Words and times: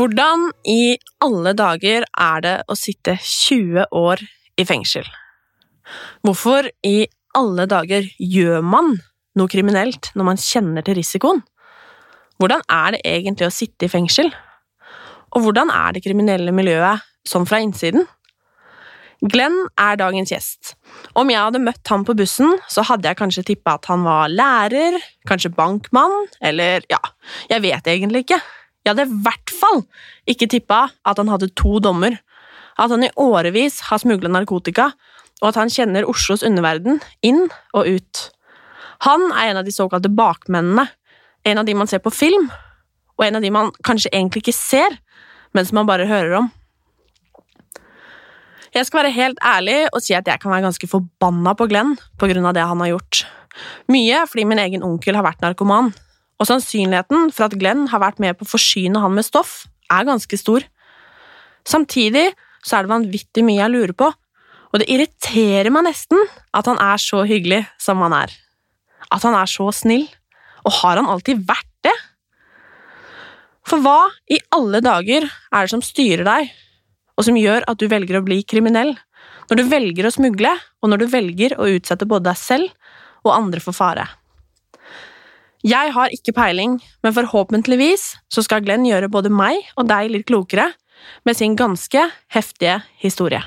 Hvordan 0.00 0.46
i 0.64 0.96
alle 1.20 1.50
dager 1.52 2.06
er 2.08 2.40
det 2.40 2.54
å 2.72 2.74
sitte 2.78 3.18
20 3.20 3.90
år 3.92 4.22
i 4.56 4.64
fengsel? 4.64 5.04
Hvorfor 6.24 6.70
i 6.88 7.02
alle 7.36 7.66
dager 7.68 8.06
gjør 8.16 8.64
man 8.64 8.94
noe 9.36 9.52
kriminelt 9.52 10.08
når 10.16 10.26
man 10.30 10.40
kjenner 10.40 10.86
til 10.86 10.96
risikoen? 10.96 11.42
Hvordan 12.40 12.64
er 12.72 12.96
det 12.96 13.02
egentlig 13.10 13.50
å 13.50 13.52
sitte 13.52 13.90
i 13.90 13.92
fengsel? 13.92 14.30
Og 15.36 15.44
hvordan 15.44 15.68
er 15.74 15.92
det 15.92 16.04
kriminelle 16.06 16.54
miljøet 16.56 17.04
sånn 17.28 17.44
fra 17.50 17.60
innsiden? 17.60 18.08
Glenn 19.20 19.58
er 19.76 20.00
dagens 20.00 20.32
gjest. 20.32 20.78
Om 21.12 21.28
jeg 21.28 21.42
hadde 21.42 21.60
møtt 21.60 21.92
ham 21.92 22.06
på 22.08 22.16
bussen, 22.16 22.56
så 22.72 22.86
hadde 22.88 23.10
jeg 23.10 23.20
kanskje 23.20 23.44
tippa 23.50 23.76
at 23.76 23.90
han 23.92 24.08
var 24.08 24.32
lærer, 24.32 24.96
kanskje 25.28 25.52
bankmann, 25.52 26.16
eller 26.40 26.88
ja, 26.88 27.02
jeg 27.52 27.66
vet 27.68 27.92
egentlig 27.92 28.24
ikke. 28.24 28.40
Jeg 28.84 28.94
hadde 28.94 29.06
i 29.06 29.22
hvert 29.24 29.52
fall 29.52 29.82
ikke 30.30 30.48
tippa 30.50 30.86
at 31.06 31.20
han 31.20 31.30
hadde 31.30 31.50
to 31.58 31.78
dommer, 31.84 32.16
at 32.80 32.92
han 32.92 33.04
i 33.04 33.12
årevis 33.20 33.80
har 33.90 34.00
smugla 34.00 34.30
narkotika, 34.32 34.90
og 35.40 35.50
at 35.50 35.58
han 35.60 35.72
kjenner 35.72 36.08
Oslos 36.08 36.44
underverden 36.46 37.00
inn 37.24 37.46
og 37.76 37.88
ut. 37.88 38.22
Han 39.04 39.30
er 39.32 39.50
en 39.50 39.60
av 39.60 39.68
de 39.68 39.74
såkalte 39.74 40.12
bakmennene, 40.12 40.86
en 41.48 41.60
av 41.60 41.68
de 41.68 41.76
man 41.76 41.88
ser 41.88 42.02
på 42.04 42.12
film, 42.12 42.50
og 43.16 43.26
en 43.26 43.36
av 43.36 43.44
de 43.44 43.52
man 43.52 43.72
kanskje 43.84 44.12
egentlig 44.12 44.44
ikke 44.44 44.56
ser, 44.56 44.96
men 45.56 45.66
som 45.66 45.80
man 45.80 45.88
bare 45.88 46.08
hører 46.08 46.38
om. 46.40 46.50
Jeg 48.70 48.86
skal 48.86 49.02
være 49.02 49.16
helt 49.16 49.40
ærlig 49.42 49.78
og 49.90 49.98
si 50.04 50.14
at 50.14 50.28
jeg 50.30 50.38
kan 50.40 50.52
være 50.52 50.68
ganske 50.68 50.88
forbanna 50.88 51.56
på 51.58 51.66
Glenn 51.72 51.96
på 52.20 52.28
grunn 52.30 52.46
av 52.46 52.54
det 52.54 52.62
han 52.62 52.80
har 52.84 52.92
gjort. 52.92 53.24
Mye 53.90 54.22
fordi 54.30 54.44
min 54.46 54.60
egen 54.62 54.84
onkel 54.86 55.18
har 55.18 55.26
vært 55.26 55.42
narkoman, 55.42 55.90
og 56.40 56.48
sannsynligheten 56.48 57.28
for 57.36 57.46
at 57.46 57.56
Glenn 57.60 57.86
har 57.92 58.00
vært 58.00 58.20
med 58.22 58.38
på 58.38 58.46
å 58.46 58.52
forsyne 58.54 59.02
han 59.02 59.12
med 59.16 59.26
stoff, 59.26 59.66
er 59.92 60.08
ganske 60.08 60.38
stor. 60.40 60.64
Samtidig 61.68 62.30
så 62.64 62.78
er 62.78 62.86
det 62.86 62.94
vanvittig 62.94 63.44
mye 63.44 63.60
jeg 63.60 63.74
lurer 63.74 63.96
på, 63.96 64.08
og 64.70 64.80
det 64.80 64.88
irriterer 64.92 65.68
meg 65.74 65.88
nesten 65.88 66.20
at 66.56 66.68
han 66.70 66.78
er 66.80 67.00
så 67.02 67.24
hyggelig 67.28 67.64
som 67.82 68.00
han 68.04 68.14
er. 68.16 68.32
At 69.10 69.26
han 69.26 69.34
er 69.34 69.50
så 69.50 69.66
snill. 69.74 70.06
Og 70.62 70.74
har 70.82 71.00
han 71.00 71.08
alltid 71.10 71.40
vært 71.48 71.68
det? 71.86 71.94
For 73.66 73.82
hva 73.82 74.10
i 74.30 74.38
alle 74.54 74.82
dager 74.84 75.26
er 75.26 75.64
det 75.64 75.72
som 75.72 75.82
styrer 75.84 76.26
deg, 76.26 76.50
og 77.16 77.26
som 77.26 77.36
gjør 77.36 77.66
at 77.68 77.80
du 77.80 77.88
velger 77.90 78.20
å 78.20 78.24
bli 78.24 78.42
kriminell, 78.46 78.94
når 79.50 79.58
du 79.58 79.64
velger 79.72 80.06
å 80.06 80.14
smugle, 80.14 80.52
og 80.80 80.92
når 80.92 81.02
du 81.02 81.10
velger 81.10 81.56
å 81.58 81.68
utsette 81.74 82.08
både 82.08 82.30
deg 82.30 82.38
selv 82.38 83.26
og 83.26 83.34
andre 83.34 83.62
for 83.64 83.76
fare? 83.76 84.06
Jeg 85.60 85.92
har 85.92 86.08
ikke 86.08 86.32
peiling, 86.32 86.78
men 87.04 87.12
forhåpentligvis 87.12 88.04
så 88.32 88.40
skal 88.40 88.62
Glenn 88.64 88.86
gjøre 88.88 89.10
både 89.12 89.28
meg 89.28 89.58
og 89.76 89.90
deg 89.90 90.08
litt 90.08 90.24
klokere 90.24 90.70
med 91.28 91.36
sin 91.36 91.52
ganske 91.52 92.00
heftige 92.32 92.78
historie. 93.02 93.42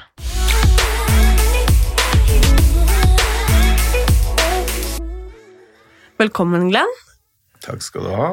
Velkommen, 6.22 6.70
Glenn. 6.70 6.94
Takk 7.66 7.82
skal 7.82 8.06
du 8.06 8.14
ha. 8.14 8.30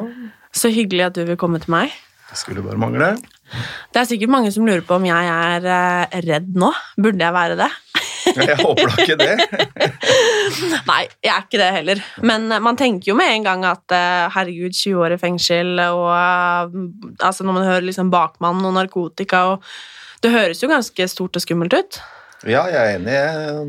Så 0.53 0.69
hyggelig 0.69 1.07
at 1.07 1.17
du 1.17 1.25
vil 1.25 1.39
komme 1.41 1.57
til 1.63 1.73
meg. 1.73 1.89
Det 2.29 2.37
skulle 2.37 2.61
bare 2.61 2.77
mangle. 2.77 3.15
Det 3.89 3.97
er 3.97 4.05
sikkert 4.05 4.35
mange 4.37 4.53
som 4.53 4.69
lurer 4.69 4.85
på 4.85 5.01
om 5.01 5.09
jeg 5.09 5.33
er 5.33 5.65
eh, 5.65 6.21
redd 6.29 6.53
nå. 6.53 6.69
Burde 7.01 7.25
jeg 7.25 7.33
være 7.33 7.57
det? 7.65 7.71
Jeg 8.25 8.57
håper 8.59 8.89
da 8.89 9.03
ikke 9.03 9.17
det. 9.19 9.35
Nei, 10.91 11.01
jeg 11.23 11.31
er 11.33 11.43
ikke 11.45 11.59
det 11.61 11.69
heller. 11.75 12.03
Men 12.25 12.47
eh, 12.51 12.61
man 12.63 12.79
tenker 12.79 13.11
jo 13.11 13.17
med 13.17 13.33
en 13.33 13.47
gang 13.47 13.65
at 13.69 13.95
eh, 13.95 14.27
herregud, 14.35 14.75
20 14.75 15.01
år 15.05 15.15
i 15.15 15.19
fengsel, 15.21 15.73
og 15.87 16.07
eh, 16.13 16.77
altså 17.27 17.47
når 17.47 17.57
man 17.57 17.67
hører 17.67 17.87
liksom 17.87 18.11
bakmann 18.13 18.63
og 18.67 18.75
narkotika 18.77 19.45
og 19.53 19.67
Det 20.21 20.29
høres 20.29 20.59
jo 20.61 20.69
ganske 20.69 21.07
stort 21.09 21.37
og 21.39 21.41
skummelt 21.41 21.73
ut. 21.73 21.97
Ja, 22.45 22.67
jeg 22.69 22.77
er 22.77 22.99
enig. 22.99 23.15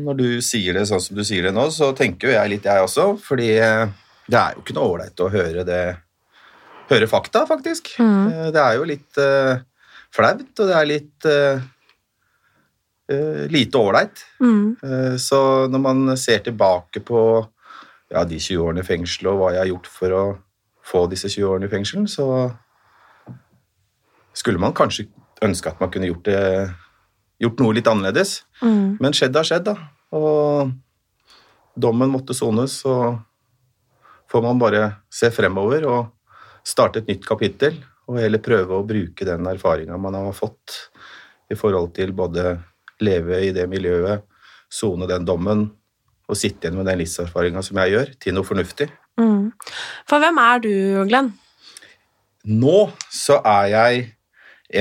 Når 0.03 0.17
du 0.19 0.27
sier 0.45 0.77
det 0.77 0.83
sånn 0.89 1.01
som 1.01 1.17
du 1.17 1.23
sier 1.25 1.47
det 1.47 1.53
nå, 1.53 1.65
så 1.73 1.91
tenker 1.97 2.29
jo 2.29 2.35
jeg 2.35 2.51
litt, 2.51 2.67
jeg 2.69 2.85
også. 2.85 3.07
Fordi 3.21 3.47
det 3.57 4.37
er 4.37 4.53
jo 4.53 4.61
ikke 4.61 4.75
noe 4.77 4.91
ålreit 4.91 5.23
å 5.23 5.31
høre 5.33 5.65
det 5.67 5.83
Høre 6.91 7.07
fakta, 7.07 7.45
faktisk. 7.47 7.93
Mm. 7.97 8.51
Det 8.53 8.59
er 8.59 8.73
jo 8.75 8.85
litt 8.85 9.19
flaut, 10.13 10.49
og 10.59 10.67
det 10.67 10.75
er 10.75 10.89
litt 10.89 11.27
lite 13.51 13.79
ålreit. 13.79 14.23
Mm. 14.41 14.75
Eh, 14.83 15.15
Så 15.21 15.67
når 15.71 15.81
man 15.81 16.17
ser 16.17 16.43
tilbake 16.45 17.03
på 17.05 17.19
ja, 18.13 18.23
de 18.23 18.39
20 18.39 18.61
årene 18.61 18.83
i 18.83 18.87
fengsel 18.87 19.31
og 19.31 19.39
hva 19.39 19.51
jeg 19.53 19.63
har 19.63 19.71
gjort 19.71 19.89
for 19.89 20.15
å 20.17 20.23
få 20.83 21.05
disse 21.11 21.31
20 21.31 21.49
årene 21.49 21.69
i 21.69 21.71
fengsel, 21.71 22.07
så 22.11 22.27
skulle 24.33 24.61
man 24.61 24.75
kanskje 24.75 25.07
ønske 25.43 25.71
at 25.71 25.79
man 25.81 25.91
kunne 25.93 26.09
gjort, 26.09 26.25
det, 26.25 26.73
gjort 27.41 27.61
noe 27.61 27.75
litt 27.77 27.89
annerledes. 27.89 28.41
Mm. 28.61 28.97
Men 29.01 29.15
skjedd 29.15 29.37
har 29.37 29.47
skjedd, 29.47 29.69
da. 29.69 29.77
Og 30.13 30.73
dommen 31.75 32.11
måtte 32.11 32.35
sones, 32.37 32.81
så 32.83 33.15
får 34.31 34.45
man 34.45 34.61
bare 34.61 34.83
se 35.13 35.29
fremover 35.33 35.87
og 35.89 36.11
starte 36.65 37.01
et 37.01 37.09
nytt 37.11 37.25
kapittel, 37.27 37.79
og 38.09 38.19
heller 38.19 38.41
prøve 38.43 38.77
å 38.77 38.85
bruke 38.87 39.25
den 39.27 39.47
erfaringa 39.47 39.97
man 39.99 40.17
har 40.19 40.35
fått 40.35 40.89
i 41.51 41.57
forhold 41.59 41.93
til 41.95 42.11
både 42.15 42.57
leve 43.01 43.39
i 43.47 43.53
det 43.55 43.65
miljøet, 43.71 44.25
sone 44.71 45.07
den 45.09 45.25
dommen 45.25 45.67
og 46.29 46.39
sitte 46.39 46.67
igjen 46.67 46.79
med 46.79 46.87
den 46.89 47.01
livserfaringa 47.01 47.63
som 47.65 47.79
jeg 47.81 47.93
gjør, 47.93 48.11
til 48.21 48.35
noe 48.37 48.47
fornuftig. 48.47 48.89
Mm. 49.19 49.51
For 50.09 50.23
hvem 50.23 50.39
er 50.41 50.61
du, 50.63 50.73
Glenn? 51.09 51.33
Nå 52.49 52.77
så 53.13 53.39
er 53.47 53.67
jeg 53.71 54.05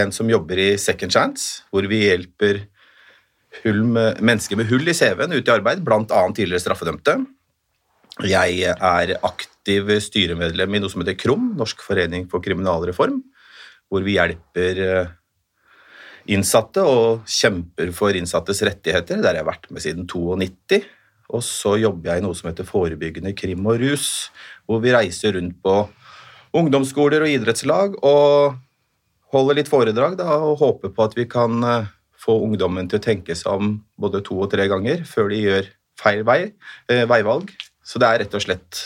en 0.02 0.12
som 0.14 0.30
jobber 0.30 0.58
i 0.58 0.70
Second 0.80 1.12
Chance, 1.14 1.62
hvor 1.70 1.86
vi 1.90 2.04
hjelper 2.06 2.64
hull 3.62 3.82
med, 3.84 4.22
mennesker 4.24 4.58
med 4.58 4.70
hull 4.70 4.88
i 4.88 4.96
CV-en 4.96 5.34
ut 5.34 5.48
i 5.48 5.54
arbeid, 5.54 5.82
bl.a. 5.84 6.22
tidligere 6.32 6.62
straffedømte. 6.62 7.18
Jeg 8.28 8.72
er 8.72 9.14
aktiv 9.24 9.88
styremedlem 10.04 10.76
i 10.76 10.82
noe 10.82 10.92
som 10.92 11.02
heter 11.02 11.18
KROM, 11.20 11.52
Norsk 11.58 11.84
forening 11.84 12.26
for 12.32 12.44
kriminalreform, 12.44 13.20
hvor 13.92 14.04
vi 14.04 14.16
hjelper 14.16 14.80
eh, 14.86 15.12
innsatte 16.30 16.84
og 16.86 17.28
kjemper 17.30 17.92
for 17.96 18.14
innsattes 18.16 18.62
rettigheter. 18.66 19.22
Der 19.22 19.38
jeg 19.38 19.44
har 19.44 19.50
vært 19.50 19.70
med 19.70 19.84
siden 19.84 20.06
92. 20.10 20.82
Og 21.32 21.42
så 21.46 21.76
jobber 21.80 22.12
jeg 22.12 22.22
i 22.22 22.24
noe 22.26 22.36
som 22.36 22.50
heter 22.50 22.68
Forebyggende 22.68 23.32
krim 23.36 23.64
og 23.66 23.80
rus, 23.80 24.28
hvor 24.68 24.82
vi 24.84 24.92
reiser 24.92 25.38
rundt 25.38 25.56
på 25.64 25.76
ungdomsskoler 26.52 27.24
og 27.24 27.32
idrettslag 27.32 27.96
og 28.04 28.58
holder 29.32 29.56
litt 29.56 29.70
foredrag 29.72 30.18
da, 30.20 30.28
og 30.36 30.60
håper 30.60 30.92
på 30.92 31.06
at 31.06 31.14
vi 31.16 31.24
kan 31.30 31.62
eh, 31.64 31.90
få 32.20 32.36
ungdommen 32.44 32.90
til 32.90 33.00
å 33.00 33.04
tenke 33.06 33.36
seg 33.38 33.54
om 33.56 33.78
både 34.00 34.20
to 34.26 34.36
og 34.44 34.50
tre 34.52 34.68
ganger 34.70 35.06
før 35.08 35.32
de 35.32 35.40
gjør 35.40 35.70
feil 36.02 36.20
vei, 36.28 36.40
eh, 36.92 37.06
veivalg. 37.08 37.48
Så 37.82 38.02
det 38.02 38.10
er 38.10 38.22
rett 38.22 38.36
og 38.36 38.44
slett 38.44 38.82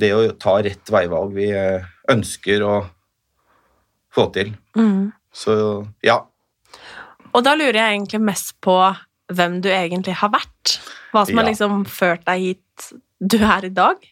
det 0.00 0.12
å 0.16 0.20
ta 0.40 0.58
rett 0.62 0.92
veivalg 0.92 1.32
vi 1.36 1.48
eh, 1.56 1.88
ønsker 2.12 2.66
å 2.66 2.74
få 4.12 4.28
til. 4.34 4.52
Mm. 4.76 5.10
Så 5.32 5.54
ja. 6.06 6.18
Og 7.30 7.46
da 7.46 7.54
lurer 7.54 7.78
jeg 7.78 7.96
egentlig 7.96 8.20
mest 8.26 8.56
på 8.64 8.76
hvem 9.30 9.60
du 9.62 9.70
egentlig 9.70 10.16
har 10.18 10.32
vært? 10.32 10.78
Hva 11.14 11.24
som 11.26 11.38
har 11.40 11.46
liksom 11.46 11.84
ført 11.90 12.26
deg 12.26 12.42
hit 12.48 12.90
du 13.20 13.38
er 13.38 13.68
i 13.68 13.72
dag? 13.74 14.02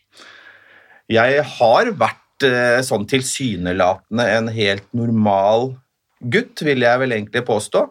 Jeg 1.09 1.45
har 1.57 1.91
vært 1.99 2.47
eh, 2.47 2.81
sånn 2.85 3.07
tilsynelatende 3.09 4.27
en 4.37 4.51
helt 4.53 4.87
normal 4.97 5.73
gutt, 6.19 6.63
vil 6.67 6.85
jeg 6.85 7.01
vel 7.03 7.17
egentlig 7.17 7.47
påstå. 7.49 7.87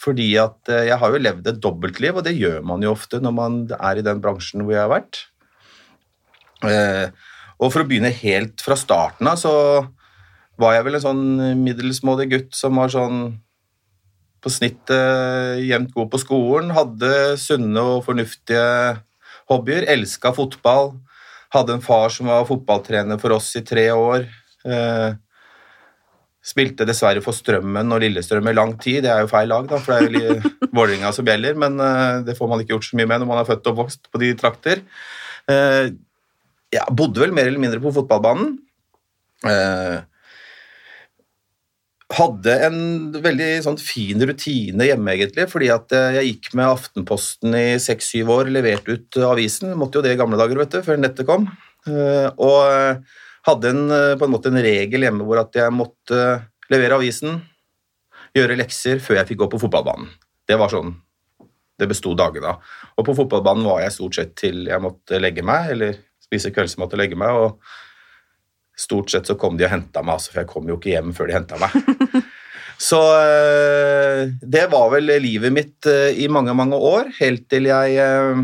Fordi 0.00 0.30
at 0.40 0.72
eh, 0.72 0.88
jeg 0.90 0.98
har 1.00 1.12
jo 1.12 1.22
levd 1.22 1.50
et 1.50 1.60
dobbeltliv, 1.62 2.18
og 2.18 2.26
det 2.26 2.34
gjør 2.38 2.64
man 2.66 2.82
jo 2.82 2.94
ofte 2.94 3.20
når 3.22 3.36
man 3.36 3.60
er 3.76 4.00
i 4.00 4.06
den 4.06 4.22
bransjen 4.24 4.64
hvor 4.64 4.74
jeg 4.74 4.82
har 4.82 4.94
vært. 4.94 5.20
Eh, 6.64 7.06
og 7.60 7.70
for 7.70 7.84
å 7.84 7.88
begynne 7.88 8.10
helt 8.10 8.64
fra 8.64 8.76
starten 8.78 9.28
av, 9.30 9.38
så 9.38 9.54
var 10.60 10.76
jeg 10.76 10.86
vel 10.86 10.98
en 10.98 11.04
sånn 11.04 11.24
middelsmådig 11.62 12.28
gutt 12.30 12.54
som 12.56 12.78
var 12.78 12.92
sånn 12.92 13.24
på 14.44 14.52
snittet 14.52 15.62
jevnt 15.64 15.94
god 15.96 16.10
på 16.12 16.20
skolen, 16.20 16.74
hadde 16.76 17.10
sunne 17.40 17.80
og 17.80 18.04
fornuftige 18.04 18.64
hobbyer, 19.50 19.86
elska 19.94 20.34
fotball, 20.36 20.92
hadde 21.54 21.78
en 21.78 21.84
far 21.84 22.12
som 22.12 22.28
var 22.28 22.46
fotballtrener 22.48 23.20
for 23.22 23.36
oss 23.36 23.50
i 23.56 23.64
tre 23.64 23.86
år. 23.94 24.26
Eh, 24.68 25.16
spilte 26.44 26.84
dessverre 26.84 27.22
for 27.24 27.36
Strømmen 27.36 27.92
og 27.94 28.02
Lillestrøm 28.04 28.50
i 28.50 28.56
lang 28.56 28.74
tid. 28.76 29.02
Det 29.06 29.12
er 29.12 29.24
jo 29.24 29.30
feil 29.32 29.48
lag, 29.48 29.68
da, 29.70 29.80
for 29.80 29.96
det 29.96 30.20
er 30.20 30.34
jo 30.34 30.54
Vålerenga 30.76 31.12
som 31.16 31.28
gjelder, 31.28 31.56
men 31.60 31.80
eh, 31.80 32.22
det 32.26 32.36
får 32.36 32.50
man 32.50 32.60
ikke 32.60 32.76
gjort 32.76 32.90
så 32.90 32.98
mye 33.00 33.08
med 33.10 33.22
når 33.22 33.30
man 33.30 33.40
er 33.40 33.48
født 33.48 33.70
og 33.72 33.78
vokst 33.84 34.10
på 34.12 34.20
de 34.20 34.34
trakter. 34.40 34.84
Eh, 35.48 35.94
jeg 36.74 36.96
bodde 36.98 37.22
vel 37.22 37.32
mer 37.32 37.48
eller 37.48 37.62
mindre 37.62 37.80
på 37.80 37.94
fotballbanen. 37.94 38.58
Eh, 42.14 42.18
hadde 42.18 42.54
en 42.66 43.12
veldig 43.22 43.62
sånn 43.64 43.78
fin 43.78 44.20
rutine 44.22 44.86
hjemme, 44.86 45.14
egentlig, 45.14 45.48
fordi 45.50 45.70
at 45.72 45.92
eh, 45.92 46.20
jeg 46.20 46.28
gikk 46.28 46.54
med 46.54 46.70
Aftenposten 46.70 47.54
i 47.54 47.78
seks-syv 47.78 48.30
år, 48.30 48.50
leverte 48.50 48.94
ut 48.94 49.16
avisen. 49.16 49.74
Måtte 49.76 49.98
jo 49.98 50.02
det 50.02 50.14
i 50.14 50.20
gamle 50.20 50.38
dager, 50.38 50.58
vet 50.58 50.70
du, 50.70 50.82
før 50.82 51.00
nettet 51.00 51.26
kom. 51.26 51.48
Eh, 51.86 52.30
Og 52.38 52.60
eh, 52.70 53.00
hadde 53.48 53.70
en, 53.70 53.90
eh, 53.90 54.16
på 54.18 54.24
en 54.26 54.32
måte 54.32 54.48
en 54.52 54.62
regel 54.62 55.04
hjemme 55.04 55.24
hvor 55.24 55.42
at 55.42 55.54
jeg 55.54 55.74
måtte 55.74 56.20
levere 56.70 56.96
avisen, 56.96 57.42
gjøre 58.34 58.58
lekser, 58.58 59.00
før 59.02 59.20
jeg 59.20 59.32
fikk 59.32 59.42
gå 59.44 59.50
på 59.52 59.60
fotballbanen. 59.66 60.08
Det 60.48 60.58
var 60.58 60.72
sånn 60.72 60.94
det 61.78 61.88
besto 61.90 62.14
dagene 62.14 62.54
av. 62.54 62.74
Og 62.94 63.06
på 63.06 63.14
fotballbanen 63.18 63.66
var 63.66 63.82
jeg 63.82 63.94
stort 63.96 64.14
sett 64.14 64.36
til 64.38 64.68
jeg 64.70 64.82
måtte 64.82 65.18
legge 65.18 65.42
meg, 65.42 65.72
eller 65.74 65.98
spise 66.22 66.52
kveldsmat 66.54 66.94
og 66.94 67.00
legge 67.00 67.18
meg, 67.18 67.34
og 67.34 67.58
stort 68.78 69.12
sett 69.12 69.28
så 69.30 69.36
kom 69.38 69.58
de 69.58 69.66
og 69.66 69.72
henta 69.72 70.02
meg, 70.02 70.18
altså, 70.18 70.32
for 70.32 70.42
jeg 70.42 70.50
kom 70.50 70.70
jo 70.70 70.78
ikke 70.78 70.94
hjem 70.94 71.14
før 71.16 71.30
de 71.30 71.38
henta 71.38 71.60
meg. 71.60 72.24
Så 72.80 72.98
eh, 72.98 74.24
det 74.42 74.66
var 74.72 74.90
vel 74.94 75.12
livet 75.22 75.54
mitt 75.54 75.86
eh, 75.86 76.16
i 76.24 76.28
mange, 76.32 76.54
mange 76.58 76.74
år, 76.74 77.12
helt 77.20 77.46
til 77.52 77.68
jeg 77.70 77.96
eh, 78.02 78.42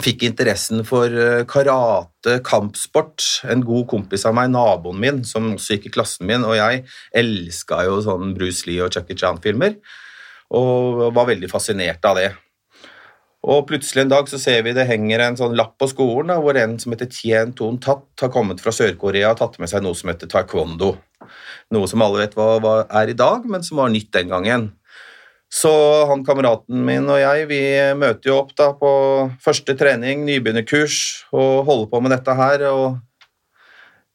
fikk 0.00 0.24
interessen 0.28 0.84
for 0.86 1.12
karate, 1.50 2.38
kampsport. 2.46 3.24
En 3.50 3.64
god 3.66 3.88
kompis 3.90 4.24
av 4.28 4.36
meg, 4.38 4.52
naboen 4.54 5.00
min, 5.02 5.22
som 5.28 5.52
også 5.56 5.76
gikk 5.76 5.90
i 5.90 5.94
klassen 5.98 6.28
min, 6.30 6.46
og 6.46 6.56
jeg 6.56 6.84
elska 7.18 7.82
jo 7.88 7.98
sånn 8.06 8.32
Bruce 8.38 8.68
Lee 8.68 8.84
og 8.84 8.94
Chucky 8.94 9.18
Chan-filmer, 9.18 9.76
og 10.54 11.08
var 11.16 11.28
veldig 11.28 11.50
fascinert 11.50 12.06
av 12.08 12.20
det. 12.20 12.30
Og 13.46 13.68
plutselig 13.68 14.02
en 14.02 14.10
dag 14.10 14.26
så 14.30 14.38
ser 14.40 14.64
vi 14.66 14.74
det 14.74 14.88
henger 14.88 15.22
en 15.22 15.36
sånn 15.38 15.54
lapp 15.56 15.76
på 15.78 15.86
skolen 15.92 16.32
da, 16.32 16.40
hvor 16.42 16.58
en 16.58 16.74
som 16.82 16.94
heter 16.94 17.10
Tien 17.12 17.52
Ton 17.56 17.78
Tat 17.82 18.24
har 18.24 18.32
kommet 18.34 18.58
fra 18.62 18.74
Sør-Korea 18.74 19.30
og 19.30 19.38
tatt 19.38 19.60
med 19.62 19.70
seg 19.70 19.84
noe 19.84 19.94
som 19.98 20.10
heter 20.10 20.30
taekwondo. 20.30 20.96
Noe 21.74 21.90
som 21.90 22.02
alle 22.02 22.24
vet 22.24 22.34
hva, 22.34 22.56
hva 22.62 22.74
er 23.02 23.12
i 23.12 23.16
dag, 23.18 23.46
men 23.46 23.62
som 23.62 23.78
var 23.78 23.92
nytt 23.94 24.10
den 24.16 24.32
gangen. 24.32 24.66
Så 25.48 25.70
han 26.10 26.26
kameraten 26.26 26.82
min 26.84 27.06
og 27.08 27.20
jeg 27.22 27.46
vi 27.48 27.60
møter 27.96 28.32
jo 28.32 28.40
opp 28.42 28.50
da 28.58 28.72
på 28.76 28.90
første 29.40 29.76
trening, 29.80 30.26
nybegynnerkurs, 30.26 30.98
og 31.32 31.64
holder 31.68 31.88
på 31.92 32.02
med 32.04 32.12
dette 32.12 32.34
her. 32.36 32.66
og 32.68 32.98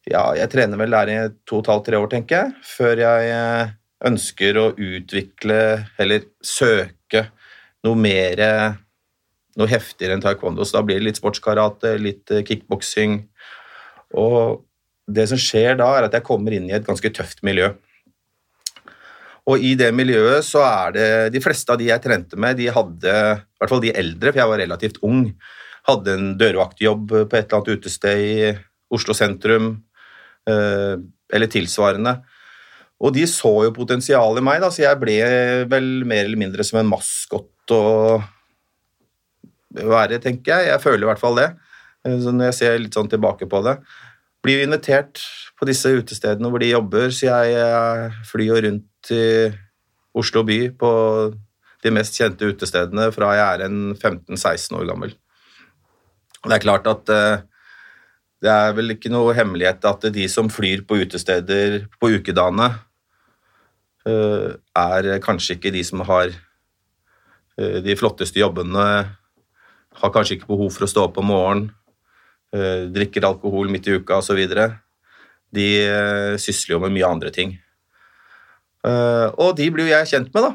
ja, 0.06 0.36
Jeg 0.36 0.52
trener 0.52 0.78
vel 0.78 0.94
der 0.94 1.10
i 1.10 1.18
to 1.48 1.58
og 1.58 1.64
et 1.64 1.72
halvt, 1.72 1.88
tre 1.88 2.04
år, 2.04 2.12
tenker 2.12 2.38
jeg, 2.38 2.54
før 2.76 3.02
jeg 3.02 3.34
eh, 3.34 3.74
ønsker 4.06 4.60
å 4.60 4.68
utvikle, 4.76 5.60
eller 5.98 6.28
søke, 6.44 7.30
noe 7.84 7.98
mer 8.00 8.46
noe 9.60 9.70
heftigere 9.70 10.18
enn 10.18 10.24
taekwondo, 10.24 10.66
så 10.66 10.80
da 10.80 10.84
blir 10.86 11.00
det 11.00 11.08
litt 11.08 11.22
sportskarate, 11.22 11.96
litt 12.02 12.32
eh, 12.34 12.44
kickboksing. 12.48 13.20
Og 14.20 14.64
det 15.10 15.28
som 15.30 15.40
skjer 15.42 15.78
da, 15.80 15.90
er 15.98 16.08
at 16.08 16.16
jeg 16.18 16.26
kommer 16.26 16.56
inn 16.56 16.70
i 16.70 16.76
et 16.78 16.88
ganske 16.88 17.12
tøft 17.14 17.44
miljø. 17.46 17.74
Og 19.50 19.60
i 19.60 19.74
det 19.76 19.90
miljøet 19.92 20.46
så 20.48 20.62
er 20.64 20.94
det 20.96 21.08
De 21.36 21.42
fleste 21.44 21.74
av 21.74 21.80
de 21.82 21.90
jeg 21.90 22.04
trente 22.04 22.40
med, 22.40 22.56
de 22.56 22.70
hadde, 22.72 23.16
i 23.44 23.60
hvert 23.60 23.74
fall 23.74 23.84
de 23.84 23.92
eldre, 23.92 24.32
for 24.32 24.40
jeg 24.40 24.52
var 24.54 24.64
relativt 24.64 25.02
ung, 25.04 25.26
hadde 25.90 26.14
en 26.16 26.30
dørvaktjobb 26.40 27.10
på 27.12 27.36
et 27.36 27.42
eller 27.42 27.58
annet 27.60 27.82
utested 27.82 28.22
i 28.24 28.54
Oslo 28.94 29.16
sentrum, 29.18 29.74
eh, 30.48 30.96
eller 31.34 31.52
tilsvarende. 31.52 32.22
Og 33.04 33.12
de 33.16 33.26
så 33.28 33.52
jo 33.66 33.76
potensial 33.76 34.38
i 34.40 34.46
meg, 34.46 34.62
da, 34.64 34.70
så 34.72 34.86
jeg 34.86 35.00
ble 35.02 35.18
vel 35.72 35.90
mer 36.08 36.24
eller 36.24 36.40
mindre 36.40 36.64
som 36.64 36.80
en 36.80 36.92
maskot 36.94 37.74
og 37.76 38.24
være, 39.74 40.20
tenker 40.22 40.54
jeg. 40.54 40.72
Jeg 40.72 40.82
føler 40.84 41.06
i 41.06 41.10
hvert 41.12 41.22
fall 41.22 41.40
det, 41.40 41.50
eh, 42.06 42.18
så 42.22 42.34
når 42.34 42.52
jeg 42.52 42.58
ser 42.60 42.82
litt 42.82 42.98
sånn 42.98 43.12
tilbake 43.12 43.48
på 43.50 43.64
det. 43.66 43.78
Blir 44.44 44.66
invitert 44.66 45.22
på 45.60 45.68
disse 45.70 45.92
utestedene 45.94 46.52
hvor 46.52 46.62
de 46.62 46.74
jobber, 46.74 47.10
så 47.14 47.30
jeg 47.30 47.58
eh, 47.60 48.22
flyr 48.28 48.64
rundt 48.68 49.14
i 49.14 49.26
Oslo 50.14 50.44
by 50.46 50.60
på 50.78 50.92
de 51.84 51.92
mest 51.92 52.16
kjente 52.16 52.48
utestedene 52.48 53.10
fra 53.12 53.34
jeg 53.36 53.44
er 53.44 53.66
en 53.66 53.80
15-16 53.96 54.78
år 54.78 54.88
gammel. 54.92 55.16
Det 56.44 56.56
er 56.56 56.64
klart 56.64 56.88
at 56.92 57.10
eh, 57.12 57.44
det 58.44 58.52
er 58.52 58.76
vel 58.76 58.94
ikke 58.94 59.12
noe 59.12 59.36
hemmelighet 59.36 59.86
at 59.88 60.10
de 60.14 60.28
som 60.32 60.52
flyr 60.52 60.84
på 60.88 61.00
utesteder 61.00 61.86
på 62.00 62.12
ukedagene, 62.12 62.74
er 64.04 65.06
kanskje 65.24 65.56
ikke 65.56 65.72
de 65.72 65.80
som 65.88 66.02
har 66.04 66.34
de 67.56 67.96
flotteste 67.96 68.42
jobbene, 68.42 68.84
har 70.02 70.14
kanskje 70.14 70.38
ikke 70.38 70.50
behov 70.50 70.72
for 70.74 70.86
å 70.86 70.90
stå 70.90 71.06
opp 71.08 71.20
om 71.22 71.30
morgenen, 71.32 71.70
eh, 72.56 72.88
drikker 72.94 73.26
alkohol 73.28 73.70
midt 73.72 73.88
i 73.88 73.98
uka 74.00 74.20
osv. 74.22 74.42
De 75.54 75.68
eh, 75.84 76.36
sysler 76.42 76.76
jo 76.76 76.82
med 76.84 76.96
mye 76.96 77.10
andre 77.10 77.32
ting. 77.32 77.58
Eh, 78.84 79.28
Og 79.38 79.56
de 79.58 79.70
blir 79.72 79.88
jo 79.88 79.94
jeg 79.96 80.12
kjent 80.12 80.34
med, 80.34 80.44
da. 80.44 80.54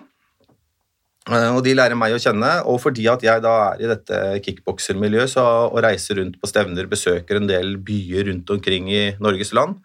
Og 1.28 1.60
de 1.60 1.74
lærer 1.76 1.96
meg 1.98 2.14
å 2.16 2.20
kjenne, 2.22 2.64
og 2.64 2.78
fordi 2.80 3.04
at 3.12 3.20
jeg 3.20 3.42
da 3.44 3.74
er 3.74 3.82
i 3.84 3.88
dette 3.90 4.18
kickboksermiljøet 4.46 5.34
og 5.36 5.76
reiser 5.84 6.16
rundt 6.16 6.38
på 6.40 6.48
stevner, 6.48 6.88
besøker 6.88 7.36
en 7.36 7.46
del 7.50 7.76
byer 7.84 8.30
rundt 8.30 8.48
omkring 8.54 8.88
i 8.88 9.02
Norges 9.20 9.52
land, 9.52 9.76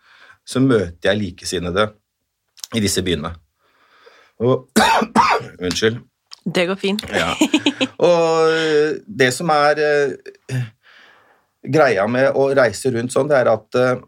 så 0.48 0.62
møter 0.64 1.10
jeg 1.10 1.20
likesinnede 1.20 1.90
i 2.74 2.80
disse 2.80 3.04
byene. 3.04 3.34
Og 4.40 4.70
Unnskyld. 5.64 6.00
Det 6.44 6.66
går 6.68 6.80
fint. 6.80 7.04
Ja. 7.14 7.32
Og 8.04 8.52
eh, 8.52 8.98
det 9.08 9.30
som 9.36 9.52
er 9.54 9.80
eh, 9.80 10.64
greia 11.64 12.06
med 12.12 12.36
å 12.36 12.50
reise 12.56 12.92
rundt 12.92 13.14
sånn, 13.16 13.30
det 13.32 13.40
er 13.40 13.52
at 13.54 13.80
eh, 13.80 14.02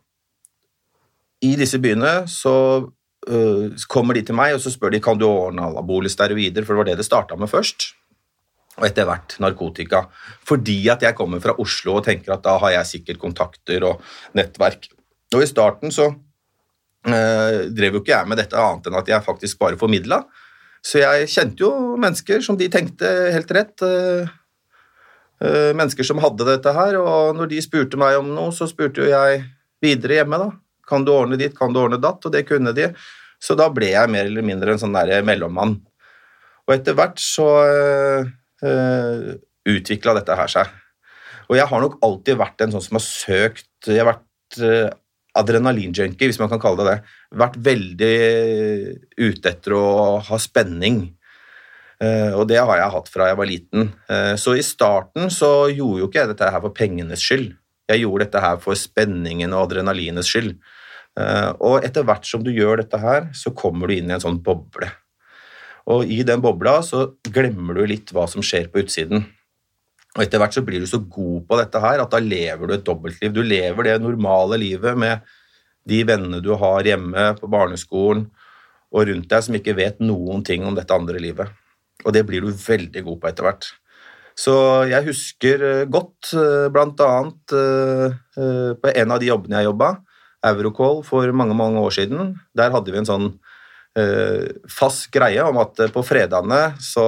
i 1.47 1.53
disse 1.59 1.79
byene 1.79 2.25
så 2.31 2.55
eh, 3.29 3.85
kommer 3.91 4.17
de 4.17 4.25
til 4.27 4.37
meg 4.37 4.57
og 4.57 4.63
så 4.63 4.73
spør 4.73 4.95
de 4.95 5.03
kan 5.03 5.19
du 5.19 5.27
ordne 5.29 5.69
anabole 5.69 6.11
steroider, 6.11 6.65
for 6.65 6.75
det 6.75 6.81
var 6.81 6.91
det 6.91 6.99
det 6.99 7.07
starta 7.07 7.39
med 7.39 7.51
først. 7.51 7.93
Og 8.75 8.89
etter 8.89 9.07
hvert 9.07 9.37
narkotika. 9.39 10.03
Fordi 10.43 10.81
at 10.91 11.05
jeg 11.05 11.15
kommer 11.15 11.39
fra 11.39 11.55
Oslo 11.63 12.01
og 12.01 12.07
tenker 12.09 12.35
at 12.35 12.43
da 12.43 12.57
har 12.59 12.73
jeg 12.81 12.89
sikkert 12.89 13.21
kontakter 13.21 13.85
og 13.87 14.01
nettverk. 14.35 14.89
Og 15.31 15.45
i 15.45 15.47
starten 15.47 15.95
så 15.95 16.09
drev 17.05 17.95
jo 17.95 18.01
ikke 18.01 18.15
jeg 18.15 18.27
med 18.27 18.39
dette 18.41 18.57
annet 18.59 18.89
enn 18.89 18.97
at 18.99 19.11
jeg 19.13 19.23
faktisk 19.23 19.59
bare 19.61 19.79
formidla. 19.79 20.23
Så 20.85 21.01
jeg 21.01 21.29
kjente 21.33 21.65
jo 21.65 21.95
mennesker 21.97 22.43
som 22.45 22.57
de 22.59 22.67
tenkte 22.69 23.09
helt 23.33 23.51
rett. 23.57 23.81
eh, 23.81 24.29
eh, 25.41 25.71
mennesker 25.73 26.05
som 26.05 26.21
hadde 26.21 26.45
dette 26.45 26.73
her, 26.73 26.99
og 27.01 27.35
når 27.35 27.49
de 27.49 27.61
spurte 27.61 27.97
meg 27.97 28.19
om 28.19 28.29
noe, 28.35 28.53
så 28.53 28.67
spurte 28.69 29.01
jo 29.01 29.09
jeg 29.09 29.43
videre 29.81 30.21
hjemme, 30.21 30.37
da. 30.37 30.51
Kan 30.85 31.05
du 31.05 31.11
ordne 31.11 31.37
ditt, 31.41 31.57
kan 31.57 31.73
du 31.73 31.81
ordne 31.81 31.97
datt? 31.97 32.21
Og 32.25 32.31
det 32.31 32.45
kunne 32.45 32.73
de. 32.77 32.91
Så 33.41 33.57
da 33.57 33.67
ble 33.73 33.89
jeg 33.89 34.11
mer 34.13 34.29
eller 34.29 34.45
mindre 34.45 34.75
en 34.75 34.81
sånn 34.81 34.93
der 34.93 35.25
mellommann. 35.25 35.79
Og 36.67 36.73
etter 36.75 36.93
hvert 36.97 37.17
så 37.21 37.47
øh, 37.65 39.33
utvikla 39.65 40.13
dette 40.17 40.37
her 40.37 40.49
seg. 40.49 40.69
Og 41.49 41.57
jeg 41.57 41.65
har 41.69 41.81
nok 41.81 41.97
alltid 42.05 42.37
vært 42.37 42.61
en 42.61 42.73
sånn 42.73 42.85
som 42.85 42.97
har 42.97 43.03
søkt 43.05 43.89
Jeg 43.89 44.01
har 44.01 44.07
vært 44.15 44.63
adrenalinjunkie, 45.35 46.29
hvis 46.29 46.39
man 46.41 46.49
kan 46.51 46.61
kalle 46.63 46.83
det 46.83 46.93
det. 46.93 47.13
Vært 47.41 47.59
veldig 47.65 48.15
ute 49.19 49.51
etter 49.51 49.75
å 49.75 49.85
ha 50.23 50.39
spenning. 50.41 51.03
Eh, 52.03 52.31
og 52.35 52.47
det 52.49 52.59
har 52.59 52.79
jeg 52.79 52.93
hatt 52.95 53.11
fra 53.11 53.29
jeg 53.29 53.39
var 53.39 53.49
liten. 53.49 53.91
Eh, 54.11 54.33
så 54.39 54.55
i 54.55 54.65
starten 54.65 55.31
så 55.33 55.67
gjorde 55.71 56.01
jo 56.03 56.09
ikke 56.09 56.23
jeg 56.23 56.33
dette 56.33 56.51
her 56.55 56.63
for 56.63 56.75
pengenes 56.75 57.23
skyld. 57.23 57.53
Jeg 57.91 58.01
gjorde 58.01 58.25
dette 58.25 58.41
her 58.41 58.59
for 58.63 58.79
spenningen 58.79 59.53
og 59.53 59.67
adrenalinets 59.67 60.31
skyld. 60.31 60.55
Eh, 61.19 61.51
og 61.63 61.85
etter 61.87 62.07
hvert 62.07 62.27
som 62.27 62.43
du 62.43 62.51
gjør 62.51 62.83
dette 62.83 62.99
her, 62.99 63.29
så 63.37 63.53
kommer 63.55 63.87
du 63.87 63.95
inn 63.95 64.11
i 64.11 64.15
en 64.17 64.23
sånn 64.23 64.41
boble. 64.43 64.89
Og 65.91 66.09
i 66.09 66.23
den 66.25 66.41
bobla 66.41 66.79
så 66.83 67.11
glemmer 67.29 67.77
du 67.77 67.85
litt 67.87 68.11
hva 68.13 68.25
som 68.29 68.43
skjer 68.43 68.71
på 68.73 68.81
utsiden. 68.81 69.27
Og 70.15 70.24
etter 70.24 70.39
hvert 70.39 70.55
så 70.55 70.63
blir 70.63 70.84
du 70.84 70.88
så 70.88 71.01
god 71.01 71.43
på 71.50 71.60
dette 71.60 71.81
her 71.84 72.01
at 72.01 72.13
da 72.13 72.22
lever 72.24 72.67
du 72.67 72.75
et 72.77 72.86
dobbeltliv. 72.88 73.34
Du 73.36 73.43
lever 73.43 73.89
det 73.89 74.00
normale 74.03 74.60
livet 74.62 74.95
med 74.98 75.25
de 75.86 76.01
vennene 76.07 76.41
du 76.41 76.53
har 76.57 76.88
hjemme 76.88 77.34
på 77.39 77.50
barneskolen 77.51 78.25
og 78.95 79.10
rundt 79.10 79.27
deg 79.29 79.43
som 79.43 79.57
ikke 79.57 79.75
vet 79.75 80.00
noen 80.00 80.43
ting 80.48 80.63
om 80.65 80.75
dette 80.77 80.95
andre 80.95 81.19
livet. 81.19 81.51
Og 82.05 82.13
det 82.15 82.24
blir 82.27 82.45
du 82.45 82.53
veldig 82.53 83.03
god 83.03 83.19
på 83.19 83.29
etter 83.29 83.48
hvert. 83.48 83.67
Så 84.36 84.53
jeg 84.89 85.07
husker 85.07 85.63
eh, 85.63 85.88
godt 85.88 86.34
eh, 86.36 86.67
blant 86.74 87.00
annet 87.03 87.55
eh, 87.55 88.15
på 88.75 88.91
en 88.91 89.13
av 89.15 89.22
de 89.22 89.29
jobbene 89.31 89.62
jeg 89.62 89.69
jobba, 89.69 89.91
Eurocall, 90.45 91.00
for 91.07 91.31
mange, 91.34 91.55
mange 91.57 91.81
år 91.81 91.95
siden. 91.95 92.36
Der 92.53 92.74
hadde 92.75 92.91
vi 92.93 93.01
en 93.01 93.10
sånn 93.10 93.36
fast 94.67 95.05
greie 95.07 95.39
om 95.48 95.55
at 95.62 95.79
på 95.95 96.01
fredagene 96.03 96.74
så 96.84 97.05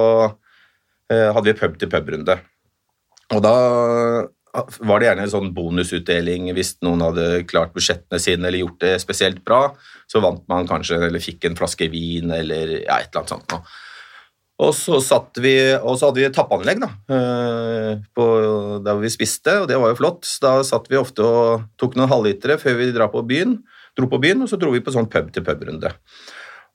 hadde 1.12 1.44
vi 1.44 1.52
pub-til-pub-runde. 1.58 2.38
Og 3.34 3.42
da 3.44 3.56
var 4.80 5.00
det 5.00 5.08
gjerne 5.08 5.26
en 5.26 5.32
sånn 5.32 5.50
bonusutdeling 5.54 6.48
hvis 6.56 6.76
noen 6.86 7.02
hadde 7.04 7.44
klart 7.50 7.74
budsjettene 7.74 8.20
sine 8.22 8.48
eller 8.48 8.62
gjort 8.62 8.80
det 8.84 8.94
spesielt 9.02 9.42
bra. 9.46 9.68
Så 10.08 10.22
vant 10.24 10.42
man 10.50 10.68
kanskje 10.68 11.00
eller 11.08 11.22
fikk 11.22 11.44
en 11.48 11.58
flaske 11.58 11.90
vin 11.92 12.32
eller 12.34 12.78
ja, 12.80 12.98
et 12.98 13.10
eller 13.10 13.22
annet 13.22 13.34
sånt 13.34 13.52
noe. 13.52 13.62
Og 14.58 14.72
så, 14.74 14.98
vi, 15.38 15.54
og 15.76 16.00
så 16.00 16.08
hadde 16.08 16.18
vi 16.18 16.28
tappanlegg 16.34 16.80
da, 16.82 16.88
eh, 17.14 17.92
på, 18.10 18.24
der 18.82 18.96
vi 18.98 19.10
spiste, 19.14 19.52
og 19.62 19.68
det 19.70 19.76
var 19.78 19.92
jo 19.92 19.98
flott. 20.00 20.26
Da 20.42 20.56
satt 20.66 20.88
vi 20.90 20.98
ofte 20.98 21.22
og 21.22 21.68
tok 21.78 21.94
noen 21.94 22.10
halvlitere 22.10 22.56
før 22.58 22.74
vi 22.80 22.88
dro 22.96 23.06
på 23.12 23.22
byen, 23.28 23.54
dro 23.94 24.08
på 24.10 24.18
byen, 24.24 24.42
og 24.42 24.50
så 24.50 24.58
dro 24.58 24.72
vi 24.74 24.82
på 24.82 24.94
sånn 24.94 25.06
pub-til-pub-runde. 25.12 25.92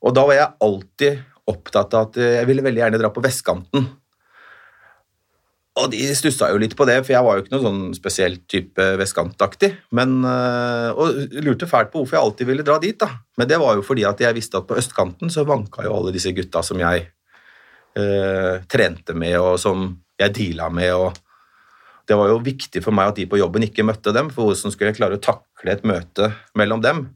Og 0.03 0.15
da 0.15 0.23
var 0.29 0.39
jeg 0.39 0.53
alltid 0.63 1.51
opptatt 1.51 1.97
av 1.99 2.07
at 2.07 2.21
jeg 2.23 2.47
ville 2.47 2.63
veldig 2.63 2.85
gjerne 2.85 3.03
dra 3.03 3.11
på 3.11 3.25
vestkanten. 3.25 3.89
Og 5.73 5.89
de 5.89 6.03
stussa 6.13 6.51
jo 6.51 6.59
litt 6.61 6.75
på 6.77 6.85
det, 6.85 6.99
for 7.01 7.15
jeg 7.15 7.25
var 7.25 7.37
jo 7.37 7.43
ikke 7.43 7.53
noe 7.55 7.63
sånn 7.63 7.81
spesielt 7.97 8.43
type 8.51 8.85
vestkantaktig. 8.99 9.71
Eh, 9.89 10.89
og 10.93 11.37
lurte 11.41 11.69
fælt 11.69 11.89
på 11.89 12.01
hvorfor 12.03 12.17
jeg 12.19 12.27
alltid 12.27 12.49
ville 12.49 12.65
dra 12.65 12.77
dit. 12.81 12.97
da. 12.99 13.09
Men 13.41 13.49
det 13.49 13.57
var 13.61 13.79
jo 13.79 13.85
fordi 13.85 14.05
at 14.05 14.21
jeg 14.21 14.37
visste 14.37 14.59
at 14.59 14.67
på 14.69 14.77
østkanten 14.77 15.33
så 15.33 15.47
vanka 15.49 15.85
jo 15.85 15.95
alle 15.95 16.13
disse 16.13 16.33
gutta 16.37 16.61
som 16.65 16.77
jeg 16.81 17.07
eh, 17.97 18.61
trente 18.69 19.15
med, 19.17 19.39
og 19.41 19.57
som 19.61 19.87
jeg 20.21 20.35
deala 20.37 20.67
med. 20.69 20.93
og 20.93 21.17
Det 22.05 22.19
var 22.19 22.29
jo 22.29 22.43
viktig 22.45 22.83
for 22.85 22.93
meg 22.93 23.09
at 23.09 23.17
de 23.17 23.25
på 23.31 23.39
jobben 23.41 23.65
ikke 23.65 23.85
møtte 23.87 24.13
dem, 24.13 24.29
for 24.29 24.51
hvordan 24.51 24.75
skulle 24.75 24.91
jeg 24.91 24.99
klare 24.99 25.17
å 25.17 25.23
takle 25.25 25.73
et 25.73 25.87
møte 25.89 26.29
mellom 26.53 26.83
dem? 26.85 27.07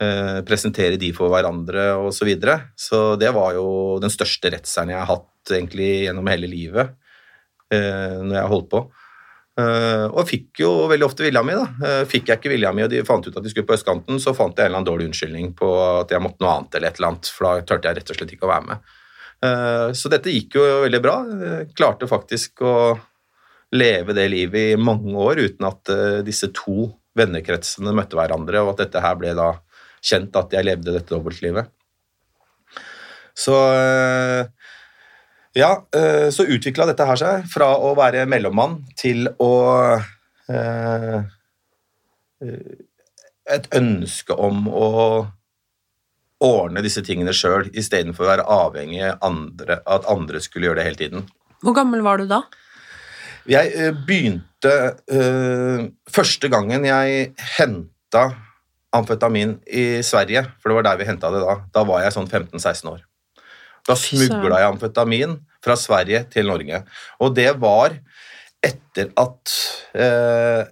Eh, 0.00 0.40
presentere 0.48 0.96
de 0.96 1.10
for 1.12 1.28
hverandre 1.28 1.90
osv. 2.06 2.22
Så, 2.22 2.24
videre. 2.24 2.56
så 2.72 3.02
det 3.20 3.34
var 3.36 3.52
jo 3.58 3.98
den 4.00 4.14
største 4.14 4.54
redselen 4.54 4.94
jeg 4.94 5.02
har 5.02 5.12
hatt 5.12 5.52
egentlig 5.58 5.90
gjennom 6.06 6.32
hele 6.32 6.48
livet 6.48 6.96
Eh, 7.68 8.18
når 8.24 8.34
jeg 8.38 8.50
holdt 8.52 8.70
på. 8.72 8.80
Uh, 9.58 10.06
og 10.14 10.22
fikk 10.28 10.60
jo 10.62 10.68
veldig 10.86 11.04
ofte 11.08 11.24
vilja 11.26 11.42
mi. 11.42 11.56
da. 11.58 11.64
Uh, 11.82 12.04
fikk 12.08 12.30
jeg 12.30 12.38
ikke 12.38 12.52
vilja 12.52 12.70
mi, 12.72 12.84
og 12.84 12.92
de 12.92 13.02
fant 13.06 13.26
ut 13.26 13.34
at 13.34 13.42
de 13.42 13.50
skulle 13.50 13.66
på 13.66 13.74
østkanten, 13.74 14.20
så 14.22 14.32
fant 14.36 14.54
jeg 14.54 14.68
en 14.68 14.70
eller 14.70 14.80
annen 14.80 14.88
dårlig 14.88 15.08
unnskyldning 15.08 15.50
på 15.58 15.68
at 15.82 16.14
jeg 16.14 16.22
måtte 16.22 16.44
noe 16.44 16.52
annet, 16.54 16.78
eller 16.78 16.92
et 16.92 17.00
eller 17.00 17.10
annet, 17.10 17.30
for 17.34 17.48
da 17.48 17.66
turte 17.66 17.90
jeg 17.90 17.98
rett 17.98 18.12
og 18.14 18.20
slett 18.20 18.34
ikke 18.36 18.46
å 18.46 18.52
være 18.52 18.68
med. 18.68 18.92
Uh, 19.42 19.88
så 19.98 20.12
dette 20.12 20.34
gikk 20.34 20.56
jo 20.60 20.66
veldig 20.84 21.00
bra. 21.02 21.16
Jeg 21.42 21.72
klarte 21.74 22.10
faktisk 22.10 22.62
å 22.62 22.76
leve 23.74 24.14
det 24.16 24.28
livet 24.30 24.76
i 24.76 24.80
mange 24.80 25.12
år 25.20 25.42
uten 25.42 25.66
at 25.68 25.90
disse 26.24 26.48
to 26.56 26.86
vennekretsene 27.18 27.92
møtte 27.92 28.16
hverandre, 28.16 28.62
og 28.62 28.72
at 28.72 28.86
dette 28.86 29.02
her 29.02 29.18
ble 29.18 29.34
da 29.36 29.50
kjent 29.98 30.38
at 30.38 30.54
jeg 30.54 30.64
levde 30.70 30.94
dette 30.94 31.12
dobbeltlivet. 31.12 31.68
Så 33.36 33.58
ja, 35.58 35.70
eh, 35.94 36.28
så 36.30 36.46
utvikla 36.46 36.86
dette 36.86 37.06
her 37.08 37.18
seg 37.18 37.48
fra 37.50 37.72
å 37.82 37.94
være 37.98 38.26
mellommann 38.30 38.78
til 38.98 39.26
å 39.42 39.52
eh, 40.52 41.18
Et 43.48 43.64
ønske 43.74 44.34
om 44.38 44.66
å 44.68 44.88
ordne 46.44 46.82
disse 46.84 47.02
tingene 47.02 47.32
sjøl 47.34 47.70
istedenfor 47.72 48.26
å 48.26 48.28
være 48.28 48.44
avhengig 48.44 49.08
av 49.08 49.38
at 49.96 50.06
andre 50.12 50.38
skulle 50.44 50.68
gjøre 50.68 50.78
det 50.78 50.84
hele 50.86 51.00
tiden. 51.00 51.24
Hvor 51.64 51.74
gammel 51.74 52.04
var 52.06 52.20
du 52.20 52.28
da? 52.30 52.42
Jeg 53.48 53.72
eh, 53.74 53.90
begynte 53.90 54.74
Første 56.12 56.50
gangen 56.50 56.84
jeg 56.86 57.32
henta 57.56 58.24
amfetamin 58.94 59.56
i 59.66 60.04
Sverige, 60.06 60.44
for 60.60 60.70
det 60.70 60.78
var 60.78 60.86
der 60.90 61.00
vi 61.00 61.08
henta 61.08 61.30
det 61.32 61.42
da, 61.42 61.58
da 61.74 61.84
var 61.88 62.04
jeg 62.04 62.14
sånn 62.14 62.28
15-16 62.28 62.90
år. 62.92 63.02
Da 63.88 63.96
smugla 63.98 64.60
jeg 64.60 64.74
amfetamin 64.74 65.38
fra 65.64 65.76
Sverige 65.78 66.24
til 66.32 66.48
Norge. 66.50 66.82
Og 67.24 67.34
det 67.36 67.50
var 67.60 67.96
etter 68.64 69.12
at 69.18 69.54
eh, 69.94 70.66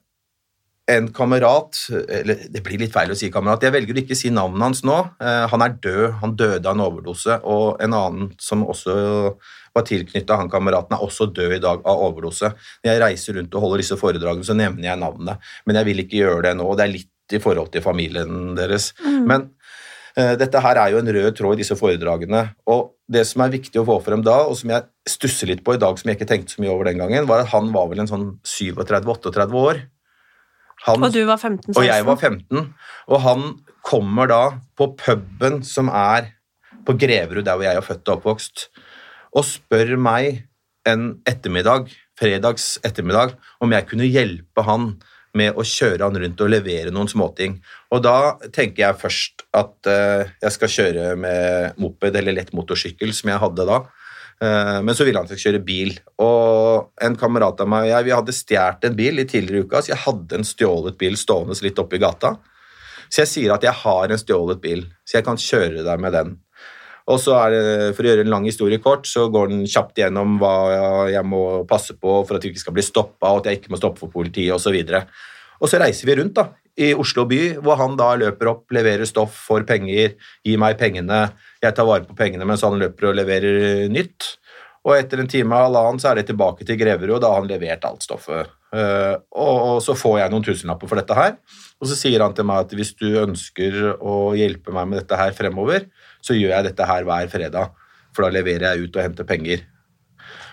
en 0.87 1.09
kamerat 1.11 1.79
eller 1.91 2.47
Det 2.51 2.63
blir 2.63 2.79
litt 2.79 2.95
feil 2.95 3.11
å 3.11 3.17
si 3.19 3.31
kamerat. 3.35 3.65
Jeg 3.67 3.75
velger 3.75 3.97
å 3.97 4.03
ikke 4.05 4.19
si 4.19 4.31
navnet 4.31 4.63
hans 4.63 4.85
nå. 4.87 4.99
Eh, 5.19 5.45
han 5.51 5.65
er 5.65 5.75
død. 5.83 6.05
Han 6.23 6.37
døde 6.39 6.63
av 6.63 6.77
en 6.77 6.85
overdose. 6.85 7.41
Og 7.43 7.83
en 7.83 7.97
annen 7.97 8.29
som 8.43 8.63
også 8.67 8.95
var 9.77 9.85
tilknytta 9.87 10.39
han 10.41 10.51
kameraten, 10.51 10.97
er 10.97 11.05
også 11.05 11.29
død 11.37 11.59
i 11.59 11.63
dag 11.63 11.83
av 11.85 12.05
overdose. 12.07 12.53
Når 12.85 12.93
jeg 12.93 13.03
reiser 13.03 13.37
rundt 13.41 13.59
og 13.59 13.67
holder 13.67 13.83
disse 13.83 13.99
foredragene, 14.01 14.47
så 14.47 14.57
nevner 14.57 14.89
jeg 14.89 15.03
navnet. 15.03 15.51
Men 15.67 15.81
jeg 15.81 15.91
vil 15.91 16.05
ikke 16.05 16.23
gjøre 16.23 16.47
det 16.49 16.55
nå. 16.61 16.71
Det 16.79 16.87
er 16.87 16.95
litt 16.95 17.37
i 17.37 17.43
forhold 17.43 17.73
til 17.75 17.83
familien 17.83 18.55
deres. 18.57 18.93
Mm. 19.03 19.23
Men 19.27 19.49
dette 20.17 20.61
her 20.65 20.79
er 20.81 20.95
jo 20.95 21.01
en 21.03 21.11
rød 21.13 21.35
tråd 21.37 21.59
i 21.59 21.61
disse 21.61 21.77
foredragene. 21.77 22.43
og 22.73 22.95
Det 23.07 23.21
som 23.29 23.43
er 23.45 23.53
viktig 23.53 23.83
å 23.83 23.85
få 23.85 23.99
frem 24.05 24.23
da, 24.25 24.39
og 24.49 24.57
som 24.57 24.73
jeg 24.73 24.87
stusser 25.09 25.51
litt 25.51 25.61
på 25.67 25.75
i 25.77 25.81
dag, 25.83 25.99
som 26.01 26.09
jeg 26.09 26.17
ikke 26.17 26.29
tenkte 26.31 26.55
så 26.55 26.63
mye 26.65 26.73
over 26.73 26.89
den 26.89 27.03
gangen, 27.03 27.29
var 27.29 27.45
at 27.45 27.53
han 27.53 27.69
var 27.75 27.91
vel 27.91 28.01
en 28.01 28.09
sånn 28.09 28.27
37-38 28.49 29.61
år. 29.61 29.83
Han, 30.87 31.05
og 31.05 31.13
du 31.13 31.23
var 31.29 31.37
15-16? 31.37 31.77
Og 31.77 31.85
jeg 31.85 32.07
var 32.09 32.17
15. 32.17 32.65
Og 33.13 33.23
han 33.25 33.45
kommer 33.87 34.31
da 34.31 34.43
på 34.77 34.91
puben 34.99 35.61
som 35.67 35.93
er 35.93 36.33
på 36.87 36.97
Greverud, 36.99 37.45
der 37.47 37.59
hvor 37.59 37.67
jeg 37.67 37.79
er 37.79 37.85
født 37.85 38.09
og 38.09 38.19
oppvokst, 38.19 38.69
og 39.37 39.47
spør 39.47 39.97
meg 40.01 40.47
en 40.87 41.17
ettermiddag, 41.27 41.91
fredags 42.17 42.77
ettermiddag 42.87 43.35
om 43.61 43.75
jeg 43.75 43.89
kunne 43.91 44.09
hjelpe 44.09 44.65
han 44.67 44.95
med 45.37 45.59
å 45.59 45.65
kjøre 45.67 46.07
han 46.07 46.19
rundt 46.23 46.43
og 46.43 46.51
levere 46.53 46.93
noen 46.95 47.11
småting. 47.11 47.59
Og 47.95 48.03
da 48.05 48.37
tenker 48.55 48.87
jeg 48.87 49.01
først 49.03 49.47
at 49.57 49.91
uh, 49.91 50.25
jeg 50.43 50.57
skal 50.57 50.73
kjøre 50.79 51.13
med 51.21 51.79
moped 51.83 52.17
eller 52.17 52.39
lett 52.39 52.55
motorsykkel, 52.57 53.15
som 53.17 53.33
jeg 53.33 53.43
hadde 53.43 53.69
da. 53.69 53.83
Uh, 54.37 54.83
men 54.85 54.93
så 54.97 55.07
ville 55.07 55.21
han 55.21 55.29
ikke 55.29 55.47
kjøre 55.49 55.63
bil. 55.67 55.95
Og 56.23 56.91
en 57.05 57.19
kamerat 57.21 57.63
av 57.63 57.71
meg 57.73 57.87
og 57.87 57.93
jeg 57.93 58.09
vi 58.09 58.17
hadde 58.17 58.37
stjålet 58.37 58.89
en 58.89 58.99
bil 58.99 59.23
i 59.23 59.29
tidligere 59.29 59.69
uka, 59.69 59.83
så 59.83 59.95
jeg 59.95 60.05
hadde 60.07 60.41
en 60.41 60.49
stjålet 60.49 60.99
bil 61.01 61.19
stående 61.21 61.59
litt 61.65 61.81
oppe 61.83 61.99
i 61.99 62.03
gata. 62.03 62.37
Så 63.07 63.23
jeg 63.23 63.31
sier 63.31 63.55
at 63.55 63.65
jeg 63.65 63.77
har 63.85 64.11
en 64.11 64.21
stjålet 64.21 64.61
bil, 64.63 64.87
så 65.07 65.21
jeg 65.21 65.27
kan 65.29 65.39
kjøre 65.41 65.85
deg 65.87 66.03
med 66.03 66.17
den. 66.17 66.37
Og 67.07 67.21
så 67.23 67.37
er 67.39 67.55
det, 67.55 67.65
For 67.95 68.03
å 68.03 68.11
gjøre 68.11 68.27
en 68.27 68.33
lang 68.33 68.47
historie 68.49 68.83
kort, 68.83 69.07
så 69.07 69.29
går 69.33 69.53
den 69.53 69.65
kjapt 69.71 70.01
gjennom 70.01 70.39
hva 70.43 71.07
jeg 71.13 71.23
må 71.29 71.63
passe 71.71 71.95
på 71.95 72.21
for 72.27 72.37
at 72.37 72.45
jeg 72.45 72.55
ikke 72.55 72.65
skal 72.65 72.77
bli 72.77 72.87
stoppa, 72.87 73.31
og 73.31 73.43
at 73.45 73.51
jeg 73.51 73.61
ikke 73.61 73.75
må 73.75 73.81
stoppe 73.81 74.03
for 74.03 74.13
politiet 74.13 74.55
osv. 74.57 74.75
Og, 74.75 75.19
og 75.63 75.71
så 75.71 75.81
reiser 75.83 76.11
vi 76.11 76.17
rundt 76.19 76.35
da, 76.39 76.49
i 76.77 76.91
Oslo 76.99 77.25
by, 77.29 77.41
hvor 77.65 77.79
han 77.81 77.95
da 77.97 78.11
løper 78.21 78.51
opp, 78.51 78.65
leverer 78.75 79.09
stoff, 79.09 79.39
får 79.47 79.65
penger, 79.69 80.17
gir 80.45 80.59
meg 80.61 80.77
pengene, 80.81 81.29
jeg 81.63 81.77
tar 81.77 81.89
vare 81.89 82.05
på 82.09 82.17
pengene 82.19 82.49
mens 82.49 82.65
han 82.67 82.77
løper 82.81 83.11
og 83.11 83.17
leverer 83.17 83.87
nytt. 83.93 84.35
Og 84.87 84.95
etter 84.95 85.19
en 85.19 85.31
time 85.31 85.57
og 85.57 85.67
halvannen 85.67 85.99
så 85.99 86.13
er 86.13 86.21
det 86.21 86.29
tilbake 86.29 86.67
til 86.67 86.79
Greverud, 86.79 87.17
og 87.17 87.23
da 87.23 87.33
har 87.33 87.41
han 87.43 87.51
levert 87.51 87.85
alt 87.89 88.05
stoffet. 88.07 88.53
Uh, 88.71 89.17
og, 89.35 89.79
så 89.83 89.97
får 89.99 90.21
jeg 90.21 90.33
noen 90.33 90.45
tusenlapper 90.47 90.91
for 90.91 91.01
dette 91.01 91.17
her. 91.17 91.33
Og 91.83 91.91
så 91.91 91.97
sier 91.99 92.23
han 92.23 92.35
til 92.37 92.47
meg 92.47 92.67
at 92.67 92.75
hvis 92.77 92.93
du 92.99 93.09
ønsker 93.19 93.81
å 93.99 94.35
hjelpe 94.39 94.75
meg 94.75 94.91
med 94.91 95.01
dette 95.01 95.19
her 95.19 95.35
fremover, 95.35 95.89
så 96.23 96.37
gjør 96.39 96.55
jeg 96.55 96.69
dette 96.69 96.87
her 96.87 97.07
hver 97.09 97.33
fredag, 97.33 97.73
for 98.15 98.27
da 98.27 98.31
leverer 98.37 98.69
jeg 98.71 98.87
ut 98.87 98.99
og 98.99 99.09
henter 99.09 99.27
penger. 99.27 99.65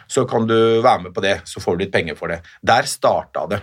Så 0.09 0.25
kan 0.29 0.47
du 0.49 0.57
være 0.83 1.05
med 1.05 1.13
på 1.13 1.23
det, 1.23 1.35
så 1.49 1.61
får 1.63 1.77
du 1.77 1.85
litt 1.85 1.93
penger 1.93 2.17
for 2.17 2.33
det. 2.33 2.41
Der 2.65 2.89
starta 2.89 3.45
det. 3.51 3.61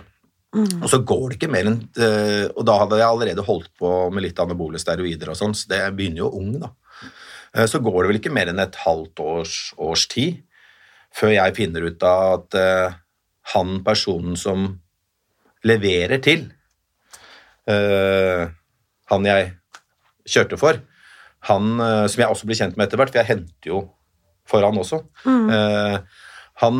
Mm. 0.55 0.81
Og 0.81 0.87
så 0.91 0.99
går 1.07 1.25
det 1.29 1.37
ikke 1.37 1.47
mer 1.47 1.67
enn 1.69 1.77
eh, 1.95 2.49
Og 2.59 2.65
da 2.67 2.73
hadde 2.81 2.97
jeg 2.99 3.07
allerede 3.07 3.45
holdt 3.47 3.69
på 3.79 3.91
med 4.11 4.25
litt 4.25 4.39
anabole 4.43 4.81
steroider 4.83 5.31
og 5.31 5.37
sånn, 5.39 5.53
så 5.55 5.69
det 5.71 5.79
begynner 5.95 6.25
jo 6.25 6.31
ung, 6.41 6.57
da. 6.59 6.73
Eh, 7.55 7.67
så 7.71 7.79
går 7.79 8.01
det 8.01 8.09
vel 8.09 8.19
ikke 8.19 8.33
mer 8.35 8.51
enn 8.51 8.59
et 8.59 8.79
halvt 8.83 9.23
års, 9.23 9.59
års 9.79 10.07
tid 10.11 10.41
før 11.15 11.33
jeg 11.35 11.55
finner 11.57 11.87
ut 11.87 12.03
av 12.07 12.33
at 12.37 12.57
uh, 12.57 12.99
han 13.53 13.79
personen 13.85 14.37
som 14.39 14.69
leverer 15.67 16.21
til 16.23 16.47
uh, 17.69 18.47
han 19.11 19.27
jeg 19.27 19.49
kjørte 20.31 20.59
for, 20.61 20.79
han 21.49 21.73
uh, 21.81 22.05
som 22.11 22.23
jeg 22.23 22.31
også 22.31 22.47
blir 22.49 22.59
kjent 22.61 22.77
med 22.77 22.87
etter 22.87 23.01
hvert, 23.01 23.13
for 23.13 23.21
jeg 23.21 23.31
henter 23.33 23.73
jo 23.73 23.83
for 24.47 24.65
han 24.65 24.79
også 24.81 24.97
mm. 25.23 25.51
Han, 26.61 26.79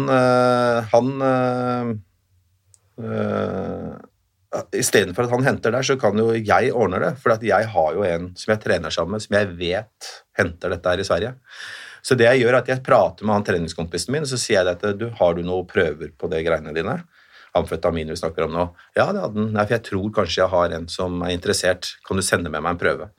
han 0.91 1.07
Istedenfor 4.75 5.25
at 5.25 5.31
han 5.31 5.45
henter 5.47 5.73
der, 5.73 5.85
så 5.85 5.95
kan 5.97 6.19
jo 6.19 6.33
jeg 6.35 6.73
ordne 6.75 7.00
det. 7.01 7.11
For 7.21 7.45
jeg 7.47 7.69
har 7.71 7.95
jo 7.95 8.03
en 8.03 8.27
som 8.38 8.51
jeg 8.51 8.61
trener 8.65 8.93
sammen 8.93 9.15
med, 9.15 9.23
som 9.23 9.38
jeg 9.38 9.53
vet 9.61 10.09
henter 10.38 10.73
dette 10.75 10.91
her 10.91 11.01
i 11.01 11.07
Sverige. 11.07 11.31
Så 12.05 12.17
det 12.17 12.27
jeg 12.27 12.43
gjør, 12.43 12.55
er 12.55 12.62
at 12.63 12.70
jeg 12.72 12.84
prater 12.86 13.27
med 13.27 13.38
han 13.38 13.48
treningskompisen 13.48 14.13
min, 14.13 14.25
og 14.25 14.31
så 14.31 14.39
sier 14.41 14.62
jeg 14.62 14.77
at 14.77 15.00
du, 15.00 15.08
har 15.20 15.36
du 15.38 15.43
noen 15.46 15.67
prøver 15.70 16.13
på 16.17 16.29
de 16.31 16.41
greiene 16.46 16.74
dine? 16.75 17.01
Amfetamin 17.58 18.08
vi 18.08 18.15
snakker 18.15 18.46
om 18.46 18.53
nå. 18.55 18.65
Ja, 18.96 19.10
det 19.12 19.24
hadde 19.25 19.36
den. 19.36 19.50
Nei, 19.51 19.65
for 19.65 19.75
jeg 19.75 19.84
tror 19.89 20.12
kanskje 20.15 20.39
jeg 20.39 20.51
har 20.53 20.75
en 20.77 20.86
som 20.91 21.17
er 21.25 21.34
interessert. 21.36 21.89
Kan 22.08 22.20
du 22.20 22.24
sende 22.24 22.51
med 22.51 22.63
meg 22.63 22.77
en 22.77 22.79
prøve? 22.79 23.10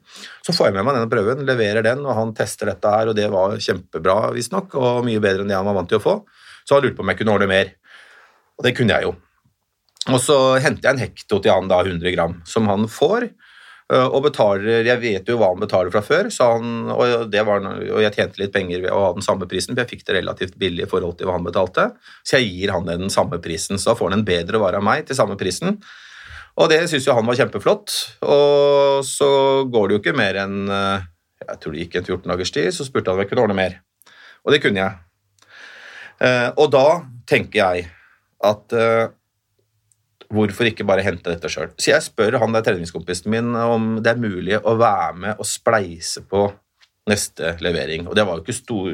Så 0.46 0.54
får 0.56 0.70
jeg 0.70 0.78
med 0.78 0.86
meg 0.88 0.96
denne 0.96 1.10
prøven, 1.12 1.44
leverer 1.48 1.84
den, 1.84 2.00
og 2.06 2.16
han 2.16 2.32
tester 2.36 2.72
dette 2.72 2.94
her, 2.94 3.10
og 3.12 3.18
det 3.18 3.28
var 3.32 3.58
kjempebra, 3.60 4.16
visstnok, 4.32 4.78
og 4.80 5.04
mye 5.08 5.20
bedre 5.20 5.44
enn 5.44 5.52
det 5.52 5.58
han 5.58 5.68
var 5.68 5.76
vant 5.76 5.92
til 5.92 6.00
å 6.00 6.04
få. 6.06 6.16
Så 6.64 6.78
han 6.78 6.86
lurte 6.86 6.96
på 6.96 7.04
om 7.04 7.12
jeg 7.12 7.20
kunne 7.20 7.36
ordne 7.36 7.50
mer. 7.52 7.74
Og 8.56 8.64
det 8.64 8.72
kunne 8.78 8.96
jeg 8.96 9.10
jo. 9.10 9.12
Og 10.10 10.18
så 10.18 10.36
henter 10.64 10.88
jeg 10.88 10.96
en 10.96 11.04
hekto 11.04 11.38
til 11.42 11.52
han, 11.52 11.68
da, 11.70 11.82
100 11.84 12.16
gram, 12.16 12.40
som 12.48 12.66
han 12.72 12.88
får. 12.90 13.28
Øh, 13.92 14.06
Og 14.08 14.22
betaler, 14.26 14.86
Jeg 14.86 15.00
vet 15.02 15.28
jo 15.28 15.38
hva 15.40 15.52
han 15.52 15.62
betaler 15.62 15.92
fra 15.94 16.02
før, 16.04 16.30
han, 16.40 16.90
og, 16.90 17.32
var, 17.32 17.66
og 17.68 18.02
jeg 18.02 18.14
tjente 18.16 18.42
litt 18.42 18.54
penger 18.54 18.82
ved 18.84 18.90
å 18.92 19.04
ha 19.06 19.12
den 19.16 19.26
samme 19.26 19.48
prisen, 19.50 19.74
for 19.74 19.84
jeg 19.84 19.92
fikk 19.94 20.06
det 20.08 20.18
relativt 20.20 20.58
billig 20.58 20.86
i 20.86 20.90
forhold 20.90 21.18
til 21.18 21.28
hva 21.28 21.36
han 21.38 21.46
betalte. 21.46 21.90
Så 22.24 22.40
jeg 22.40 22.50
gir 22.50 22.74
han 22.74 22.88
den 22.88 23.12
samme 23.12 23.40
prisen, 23.42 23.78
så 23.78 23.92
da 23.92 23.98
får 23.98 24.10
han 24.10 24.20
en 24.20 24.26
bedre 24.28 24.62
vare 24.62 24.80
av 24.80 24.86
meg 24.86 25.06
til 25.06 25.18
samme 25.18 25.38
prisen. 25.40 25.78
Og 26.60 26.68
det 26.68 26.82
syns 26.90 27.06
jo 27.08 27.14
han 27.16 27.24
var 27.28 27.38
kjempeflott. 27.38 27.94
Og 28.28 29.06
så 29.08 29.30
går 29.72 29.88
det 29.88 29.96
jo 29.96 30.02
ikke 30.02 30.18
mer 30.18 30.36
enn 30.42 30.66
øh, 30.68 31.08
jeg 31.48 31.60
tror 31.62 31.74
det 31.74 31.86
gikk 31.86 31.96
en 31.98 32.06
14 32.06 32.30
dagers 32.30 32.54
tid, 32.54 32.68
så 32.74 32.86
spurte 32.86 33.10
han 33.10 33.18
om 33.18 33.24
jeg 33.24 33.32
kunne 33.32 33.46
ordne 33.46 33.58
mer. 33.58 33.80
Og 34.46 34.54
det 34.54 34.60
kunne 34.62 34.82
jeg. 34.82 35.00
Eh, 36.22 36.48
Og 36.56 36.70
da 36.72 36.86
tenker 37.28 37.58
jeg 37.58 37.88
at 38.42 38.76
eh, 38.76 39.10
hvorfor 40.32 40.68
ikke 40.68 40.86
bare 40.88 41.04
hente 41.04 41.30
dette 41.30 41.50
sjøl? 41.52 41.70
Så 41.76 41.92
jeg 41.92 42.04
spør 42.04 42.40
han 42.42 42.54
der 42.56 42.64
treningskompisen 42.66 43.32
min 43.32 43.54
om 43.58 43.94
det 44.02 44.14
er 44.14 44.22
mulig 44.22 44.58
å 44.58 44.76
være 44.80 45.16
med 45.24 45.40
og 45.40 45.48
spleise 45.48 46.24
på 46.28 46.46
neste 47.10 47.56
levering. 47.62 48.06
Og 48.06 48.16
det 48.16 48.24
var 48.26 48.38
jo 48.38 48.44
ikke 48.44 48.54
stor 48.54 48.92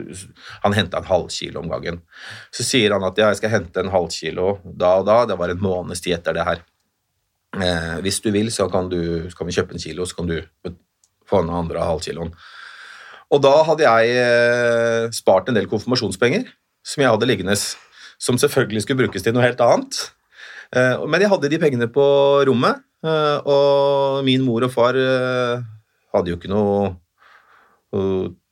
Han 0.65 0.77
henta 0.77 1.03
en 1.03 1.09
halvkilo 1.09 1.61
om 1.61 1.71
gangen. 1.71 2.01
Så 2.55 2.65
sier 2.65 2.95
han 2.95 3.05
at 3.05 3.19
ja, 3.21 3.31
jeg 3.33 3.43
skal 3.43 3.55
hente 3.59 3.83
en 3.83 3.93
halvkilo 3.93 4.59
da 4.65 4.95
og 5.03 5.09
da. 5.09 5.23
Det 5.29 5.39
var 5.41 5.53
en 5.53 5.63
måneds 5.63 6.05
tid 6.05 6.19
etter 6.19 6.37
det 6.37 6.47
her. 6.49 6.63
Eh, 7.57 7.97
hvis 8.05 8.21
du 8.25 8.31
vil, 8.33 8.51
så 8.53 8.69
kan, 8.73 8.89
du, 8.93 9.29
så 9.29 9.39
kan 9.39 9.49
vi 9.49 9.57
kjøpe 9.57 9.77
en 9.77 9.83
kilo, 9.83 10.07
så 10.09 10.19
kan 10.19 10.29
du 10.31 10.39
få 11.29 11.43
den 11.45 11.53
andre 11.55 11.85
halvkiloen. 11.85 12.33
Og 13.29 13.43
da 13.45 13.55
hadde 13.69 13.85
jeg 13.85 14.21
eh, 14.25 15.09
spart 15.17 15.49
en 15.49 15.57
del 15.57 15.69
konfirmasjonspenger 15.69 16.49
som 16.89 17.03
jeg 17.03 17.13
hadde 17.13 17.29
liggende, 17.29 17.57
som 18.19 18.39
selvfølgelig 18.41 18.85
skulle 18.85 19.05
brukes 19.05 19.25
til 19.25 19.35
noe 19.37 19.45
helt 19.45 19.61
annet. 19.61 19.99
Eh, 20.75 21.07
Men 21.09 21.25
jeg 21.25 21.33
hadde 21.33 21.51
de 21.51 21.61
pengene 21.61 21.89
på 21.93 22.05
rommet, 22.49 22.83
eh, 23.05 23.39
og 23.49 24.25
min 24.27 24.45
mor 24.45 24.67
og 24.67 24.73
far 24.73 24.99
eh, 24.99 25.63
hadde 26.15 26.33
jo 26.33 26.39
ikke 26.41 26.53
noe 26.53 26.97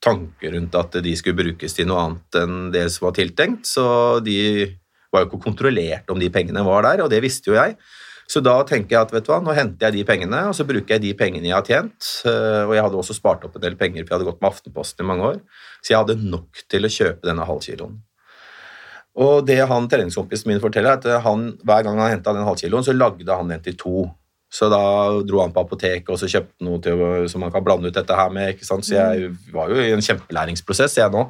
tanke 0.01 0.49
rundt 0.49 0.73
at 0.81 0.95
de 1.05 1.13
skulle 1.13 1.37
brukes 1.37 1.75
til 1.77 1.85
noe 1.91 2.01
annet 2.01 2.37
enn 2.41 2.55
det 2.73 2.87
som 2.95 3.05
var 3.05 3.13
tiltenkt, 3.19 3.69
så 3.69 4.17
de 4.25 4.65
var 5.13 5.23
jo 5.23 5.29
ikke 5.29 5.43
kontrollert 5.45 6.09
om 6.09 6.17
de 6.17 6.31
pengene 6.33 6.63
var 6.65 6.87
der, 6.87 7.03
og 7.05 7.11
det 7.13 7.21
visste 7.21 7.51
jo 7.51 7.59
jeg. 7.59 7.75
Så 8.33 8.41
da 8.41 8.55
tenker 8.65 8.97
jeg 8.97 9.03
at 9.03 9.13
vet 9.13 9.27
du 9.27 9.35
hva, 9.35 9.43
nå 9.45 9.53
henter 9.53 9.91
jeg 9.91 9.99
de 9.99 10.07
pengene, 10.09 10.41
og 10.49 10.57
så 10.57 10.65
bruker 10.65 10.97
jeg 10.97 11.05
de 11.05 11.13
pengene 11.21 11.51
jeg 11.51 11.55
har 11.55 11.69
tjent. 11.69 12.09
Og 12.25 12.73
jeg 12.75 12.87
hadde 12.87 12.99
også 12.99 13.19
spart 13.19 13.45
opp 13.45 13.61
en 13.61 13.67
del 13.67 13.77
penger, 13.77 14.07
for 14.07 14.15
jeg 14.15 14.17
hadde 14.17 14.31
gått 14.31 14.41
med 14.41 14.51
Aftenposten 14.51 15.05
i 15.05 15.11
mange 15.13 15.29
år. 15.35 15.39
Så 15.85 15.93
jeg 15.93 16.01
hadde 16.01 16.17
nok 16.33 16.65
til 16.73 16.89
å 16.89 16.95
kjøpe 16.97 17.29
denne 17.29 17.47
halvkiloen. 17.47 18.01
Og 19.17 19.47
det 19.49 19.63
han 19.65 19.89
treningskompisen 19.89 20.51
min 20.51 20.61
forteller, 20.61 20.99
er 20.99 21.17
at 21.17 21.25
han, 21.25 21.49
hver 21.65 21.85
gang 21.87 22.01
han 22.03 22.13
henta 22.13 22.35
den 22.37 22.45
halvkiloen, 22.45 22.85
så 22.85 22.93
lagde 22.93 23.33
han 23.33 23.53
en 23.53 23.63
til 23.65 23.77
to. 23.81 24.07
Så 24.53 24.69
da 24.71 24.81
dro 25.27 25.41
han 25.43 25.55
på 25.55 25.63
apoteket 25.65 26.11
og 26.13 26.21
så 26.21 26.29
kjøpte 26.31 26.65
noe 26.65 26.81
til, 26.85 27.01
som 27.33 27.43
man 27.43 27.53
kan 27.53 27.65
blande 27.65 27.91
ut 27.91 27.97
dette 27.97 28.17
her 28.17 28.33
med. 28.33 28.55
ikke 28.55 28.69
sant? 28.69 28.87
Så 28.87 28.95
jeg 28.95 29.31
var 29.55 29.73
jo 29.73 29.81
i 29.81 29.95
en 29.95 30.05
kjempelæringsprosess, 30.05 30.99
jeg 31.01 31.13
nå. 31.15 31.25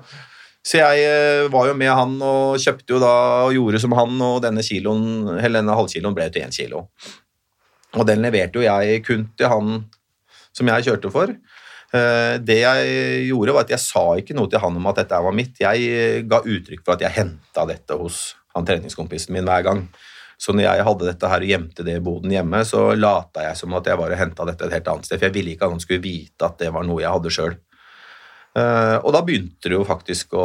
Så 0.66 0.81
jeg 0.81 1.05
eh, 1.07 1.47
var 1.52 1.69
jo 1.69 1.76
med 1.78 1.93
han 1.95 2.16
og 2.26 2.59
kjøpte 2.59 2.97
jo 2.97 2.99
da 2.99 3.12
og 3.47 3.55
gjorde 3.55 3.81
som 3.83 3.95
han, 3.95 4.19
og 4.26 4.40
denne, 4.43 4.64
kiloen, 4.66 5.28
eller 5.38 5.61
denne 5.61 5.76
halvkiloen 5.78 6.16
ble 6.16 6.26
til 6.35 6.43
én 6.43 6.55
kilo. 6.55 6.88
Og 7.95 8.06
den 8.08 8.25
leverte 8.25 8.58
jo 8.58 8.67
jeg 8.67 9.04
kun 9.06 9.28
til 9.39 9.52
han 9.52 9.76
som 10.56 10.73
jeg 10.73 10.89
kjørte 10.89 11.13
for. 11.15 11.30
Eh, 11.97 12.39
Det 12.45 12.59
jeg 12.61 13.28
gjorde, 13.30 13.54
var 13.56 13.65
at 13.67 13.73
jeg 13.75 13.82
sa 13.82 14.04
ikke 14.21 14.37
noe 14.37 14.50
til 14.52 14.63
han 14.63 14.76
om 14.76 14.91
at 14.91 15.00
dette 15.02 15.23
var 15.26 15.37
mitt. 15.37 15.61
Jeg 15.63 15.87
eh, 15.93 16.23
ga 16.28 16.43
uttrykk 16.43 16.85
for 16.85 16.97
at 16.97 17.06
jeg 17.06 17.17
henta 17.17 17.67
dette 17.69 17.97
hos 17.99 18.35
han 18.56 18.67
treningskompisen 18.69 19.35
min 19.37 19.49
hver 19.49 19.65
gang. 19.67 19.82
Så 20.41 20.52
når 20.52 20.67
jeg 20.67 20.85
hadde 20.85 21.09
dette 21.09 21.28
her 21.32 21.45
og 21.45 21.50
gjemte 21.50 21.85
det 21.85 21.95
i 21.97 22.04
boden 22.04 22.32
hjemme, 22.32 22.61
så 22.69 22.91
lata 22.97 23.47
jeg 23.47 23.56
som 23.56 23.73
at 23.78 23.87
jeg 23.89 23.97
var 24.00 24.13
og 24.13 24.21
henta 24.21 24.45
dette 24.49 24.67
et 24.67 24.75
helt 24.76 24.91
annet 24.93 25.09
sted, 25.09 25.19
for 25.21 25.28
jeg 25.28 25.37
ville 25.37 25.54
ikke 25.54 25.65
at 25.69 25.73
han 25.73 25.80
skulle 25.85 26.04
vite 26.04 26.45
at 26.45 26.59
det 26.61 26.69
var 26.75 26.85
noe 26.85 27.00
jeg 27.00 27.15
hadde 27.15 27.32
sjøl. 27.32 27.56
Og 28.56 29.11
da 29.13 29.21
begynte 29.25 29.69
det 29.69 29.76
jo 29.76 29.85
faktisk 29.85 30.32
å 30.37 30.45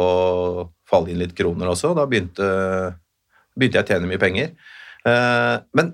falle 0.88 1.12
inn 1.12 1.20
litt 1.20 1.32
kroner 1.36 1.70
også. 1.72 1.92
Da 1.96 2.04
begynte, 2.08 2.48
begynte 3.56 3.80
jeg 3.80 3.86
å 3.86 3.90
tjene 3.92 4.08
mye 4.10 4.20
penger. 4.20 4.52
Eh, 5.08 5.56
Men 5.76 5.92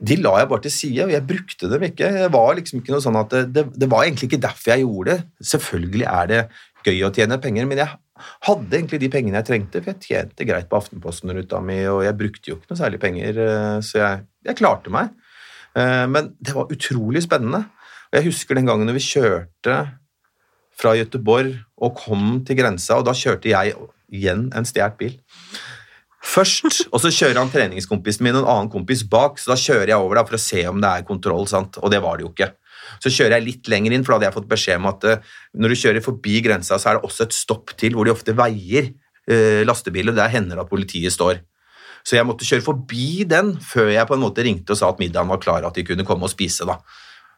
de 0.00 0.16
la 0.16 0.32
jeg 0.40 0.48
bare 0.48 0.64
til 0.64 0.72
side, 0.72 1.04
og 1.04 1.12
jeg 1.12 1.26
brukte 1.28 1.68
dem 1.68 1.82
ikke. 1.90 2.08
Det 2.16 2.28
var 2.32 2.54
liksom 2.56 2.80
ikke 2.80 2.94
noe 2.94 3.04
sånn 3.04 3.18
at 3.20 3.34
det, 3.52 3.66
det, 3.76 3.88
var 3.90 4.06
egentlig 4.06 4.30
ikke 4.30 4.42
derfor 4.46 4.72
jeg 4.72 4.84
gjorde 4.86 5.16
det. 5.16 5.48
Selvfølgelig 5.50 6.06
er 6.08 6.30
det 6.30 6.40
gøy 6.86 7.02
å 7.04 7.12
tjene 7.12 7.40
penger, 7.42 7.68
men 7.68 7.82
jeg 7.82 7.90
hadde 8.46 8.78
egentlig 8.78 9.00
de 9.02 9.10
pengene 9.12 9.40
jeg 9.40 9.48
trengte, 9.50 9.82
for 9.82 9.92
jeg 9.92 10.06
tjente 10.06 10.46
greit 10.48 10.70
på 10.70 10.78
Aftenposten-ruta 10.80 11.60
mi, 11.64 11.82
og 11.92 12.04
jeg 12.06 12.16
brukte 12.16 12.52
jo 12.52 12.56
ikke 12.56 12.72
noe 12.72 12.80
særlig 12.80 13.00
penger, 13.02 13.40
eh, 13.44 13.76
så 13.84 14.00
jeg, 14.00 14.24
jeg 14.48 14.60
klarte 14.60 14.92
meg. 14.94 15.12
Eh, 15.76 16.06
Men 16.08 16.32
det 16.40 16.56
var 16.56 16.72
utrolig 16.72 17.24
spennende. 17.26 17.66
Og 18.10 18.18
jeg 18.18 18.30
husker 18.30 18.58
den 18.58 18.70
gangen 18.70 18.96
vi 18.96 19.04
kjørte 19.04 19.76
fra 20.80 20.94
Gøteborg 20.96 21.58
og 21.76 21.98
kom 22.00 22.40
til 22.46 22.58
grensa, 22.58 22.96
og 22.98 23.04
da 23.08 23.14
kjørte 23.16 23.52
jeg 23.52 23.76
igjen 24.10 24.48
en 24.56 24.66
stjålet 24.66 24.96
bil. 24.98 25.18
Først, 26.20 26.82
og 26.92 27.00
så 27.00 27.08
kjører 27.08 27.38
han 27.40 27.50
treningskompisen 27.52 28.26
min 28.26 28.36
og 28.36 28.42
en 28.42 28.50
annen 28.52 28.72
kompis 28.72 29.02
bak, 29.08 29.38
så 29.40 29.54
da 29.54 29.56
kjører 29.60 29.94
jeg 29.94 30.02
over 30.02 30.20
da 30.20 30.24
for 30.28 30.36
å 30.36 30.42
se 30.42 30.64
om 30.68 30.80
det 30.82 30.90
er 30.90 31.06
kontroll, 31.08 31.46
sant? 31.48 31.78
og 31.80 31.92
det 31.92 32.02
var 32.04 32.18
det 32.18 32.26
jo 32.26 32.32
ikke. 32.34 32.50
Så 33.00 33.12
kjører 33.14 33.38
jeg 33.38 33.46
litt 33.46 33.70
lenger 33.72 33.94
inn, 33.94 34.04
for 34.04 34.12
da 34.12 34.18
hadde 34.18 34.28
jeg 34.28 34.36
fått 34.36 34.50
beskjed 34.50 34.80
om 34.82 34.88
at 34.90 35.06
uh, 35.08 35.30
når 35.56 35.72
du 35.72 35.80
kjører 35.80 36.04
forbi 36.04 36.40
grensa, 36.44 36.76
så 36.76 36.90
er 36.90 36.98
det 36.98 37.08
også 37.08 37.24
et 37.24 37.36
stopp 37.36 37.72
til 37.80 37.96
hvor 37.96 38.08
de 38.08 38.12
ofte 38.12 38.34
veier 38.36 38.90
uh, 38.92 39.62
lastebiler, 39.64 40.16
der 40.16 40.32
hender 40.32 40.58
det 40.58 40.66
at 40.66 40.72
politiet 40.72 41.14
står. 41.14 41.40
Så 42.04 42.16
jeg 42.16 42.28
måtte 42.28 42.48
kjøre 42.48 42.64
forbi 42.64 43.24
den 43.28 43.54
før 43.64 43.90
jeg 43.92 44.08
på 44.08 44.16
en 44.16 44.24
måte 44.24 44.44
ringte 44.44 44.74
og 44.74 44.80
sa 44.80 44.90
at 44.92 45.00
middagen 45.00 45.30
var 45.30 45.40
klar, 45.40 45.64
at 45.68 45.76
de 45.76 45.84
kunne 45.88 46.06
komme 46.08 46.28
og 46.28 46.32
spise. 46.32 46.68
da. 46.68 46.78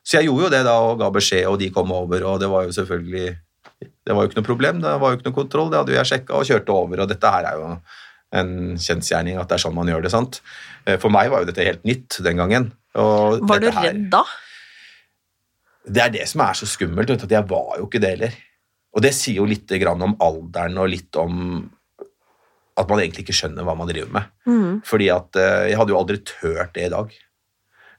Så 0.03 0.18
jeg 0.18 0.29
gjorde 0.29 0.49
jo 0.49 0.53
det 0.55 0.62
da 0.66 0.77
og 0.83 0.99
ga 0.99 1.11
beskjed, 1.14 1.47
og 1.51 1.59
de 1.62 1.71
kom 1.75 1.90
over, 1.95 2.27
og 2.27 2.38
det 2.42 2.51
var 2.51 2.66
jo 2.66 2.75
selvfølgelig 2.75 3.38
Det 3.83 4.14
var 4.14 4.23
jo 4.23 4.31
ikke 4.31 4.38
noe 4.38 4.47
problem, 4.47 4.81
det 4.83 4.92
var 4.99 5.11
jo 5.11 5.18
ikke 5.18 5.29
noe 5.29 5.35
kontroll, 5.35 5.68
det 5.71 5.79
hadde 5.79 5.92
jo 5.92 5.97
jeg 5.99 6.09
sjekka 6.11 6.35
og 6.38 6.47
kjørte 6.47 6.75
over, 6.75 7.03
og 7.03 7.09
dette 7.11 7.31
her 7.35 7.47
er 7.47 7.59
jo 7.59 7.66
en 8.33 8.53
kjensgjerning 8.81 9.37
at 9.40 9.49
det 9.51 9.59
er 9.59 9.62
sånn 9.66 9.75
man 9.77 9.90
gjør 9.90 10.03
det, 10.07 10.12
sant. 10.14 10.40
Eh, 10.87 10.97
For 11.03 11.12
meg 11.12 11.31
var 11.33 11.42
jo 11.45 11.51
dette 11.51 11.66
helt 11.66 11.85
nytt 11.88 12.18
den 12.25 12.40
gangen. 12.40 12.71
Og 12.97 13.40
Var 13.49 13.61
du 13.61 13.71
her- 13.71 13.88
redd 13.90 14.09
da? 14.12 14.23
det 15.88 16.03
er 16.05 16.11
det 16.14 16.29
som 16.31 16.40
er 16.45 16.55
så 16.55 16.66
skummelt, 16.71 17.11
vet 17.11 17.25
at 17.27 17.33
jeg 17.35 17.49
var 17.51 17.79
jo 17.81 17.88
ikke 17.88 18.01
det 18.03 18.11
heller. 18.16 18.35
Og 18.95 19.03
det 19.03 19.14
sier 19.16 19.40
jo 19.40 19.47
litt 19.49 19.66
grann 19.81 20.03
om 20.05 20.14
alderen 20.23 20.77
og 20.79 20.90
litt 20.92 21.16
om 21.18 21.71
at 22.79 22.88
man 22.88 23.01
egentlig 23.03 23.25
ikke 23.27 23.35
skjønner 23.37 23.66
hva 23.66 23.75
man 23.77 23.88
driver 23.90 24.12
med. 24.14 24.31
Mm. 24.49 24.81
Fordi 24.88 25.09
at 25.12 25.37
eh, 25.40 25.68
jeg 25.73 25.79
hadde 25.81 25.92
jo 25.92 25.99
aldri 25.99 26.18
tørt 26.25 26.73
det 26.77 26.87
i 26.87 26.92
dag. 26.92 27.11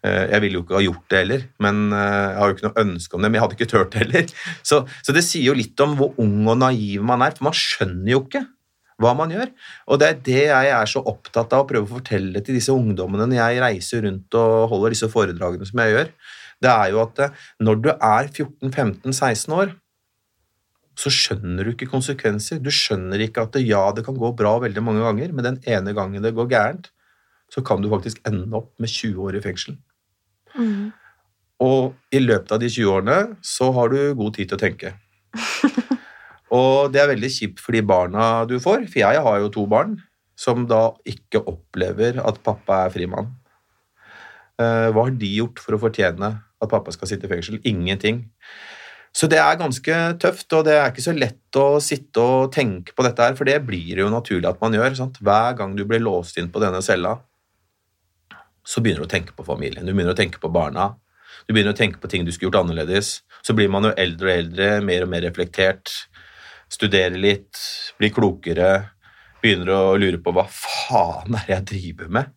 Eh, 0.04 0.24
jeg 0.32 0.42
ville 0.42 0.58
jo 0.60 0.64
ikke 0.66 0.78
ha 0.80 0.84
gjort 0.86 1.06
det 1.14 1.20
heller, 1.24 1.44
men 1.66 1.84
jeg 1.94 2.38
har 2.40 2.50
jo 2.50 2.56
ikke 2.58 2.68
noe 2.70 2.82
ønske 2.86 3.14
om 3.18 3.22
det, 3.22 3.30
men 3.30 3.38
jeg 3.40 3.44
hadde 3.46 3.58
ikke 3.60 3.72
tørt 3.74 3.92
det 3.94 4.02
heller. 4.06 4.34
Så, 4.70 4.82
så 5.06 5.14
det 5.16 5.24
sier 5.28 5.46
jo 5.52 5.58
litt 5.60 5.80
om 5.86 5.94
hvor 6.00 6.16
ung 6.24 6.40
og 6.48 6.58
naiv 6.64 7.04
man 7.06 7.22
er, 7.26 7.36
for 7.38 7.50
man 7.52 7.58
skjønner 7.58 8.16
jo 8.16 8.24
ikke 8.26 8.46
hva 9.02 9.14
man 9.18 9.34
gjør. 9.34 9.52
Og 9.90 10.00
det 10.02 10.10
er 10.10 10.22
det 10.28 10.42
jeg 10.48 10.72
er 10.76 10.90
så 10.90 11.02
opptatt 11.10 11.54
av 11.56 11.64
å 11.64 11.70
prøve 11.70 11.88
å 11.88 11.96
fortelle 11.98 12.44
til 12.44 12.58
disse 12.58 12.74
ungdommene 12.74 13.28
når 13.30 13.40
jeg 13.40 13.62
reiser 13.64 14.06
rundt 14.08 14.40
og 14.40 14.68
holder 14.74 14.96
disse 14.96 15.10
foredragene 15.12 15.70
som 15.70 15.84
jeg 15.84 15.96
gjør. 15.96 16.12
Det 16.64 16.72
er 16.72 16.92
jo 16.94 17.02
at 17.04 17.24
eh, 17.26 17.40
når 17.64 17.80
du 17.84 17.90
er 17.94 18.30
14-15-16 18.30 19.56
år, 19.58 19.74
så 21.00 21.10
skjønner 21.10 21.66
du 21.66 21.74
ikke 21.74 21.90
konsekvenser. 21.90 22.60
Du 22.62 22.70
skjønner 22.74 23.24
ikke 23.26 23.48
at 23.48 23.58
ja, 23.66 23.88
det 23.96 24.06
kan 24.06 24.18
gå 24.20 24.30
bra 24.38 24.56
veldig 24.62 24.84
mange 24.86 25.06
ganger, 25.06 25.34
men 25.34 25.48
den 25.48 25.62
ene 25.70 25.96
gangen 25.98 26.24
det 26.24 26.36
går 26.38 26.52
gærent, 26.52 26.92
så 27.54 27.64
kan 27.66 27.82
du 27.82 27.90
faktisk 27.92 28.22
ende 28.30 28.54
opp 28.58 28.72
med 28.82 28.92
20 28.92 29.26
år 29.26 29.38
i 29.38 29.42
fengsel. 29.44 29.80
Mm. 30.54 30.94
Og 31.64 31.94
i 32.14 32.22
løpet 32.22 32.54
av 32.54 32.62
de 32.62 32.70
20 32.70 32.94
årene 32.94 33.18
så 33.46 33.72
har 33.76 33.90
du 33.94 34.00
god 34.20 34.38
tid 34.38 34.52
til 34.52 34.60
å 34.60 34.64
tenke. 34.64 34.94
Og 36.54 36.92
det 36.94 37.02
er 37.02 37.10
veldig 37.16 37.32
kjipt 37.34 37.62
for 37.64 37.76
de 37.76 37.82
barna 37.86 38.44
du 38.50 38.60
får, 38.62 38.86
for 38.92 39.02
jeg 39.02 39.24
har 39.26 39.40
jo 39.42 39.54
to 39.54 39.66
barn 39.70 39.98
som 40.40 40.68
da 40.70 40.92
ikke 41.10 41.42
opplever 41.50 42.20
at 42.22 42.42
pappa 42.46 42.84
er 42.86 42.94
frimann. 42.94 43.32
Eh, 44.62 44.90
Hva 44.94 45.08
har 45.08 45.18
de 45.18 45.32
gjort 45.40 45.62
for 45.62 45.76
å 45.76 45.82
fortjene 45.82 46.30
at 46.38 46.72
pappa 46.72 46.94
skal 46.94 47.10
sitte 47.10 47.28
i 47.30 47.32
fengsel? 47.32 47.60
Ingenting. 47.66 48.28
Så 49.14 49.30
det 49.30 49.38
er 49.38 49.60
ganske 49.60 49.98
tøft, 50.22 50.48
og 50.58 50.66
det 50.66 50.74
er 50.74 50.90
ikke 50.90 51.06
så 51.06 51.14
lett 51.14 51.60
å 51.62 51.78
sitte 51.84 52.22
og 52.22 52.54
tenke 52.54 52.96
på 52.98 53.06
dette 53.06 53.22
her, 53.22 53.36
for 53.38 53.46
det 53.46 53.60
blir 53.66 53.92
det 53.94 54.02
jo 54.02 54.10
naturlig 54.10 54.50
at 54.50 54.62
man 54.62 54.74
gjør. 54.74 54.96
Sant? 54.98 55.20
Hver 55.22 55.54
gang 55.60 55.76
du 55.78 55.84
blir 55.86 56.02
låst 56.02 56.40
inn 56.42 56.50
på 56.54 56.62
denne 56.64 56.82
cella, 56.86 57.20
så 58.66 58.82
begynner 58.82 59.04
du 59.04 59.10
å 59.10 59.14
tenke 59.14 59.36
på 59.38 59.46
familien. 59.46 59.86
Du 59.86 59.94
begynner 59.94 60.16
å 60.16 60.18
tenke 60.18 60.42
på 60.42 60.50
barna. 60.54 60.96
Du 61.46 61.54
begynner 61.54 61.76
å 61.76 61.78
tenke 61.78 62.02
på 62.02 62.10
ting 62.10 62.26
du 62.26 62.32
skulle 62.32 62.50
gjort 62.50 62.64
annerledes. 62.64 63.20
Så 63.46 63.54
blir 63.54 63.70
man 63.70 63.86
jo 63.86 63.94
eldre 64.00 64.32
og 64.32 64.38
eldre, 64.40 64.70
mer 64.82 65.06
og 65.06 65.12
mer 65.12 65.26
reflektert. 65.28 65.92
Studerer 66.74 67.18
litt, 67.20 67.60
blir 68.00 68.14
klokere, 68.14 68.72
begynner 69.44 69.74
å 69.76 69.82
lure 70.00 70.20
på 70.24 70.34
hva 70.34 70.46
faen 70.50 71.38
er 71.38 71.46
det 71.48 71.56
jeg 71.58 71.68
driver 71.74 72.12
med? 72.18 72.34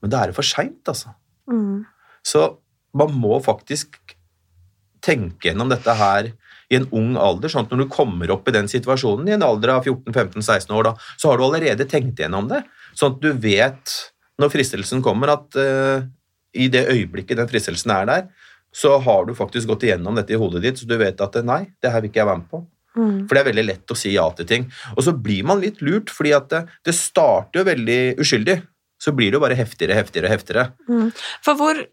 Men 0.00 0.12
da 0.12 0.22
er 0.22 0.30
det 0.30 0.38
for 0.38 0.46
seint, 0.46 0.82
altså. 0.90 1.14
Mm. 1.50 1.86
Så 2.26 2.44
man 2.96 3.14
må 3.16 3.38
faktisk 3.44 3.96
tenke 5.04 5.48
gjennom 5.48 5.70
dette 5.70 5.94
her 5.96 6.32
i 6.70 6.78
en 6.78 6.86
ung 6.94 7.16
alder, 7.18 7.50
sånn 7.50 7.66
at 7.66 7.72
når 7.72 7.84
du 7.84 7.92
kommer 7.92 8.30
opp 8.34 8.48
i 8.48 8.54
den 8.54 8.68
situasjonen 8.70 9.28
i 9.30 9.34
en 9.34 9.44
alder 9.46 9.74
av 9.74 9.88
14-15-16 9.88 10.74
år, 10.76 10.90
da, 10.90 10.92
så 11.18 11.30
har 11.30 11.40
du 11.40 11.46
allerede 11.46 11.86
tenkt 11.90 12.20
gjennom 12.22 12.50
det. 12.50 12.62
Sånn 12.94 13.16
at 13.16 13.24
du 13.24 13.32
vet 13.42 13.96
når 14.40 14.52
fristelsen 14.52 15.02
kommer, 15.04 15.34
at 15.34 15.58
uh, 15.58 16.06
i 16.56 16.68
det 16.72 16.86
øyeblikket 16.90 17.40
den 17.40 17.50
fristelsen 17.50 17.92
er 17.94 18.06
der, 18.08 18.28
så 18.72 18.96
har 19.02 19.26
du 19.26 19.34
faktisk 19.34 19.72
gått 19.72 19.88
igjennom 19.88 20.16
dette 20.18 20.34
i 20.34 20.38
hodet 20.38 20.62
ditt, 20.62 20.78
så 20.78 20.86
du 20.86 20.94
vet 21.00 21.20
at 21.20 21.40
nei, 21.46 21.64
det 21.82 21.90
her 21.90 22.02
vil 22.02 22.12
ikke 22.12 22.22
jeg 22.22 22.30
være 22.30 22.42
med 22.42 22.50
på. 22.52 22.62
Mm. 22.96 23.24
For 23.28 23.36
det 23.36 23.42
er 23.42 23.48
veldig 23.52 23.66
lett 23.68 23.94
å 23.94 23.98
si 23.98 24.14
ja 24.16 24.26
til 24.36 24.48
ting. 24.50 24.68
Og 24.96 25.04
så 25.06 25.14
blir 25.14 25.46
man 25.46 25.62
litt 25.62 25.80
lurt, 25.84 26.12
fordi 26.14 26.34
at 26.36 26.50
det, 26.52 26.64
det 26.86 26.96
starter 26.96 27.62
jo 27.62 27.68
veldig 27.70 28.00
uskyldig. 28.22 28.60
Så 29.00 29.14
blir 29.16 29.30
det 29.30 29.38
jo 29.38 29.44
bare 29.44 29.56
heftigere, 29.56 29.96
heftigere, 29.96 30.32
heftigere. 30.32 30.70
Mm. 30.90 31.10
For 31.44 31.60
hvor 31.60 31.84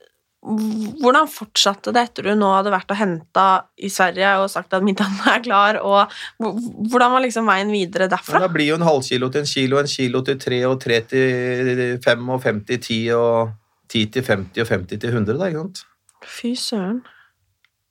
hvordan 0.47 1.27
fortsatte 1.27 1.91
det 1.95 2.03
etter 2.07 2.27
du 2.29 2.33
nå 2.37 2.49
hadde 2.53 2.71
vært 2.71 2.91
og 2.93 2.99
henta 2.99 3.45
i 3.81 3.89
Sverige 3.91 4.35
og 4.39 4.51
sagt 4.53 4.75
at 4.77 4.85
middagen 4.85 5.17
er 5.33 5.41
klar, 5.43 5.79
og 5.81 6.13
hvordan 6.37 7.15
var 7.15 7.23
liksom 7.25 7.49
veien 7.49 7.73
videre 7.73 8.07
derfra? 8.11 8.43
da 8.43 8.51
blir 8.51 8.69
jo 8.69 8.77
en 8.77 8.85
halvkilo 8.85 9.31
til 9.33 9.43
en 9.43 9.49
kilo, 9.49 9.81
en 9.81 9.91
kilo 9.91 10.21
til 10.27 10.39
tre, 10.39 10.61
og 10.69 10.77
tre 10.83 11.01
til 11.09 11.97
fem, 12.05 12.29
og 12.29 12.43
fem 12.43 12.61
til 12.69 12.81
ti, 12.83 12.99
og 13.17 13.55
ti 13.91 14.05
til 14.13 14.23
50, 14.23 14.61
og 14.61 14.71
50 14.71 15.01
til 15.01 15.09
100, 15.15 15.39
da, 15.39 15.49
ikke 15.49 15.65
sant? 15.65 15.83
Fy 16.27 16.53
søren. 16.59 17.01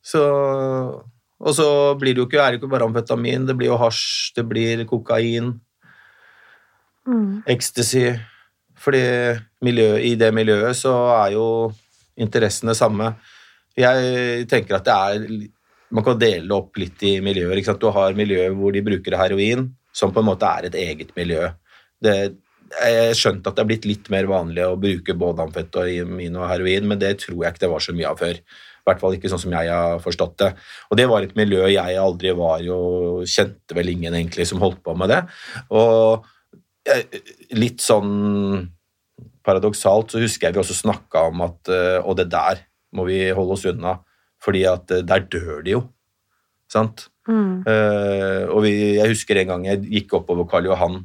Så, 0.07 0.23
og 1.41 1.55
så 1.55 1.69
blir 2.01 2.15
det 2.15 2.23
jo 2.23 2.27
ikke, 2.29 2.41
er 2.41 2.55
det 2.55 2.61
ikke 2.61 2.73
bare 2.73 2.87
amfetamin, 2.89 3.47
det 3.49 3.57
blir 3.59 3.73
jo 3.73 3.79
hasj, 3.81 4.33
det 4.37 4.47
blir 4.49 4.85
kokain, 4.89 5.55
Mm. 7.07 7.45
ecstasy, 7.47 8.17
fordi 8.75 9.03
miljø, 9.63 9.93
i 10.03 10.17
det 10.19 10.33
miljøet 10.35 10.75
så 10.75 10.93
er 11.23 11.37
jo 11.37 11.45
interessene 12.19 12.75
samme. 12.75 13.13
Jeg 13.79 14.49
tenker 14.51 14.75
at 14.75 14.89
det 14.89 14.97
er, 14.97 15.47
man 15.95 16.05
kan 16.05 16.19
dele 16.19 16.49
det 16.49 16.57
opp 16.57 16.81
litt 16.81 17.05
i 17.07 17.21
miljøer, 17.23 17.55
ikke 17.55 17.71
sant? 17.71 17.81
Du 17.81 17.93
har 17.95 18.17
miljøer 18.19 18.51
hvor 18.59 18.75
de 18.75 18.83
bruker 18.83 19.17
heroin, 19.21 19.69
som 19.95 20.11
på 20.13 20.19
en 20.19 20.27
måte 20.33 20.51
er 20.51 20.67
et 20.67 20.75
eget 20.83 21.15
miljø. 21.17 21.47
Det, 22.03 22.17
jeg 22.75 23.15
skjønte 23.17 23.53
at 23.53 23.57
det 23.57 23.63
er 23.63 23.71
blitt 23.71 23.87
litt 23.87 24.11
mer 24.11 24.27
vanlig 24.27 24.67
å 24.67 24.79
bruke 24.81 25.15
både 25.15 25.47
amfetamin 25.47 26.41
og 26.41 26.49
heroin, 26.51 26.89
men 26.91 26.99
det 26.99 27.21
tror 27.23 27.45
jeg 27.45 27.55
ikke 27.55 27.65
det 27.69 27.71
var 27.77 27.87
så 27.87 27.95
mye 27.95 28.11
av 28.11 28.19
før. 28.19 28.43
I 28.87 28.93
hvert 28.93 29.03
fall 29.03 29.17
ikke 29.17 29.31
sånn 29.33 29.43
som 29.43 29.55
jeg 29.57 29.71
har 29.73 29.99
forstått 29.99 30.37
det. 30.45 30.53
Og 30.93 30.99
det 31.01 31.09
var 31.11 31.27
et 31.27 31.35
miljø 31.35 31.67
jeg 31.67 31.99
aldri 31.99 32.31
var 32.39 32.63
i, 32.63 32.71
og 32.71 33.27
kjente 33.27 33.75
vel 33.75 33.91
ingen 33.91 34.15
egentlig 34.15 34.47
som 34.47 34.63
holdt 34.63 34.79
på 34.87 34.95
med 34.95 35.11
det. 35.11 35.25
Og 35.75 36.23
litt 37.59 37.83
sånn 37.83 38.15
paradoksalt 39.47 40.15
så 40.15 40.23
husker 40.23 40.49
jeg 40.49 40.57
vi 40.57 40.63
også 40.63 40.79
snakka 40.79 41.29
om 41.31 41.45
at 41.47 41.71
eh, 41.71 41.99
Og 42.03 42.17
det 42.19 42.29
der 42.31 42.63
må 42.97 43.07
vi 43.09 43.27
holde 43.35 43.57
oss 43.57 43.67
unna, 43.69 43.99
fordi 44.43 44.65
at 44.71 44.91
eh, 44.95 45.05
der 45.07 45.27
dør 45.27 45.61
de 45.67 45.77
jo. 45.77 45.83
Sant? 46.71 47.09
Mm. 47.27 47.67
Uh, 47.67 48.47
og 48.55 48.61
vi, 48.63 48.73
jeg 49.01 49.11
husker 49.11 49.41
en 49.41 49.49
gang 49.51 49.65
jeg 49.67 49.81
gikk 49.91 50.13
oppover 50.21 50.47
Karl 50.47 50.69
Johan 50.69 51.01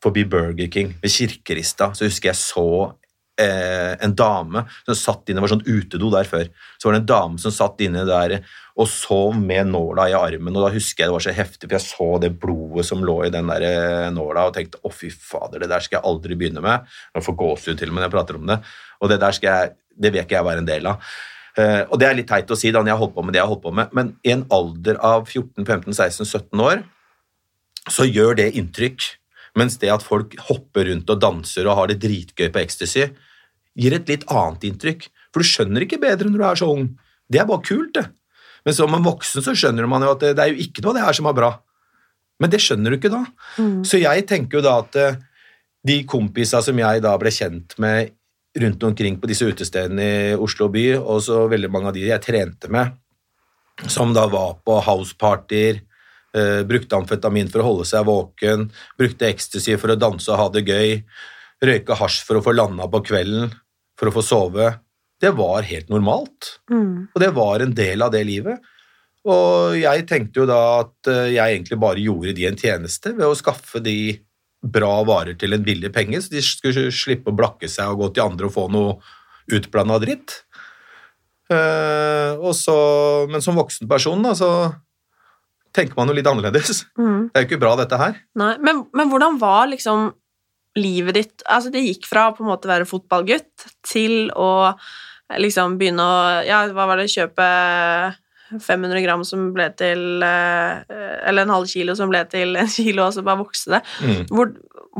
forbi 0.00 0.22
Burger 0.24 0.70
King 0.72 0.94
ved 1.02 1.12
Kirkerista, 1.12 1.90
så 1.92 2.08
husker 2.08 2.30
jeg 2.30 2.40
så 2.40 2.64
eh, 3.40 3.94
en 4.04 4.14
dame 4.18 4.64
som 4.84 4.96
satt 4.98 5.28
inne, 5.28 5.38
det 5.38 5.44
var 5.46 5.52
sånn 5.54 5.66
utedo 5.66 6.10
der 6.12 6.28
før, 6.28 6.50
så 6.76 6.88
var 6.88 6.96
det 6.96 7.02
en 7.02 7.10
dame 7.12 7.42
som 7.42 7.54
satt 7.54 7.80
inne 7.84 8.04
der 8.08 8.38
og 8.78 8.86
sov 8.90 9.34
med 9.38 9.72
nåla 9.72 10.06
i 10.10 10.14
armen, 10.14 10.54
og 10.54 10.66
da 10.66 10.74
husker 10.74 11.02
jeg 11.02 11.10
det 11.10 11.16
var 11.16 11.24
så 11.24 11.34
heftig, 11.34 11.66
for 11.66 11.76
jeg 11.78 11.86
så 11.86 12.10
det 12.22 12.34
blodet 12.42 12.86
som 12.86 13.02
lå 13.02 13.16
i 13.26 13.32
den 13.34 13.50
der 13.50 13.64
eh, 13.66 14.10
nåla, 14.14 14.48
og 14.48 14.54
tenkte, 14.54 14.82
å 14.86 14.92
fy 14.94 15.10
fader, 15.10 15.64
det 15.64 15.70
der 15.72 15.82
skal 15.84 15.98
jeg 15.98 16.06
aldri 16.10 16.38
begynne 16.38 16.62
med. 16.64 16.86
Jeg 17.16 17.26
får 17.26 17.38
gåsehud 17.40 17.80
til 17.80 17.90
og 17.90 17.96
med 17.96 18.04
når 18.04 18.08
jeg 18.08 18.16
prater 18.18 18.38
om 18.38 18.46
det, 18.52 18.60
og 19.02 19.10
det 19.10 19.18
der 19.24 19.34
skal 19.34 19.50
jeg, 19.50 19.74
det 19.98 20.14
vil 20.14 20.22
ikke 20.22 20.38
jeg 20.38 20.46
være 20.46 20.62
en 20.62 20.70
del 20.70 20.90
av. 20.92 21.10
Eh, 21.58 21.82
og 21.88 21.98
det 21.98 22.06
er 22.06 22.18
litt 22.20 22.30
teit 22.30 22.50
å 22.54 22.58
si 22.58 22.70
da 22.70 22.82
når 22.82 22.92
jeg 22.92 22.98
har 22.98 23.02
holdt 23.02 23.16
på 23.16 23.24
med 23.26 23.34
det 23.34 23.40
jeg 23.40 23.48
har 23.48 23.54
holdt 23.54 23.66
på 23.66 23.74
med, 23.80 23.94
men 23.98 24.12
i 24.22 24.34
en 24.34 24.44
alder 24.54 25.00
av 25.02 25.26
14, 25.26 25.64
15, 25.64 25.90
16, 25.90 26.28
17 26.28 26.66
år, 26.68 26.84
så 27.88 28.06
gjør 28.06 28.38
det 28.38 28.52
inntrykk, 28.60 29.06
mens 29.58 29.78
det 29.82 29.90
at 29.90 30.04
folk 30.04 30.36
hopper 30.50 30.86
rundt 30.92 31.10
og 31.10 31.22
danser 31.22 31.66
og 31.66 31.80
har 31.80 31.90
det 31.90 31.98
dritgøy 32.04 32.52
på 32.54 32.62
ecstasy, 32.62 33.08
gir 33.78 33.94
et 33.94 34.10
litt 34.10 34.26
annet 34.32 34.66
inntrykk. 34.68 35.08
For 35.32 35.44
du 35.44 35.48
skjønner 35.48 35.84
ikke 35.84 36.00
bedre 36.02 36.30
når 36.30 36.40
du 36.40 36.46
er 36.48 36.60
så 36.60 36.70
ung. 36.72 36.88
Det 37.28 37.40
er 37.40 37.48
bare 37.48 37.64
kult, 37.64 37.94
det. 37.94 38.08
Men 38.66 38.74
som 38.76 38.94
en 38.94 39.06
voksen 39.06 39.44
så 39.44 39.54
skjønner 39.56 39.86
man 39.88 40.04
jo 40.04 40.12
at 40.12 40.24
det, 40.24 40.34
det 40.36 40.44
er 40.44 40.52
jo 40.52 40.66
ikke 40.66 40.82
noe 40.84 40.92
av 40.92 40.98
det 40.98 41.06
her 41.06 41.16
som 41.16 41.30
er 41.30 41.36
bra. 41.38 41.52
Men 42.42 42.52
det 42.52 42.60
skjønner 42.62 42.92
du 42.92 42.98
ikke 42.98 43.12
da. 43.12 43.24
Så 43.86 44.00
jeg 44.00 44.26
tenker 44.30 44.58
jo 44.58 44.64
da 44.64 44.78
at 44.82 44.98
eh, 44.98 45.18
de 45.88 46.02
kompisa 46.08 46.60
som 46.64 46.78
jeg 46.78 47.02
da 47.04 47.14
ble 47.20 47.32
kjent 47.34 47.76
med 47.82 48.14
rundt 48.58 48.82
omkring 48.82 49.18
på 49.20 49.28
disse 49.30 49.46
utestedene 49.46 50.06
i 50.32 50.38
Oslo 50.38 50.68
by, 50.72 50.86
og 50.98 51.20
så 51.22 51.44
veldig 51.50 51.70
mange 51.70 51.90
av 51.90 51.96
de 51.96 52.06
jeg 52.08 52.24
trente 52.24 52.70
med, 52.72 52.94
som 53.86 54.14
da 54.16 54.24
var 54.30 54.56
på 54.66 54.78
housepartyer, 54.82 55.80
eh, 56.34 56.62
brukte 56.66 56.98
amfetamin 56.98 57.50
for 57.52 57.62
å 57.62 57.68
holde 57.68 57.86
seg 57.88 58.06
våken, 58.08 58.68
brukte 58.98 59.28
ecstasy 59.28 59.76
for 59.78 59.94
å 59.94 59.98
danse 60.00 60.30
og 60.32 60.40
ha 60.40 60.48
det 60.54 60.64
gøy, 60.66 61.02
røyka 61.62 61.98
hasj 61.98 62.24
for 62.26 62.38
å 62.38 62.44
få 62.44 62.56
landa 62.56 62.88
på 62.90 63.04
kvelden, 63.06 63.52
for 63.98 64.10
å 64.10 64.14
få 64.14 64.24
sove. 64.24 64.72
Det 65.18 65.32
var 65.34 65.66
helt 65.66 65.90
normalt. 65.90 66.54
Mm. 66.70 67.08
Og 67.10 67.22
det 67.22 67.30
var 67.36 67.64
en 67.64 67.74
del 67.74 68.04
av 68.04 68.14
det 68.14 68.22
livet. 68.28 68.62
Og 69.28 69.76
jeg 69.76 70.06
tenkte 70.08 70.42
jo 70.42 70.48
da 70.48 70.60
at 70.84 71.10
eh, 71.10 71.34
jeg 71.34 71.58
egentlig 71.58 71.80
bare 71.82 72.02
gjorde 72.02 72.36
de 72.38 72.46
en 72.48 72.58
tjeneste 72.58 73.12
ved 73.16 73.26
å 73.26 73.36
skaffe 73.36 73.82
de 73.84 73.98
bra 74.58 75.02
varer 75.06 75.36
til 75.38 75.54
en 75.54 75.62
billig 75.62 75.90
penge, 75.94 76.18
så 76.22 76.32
de 76.32 76.42
skulle 76.42 76.88
slippe 76.94 77.30
å 77.30 77.36
blakke 77.36 77.68
seg 77.70 77.92
og 77.92 78.00
gå 78.02 78.08
til 78.14 78.26
andre 78.26 78.48
og 78.48 78.54
få 78.54 78.66
noe 78.72 78.96
utblanda 79.54 79.98
dritt. 80.02 80.40
Eh, 81.48 82.32
og 82.36 82.52
så, 82.58 82.76
men 83.30 83.44
som 83.44 83.58
voksen 83.58 83.88
person 83.90 84.24
da, 84.24 84.34
så 84.38 84.50
tenker 85.76 85.98
man 85.98 86.10
jo 86.10 86.16
litt 86.18 86.28
annerledes. 86.28 86.84
Mm. 86.98 87.28
Det 87.30 87.38
er 87.38 87.44
jo 87.44 87.50
ikke 87.50 87.62
bra, 87.62 87.74
dette 87.78 88.00
her. 88.00 88.18
Nei, 88.38 88.54
men, 88.64 88.86
men 88.96 89.12
hvordan 89.12 89.38
var 89.40 89.68
liksom 89.70 90.10
livet 90.76 91.16
ditt 91.16 91.44
Altså, 91.46 91.72
det 91.72 91.84
gikk 91.86 92.08
fra 92.10 92.28
å 92.28 92.36
på 92.36 92.44
en 92.44 92.50
måte 92.52 92.70
være 92.70 92.88
fotballgutt 92.88 93.68
til 93.86 94.28
å 94.36 94.74
liksom 95.38 95.76
begynne 95.80 96.04
å 96.04 96.16
Ja, 96.48 96.64
hva 96.72 96.88
var 96.90 97.00
det, 97.00 97.10
kjøpe 97.12 97.46
500 98.48 99.02
gram 99.04 99.24
som 99.28 99.50
ble 99.52 99.68
til 99.76 100.24
eh, 100.24 100.80
Eller 101.28 101.44
en 101.44 101.52
halv 101.52 101.68
kilo 101.68 101.96
som 101.98 102.12
ble 102.12 102.22
til 102.32 102.56
en 102.60 102.70
kilo, 102.78 103.08
og 103.08 103.14
så 103.16 103.24
bare 103.26 103.42
vokste 103.42 103.76
det. 103.76 103.82
Mm. 104.00 104.22
Hvor, 104.32 104.52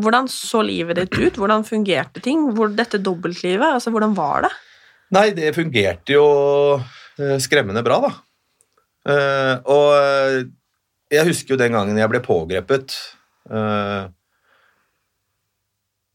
hvordan 0.04 0.28
så 0.32 0.62
livet 0.66 1.00
ditt 1.00 1.16
ut? 1.16 1.40
Hvordan 1.40 1.64
fungerte 1.68 2.22
ting? 2.24 2.50
Hvor, 2.56 2.72
dette 2.76 3.00
dobbeltlivet, 3.00 3.66
altså 3.78 3.92
hvordan 3.94 4.16
var 4.18 4.48
det? 4.48 4.52
Nei, 5.16 5.28
det 5.32 5.54
fungerte 5.56 6.12
jo 6.12 6.26
eh, 6.76 7.38
skremmende 7.40 7.82
bra, 7.86 8.02
da. 8.04 8.12
Eh, 9.08 9.54
og 9.72 10.50
jeg 11.08 11.30
husker 11.30 11.54
jo 11.54 11.60
den 11.62 11.72
gangen 11.72 11.96
jeg 11.96 12.12
ble 12.12 12.20
pågrepet. 12.20 12.98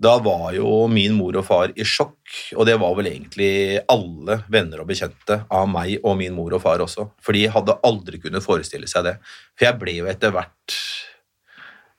Da 0.01 0.17
var 0.23 0.55
jo 0.57 0.87
min 0.91 1.13
mor 1.15 1.37
og 1.39 1.45
far 1.47 1.71
i 1.77 1.85
sjokk, 1.87 2.17
og 2.57 2.65
det 2.67 2.75
var 2.81 2.95
vel 2.97 3.11
egentlig 3.11 3.79
alle 3.91 4.39
venner 4.51 4.81
og 4.81 4.89
bekjente 4.89 5.43
av 5.53 5.69
meg 5.69 5.99
og 6.01 6.17
min 6.19 6.33
mor 6.35 6.55
og 6.57 6.63
far 6.63 6.83
også. 6.83 7.07
For 7.23 7.37
de 7.37 7.45
hadde 7.53 7.77
aldri 7.87 8.19
kunnet 8.23 8.43
forestille 8.43 8.89
seg 8.89 9.05
det. 9.07 9.15
For 9.53 9.69
jeg 9.69 9.79
ble 9.81 9.97
jo 10.01 10.09
etter 10.11 10.33
hvert 10.33 10.79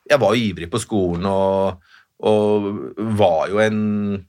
Jeg 0.05 0.21
var 0.21 0.35
jo 0.35 0.49
ivrig 0.51 0.67
på 0.69 0.83
skolen 0.83 1.25
og 1.31 1.83
og 2.25 2.67
var 3.19 3.51
jo 3.51 3.59
en 3.61 3.81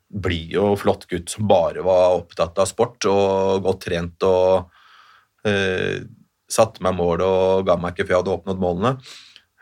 blid 0.10 0.56
og 0.60 0.80
flott 0.82 1.06
gutt 1.12 1.30
som 1.32 1.46
bare 1.48 1.84
var 1.86 2.18
opptatt 2.18 2.58
av 2.60 2.68
sport 2.68 3.06
og 3.08 3.62
godt 3.64 3.86
trent 3.86 4.26
og 4.26 4.72
øh, 5.48 6.02
satte 6.50 6.84
meg 6.84 6.98
mål 6.98 7.24
og 7.26 7.68
ga 7.68 7.78
meg 7.80 7.94
ikke 7.94 8.08
før 8.08 8.16
jeg 8.16 8.24
hadde 8.24 8.34
oppnådd 8.36 8.64
målene. 8.64 8.94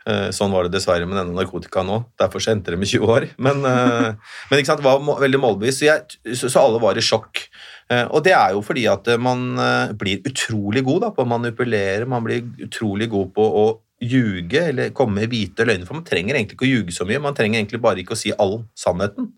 Eh, 0.04 0.26
sånn 0.36 0.52
var 0.52 0.66
det 0.66 0.74
dessverre 0.74 1.06
med 1.08 1.16
denne 1.16 1.32
narkotika 1.32 1.80
nå. 1.86 2.02
Derfor 2.20 2.44
endte 2.52 2.74
det 2.74 2.80
med 2.80 2.90
20 2.90 3.12
år. 3.14 3.26
Men, 3.40 3.62
eh, 3.64 4.10
men 4.50 4.60
det 4.60 4.84
var 4.84 5.00
veldig 5.00 5.40
målbevisst, 5.40 5.80
så, 5.80 6.34
så, 6.34 6.50
så 6.52 6.64
alle 6.64 6.82
var 6.82 7.00
i 7.00 7.04
sjokk. 7.04 7.46
Eh, 7.88 8.04
og 8.04 8.20
det 8.26 8.34
er 8.36 8.52
jo 8.52 8.60
fordi 8.64 8.84
at 8.90 9.08
man 9.20 9.56
blir 10.00 10.24
utrolig 10.28 10.84
god 10.84 11.06
da, 11.06 11.10
på 11.16 11.24
å 11.24 11.30
manipulere, 11.30 12.08
man 12.08 12.26
blir 12.26 12.44
utrolig 12.66 13.08
god 13.12 13.32
på 13.36 13.48
å 13.62 13.64
ljuge 14.04 14.60
eller 14.68 14.92
komme 14.92 15.22
med 15.22 15.32
hvite 15.32 15.64
løgner, 15.64 15.88
for 15.88 15.96
man 15.96 16.04
trenger 16.04 16.36
egentlig 16.36 16.58
ikke 16.58 16.66
å 16.66 16.72
ljuge 16.72 16.92
så 16.92 17.06
mye, 17.08 17.22
man 17.24 17.36
trenger 17.36 17.62
egentlig 17.62 17.80
bare 17.80 18.02
ikke 18.02 18.12
å 18.16 18.20
si 18.20 18.34
all 18.36 18.58
sannheten. 18.76 19.30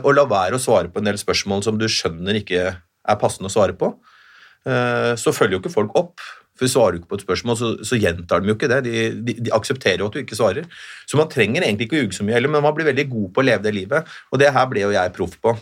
Og 0.00 0.08
la 0.10 0.24
være 0.26 0.58
å 0.58 0.62
svare 0.62 0.90
på 0.90 0.98
en 0.98 1.06
del 1.06 1.20
spørsmål 1.20 1.62
som 1.62 1.76
du 1.78 1.84
skjønner 1.86 2.40
ikke 2.40 2.62
er 2.72 3.18
passende 3.20 3.46
å 3.46 3.54
svare 3.54 3.76
på. 3.78 3.92
Så 5.20 5.30
følger 5.36 5.54
jo 5.54 5.60
ikke 5.60 5.76
folk 5.76 5.94
opp. 6.00 6.24
For 6.58 6.70
svarer 6.70 6.96
du 6.96 7.00
ikke 7.00 7.12
på 7.12 7.18
et 7.20 7.24
spørsmål, 7.26 7.58
så, 7.60 7.72
så 7.86 7.98
gjentar 8.00 8.42
de 8.42 8.50
jo 8.50 8.58
ikke 8.58 8.70
det. 8.70 8.82
De, 8.86 9.08
de, 9.24 9.36
de 9.46 9.54
aksepterer 9.54 10.02
jo 10.02 10.10
at 10.10 10.16
du 10.16 10.22
ikke 10.22 10.38
svarer. 10.38 10.68
Så 11.08 11.20
man 11.20 11.30
trenger 11.32 11.62
egentlig 11.64 11.88
ikke 11.88 12.00
å 12.00 12.04
ljuge 12.04 12.18
så 12.18 12.26
mye 12.26 12.38
heller, 12.38 12.52
men 12.52 12.64
man 12.64 12.74
blir 12.76 12.88
veldig 12.90 13.08
god 13.12 13.28
på 13.34 13.44
å 13.44 13.48
leve 13.48 13.64
det 13.66 13.74
livet. 13.76 14.16
Og 14.32 14.42
det 14.42 14.50
her 14.54 14.70
ble 14.70 14.86
jo 14.86 14.94
jeg 14.94 15.14
proff 15.16 15.36
på. 15.42 15.54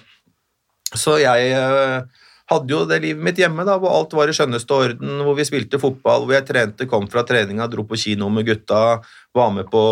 Så 0.97 1.19
jeg 1.21 1.51
eh, 1.53 2.25
hadde 2.53 2.73
jo 2.73 2.85
det 2.89 3.01
livet 3.03 3.25
mitt 3.27 3.41
hjemme, 3.41 3.67
da, 3.67 3.77
hvor 3.83 3.93
alt 3.97 4.15
var 4.17 4.31
i 4.31 4.37
skjønneste 4.37 4.77
orden, 4.77 5.21
hvor 5.27 5.37
vi 5.39 5.47
spilte 5.49 5.81
fotball, 5.83 6.25
hvor 6.25 6.37
jeg 6.39 6.47
trente, 6.49 6.89
kom 6.91 7.09
fra 7.11 7.27
treninga, 7.27 7.67
dro 7.73 7.85
på 7.89 7.99
kino 8.01 8.31
med 8.33 8.47
gutta, 8.49 9.01
var 9.37 9.53
med 9.55 9.69
på 9.73 9.83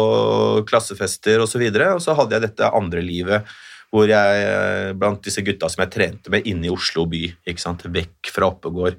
klassefester 0.68 1.42
osv. 1.42 1.46
Og, 1.46 1.50
så 1.50 1.62
videre, 1.62 1.92
og 1.96 2.02
så 2.04 2.16
hadde 2.16 2.38
jeg 2.38 2.48
dette 2.48 2.74
andre 2.74 3.04
livet 3.04 3.54
hvor 3.94 4.10
jeg 4.10 4.38
eh, 4.42 4.90
blant 4.98 5.22
disse 5.22 5.42
gutta 5.46 5.68
som 5.70 5.84
jeg 5.84 5.92
trente 5.94 6.32
med 6.32 6.48
inne 6.50 6.66
i 6.66 6.72
Oslo 6.72 7.04
by, 7.06 7.28
ikke 7.46 7.62
sant, 7.62 7.84
vekk 7.94 8.32
fra 8.34 8.48
Oppegård, 8.50 8.96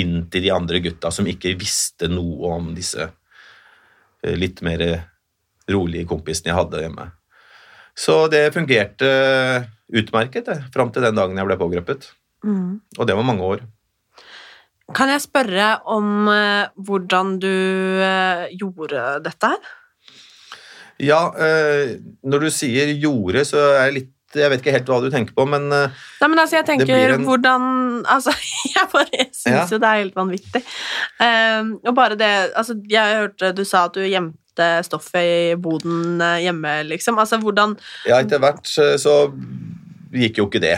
inn 0.00 0.26
til 0.32 0.44
de 0.46 0.52
andre 0.54 0.82
gutta 0.84 1.12
som 1.14 1.28
ikke 1.28 1.56
visste 1.60 2.10
noe 2.10 2.52
om 2.56 2.72
disse 2.76 3.04
eh, 3.04 4.36
litt 4.38 4.62
mer 4.66 4.84
rolige 5.68 6.08
kompisene 6.08 6.52
jeg 6.52 6.58
hadde 6.58 6.84
hjemme. 6.84 7.08
Så 7.98 8.26
det 8.30 8.46
fungerte 8.54 9.08
utmerket 9.88 10.46
det, 10.46 10.60
fram 10.74 10.92
til 10.94 11.04
den 11.04 11.18
dagen 11.18 11.38
jeg 11.38 11.48
ble 11.48 11.58
pågrepet. 11.60 12.12
Mm. 12.46 12.78
Og 12.98 13.08
det 13.08 13.16
var 13.18 13.26
mange 13.26 13.44
år. 13.44 13.64
Kan 14.96 15.10
jeg 15.12 15.20
spørre 15.20 15.72
om 15.92 16.30
eh, 16.32 16.70
hvordan 16.80 17.34
du 17.42 17.50
eh, 18.00 18.46
gjorde 18.56 19.18
dette 19.26 19.50
her? 19.52 19.74
Ja, 20.98 21.18
eh, 21.36 21.98
når 22.24 22.46
du 22.46 22.50
sier 22.50 22.90
'gjorde', 22.96 23.44
så 23.46 23.60
er 23.76 23.84
jeg 23.88 23.96
litt 23.98 24.14
Jeg 24.36 24.50
vet 24.52 24.60
ikke 24.60 24.74
helt 24.74 24.90
hva 24.90 24.98
du 25.00 25.06
tenker 25.12 25.32
på, 25.32 25.46
men 25.48 25.70
eh, 25.72 25.94
Nei, 26.20 26.28
men 26.28 26.38
altså, 26.42 26.58
jeg 26.58 26.66
tenker 26.68 27.14
en- 27.14 27.24
hvordan 27.24 27.62
Altså, 28.04 28.34
jeg 28.74 28.90
bare 28.92 29.24
syns 29.32 29.46
Ja. 29.46 29.62
jo 29.70 29.78
det 29.80 29.88
er 29.88 30.02
helt 30.02 30.18
vanvittig. 30.18 30.62
Um, 31.20 31.70
og 31.86 31.94
bare 31.96 32.18
det 32.20 32.28
Altså, 32.54 32.76
jeg 32.92 33.16
hørte 33.22 33.54
du 33.56 33.64
sa 33.64 33.86
at 33.88 33.96
du 33.96 34.02
gjemte 34.04 34.68
stoffet 34.84 35.22
i 35.22 35.54
boden 35.56 36.20
eh, 36.20 36.42
hjemme, 36.44 36.74
liksom. 36.90 37.16
Altså, 37.22 37.38
hvordan 37.40 37.76
ja, 38.08 38.18
etter 38.20 38.42
hvert 38.42 38.66
så 38.68 39.14
gikk 40.12 40.40
jo 40.42 40.48
ikke 40.48 40.60
det. 40.64 40.76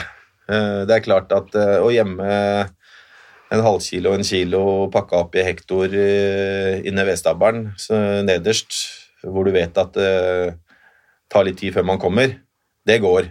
Det 0.50 0.90
er 0.96 1.02
klart 1.04 1.30
at 1.32 1.54
å 1.54 1.88
gjemme 1.94 2.26
en 3.50 3.62
halvkilo 3.64 4.10
og 4.12 4.18
en 4.18 4.26
kilo 4.26 4.62
pakka 4.90 5.20
opp 5.24 5.34
i 5.38 5.44
hektor 5.46 5.86
inne 5.94 7.04
ved 7.04 7.12
vedstabberen 7.12 7.68
nederst, 8.26 8.74
hvor 9.22 9.46
du 9.46 9.52
vet 9.54 9.78
at 9.78 9.94
det 9.94 10.58
tar 11.30 11.46
litt 11.46 11.60
tid 11.62 11.74
før 11.76 11.86
man 11.86 12.02
kommer, 12.02 12.34
det 12.86 12.98
går. 13.02 13.30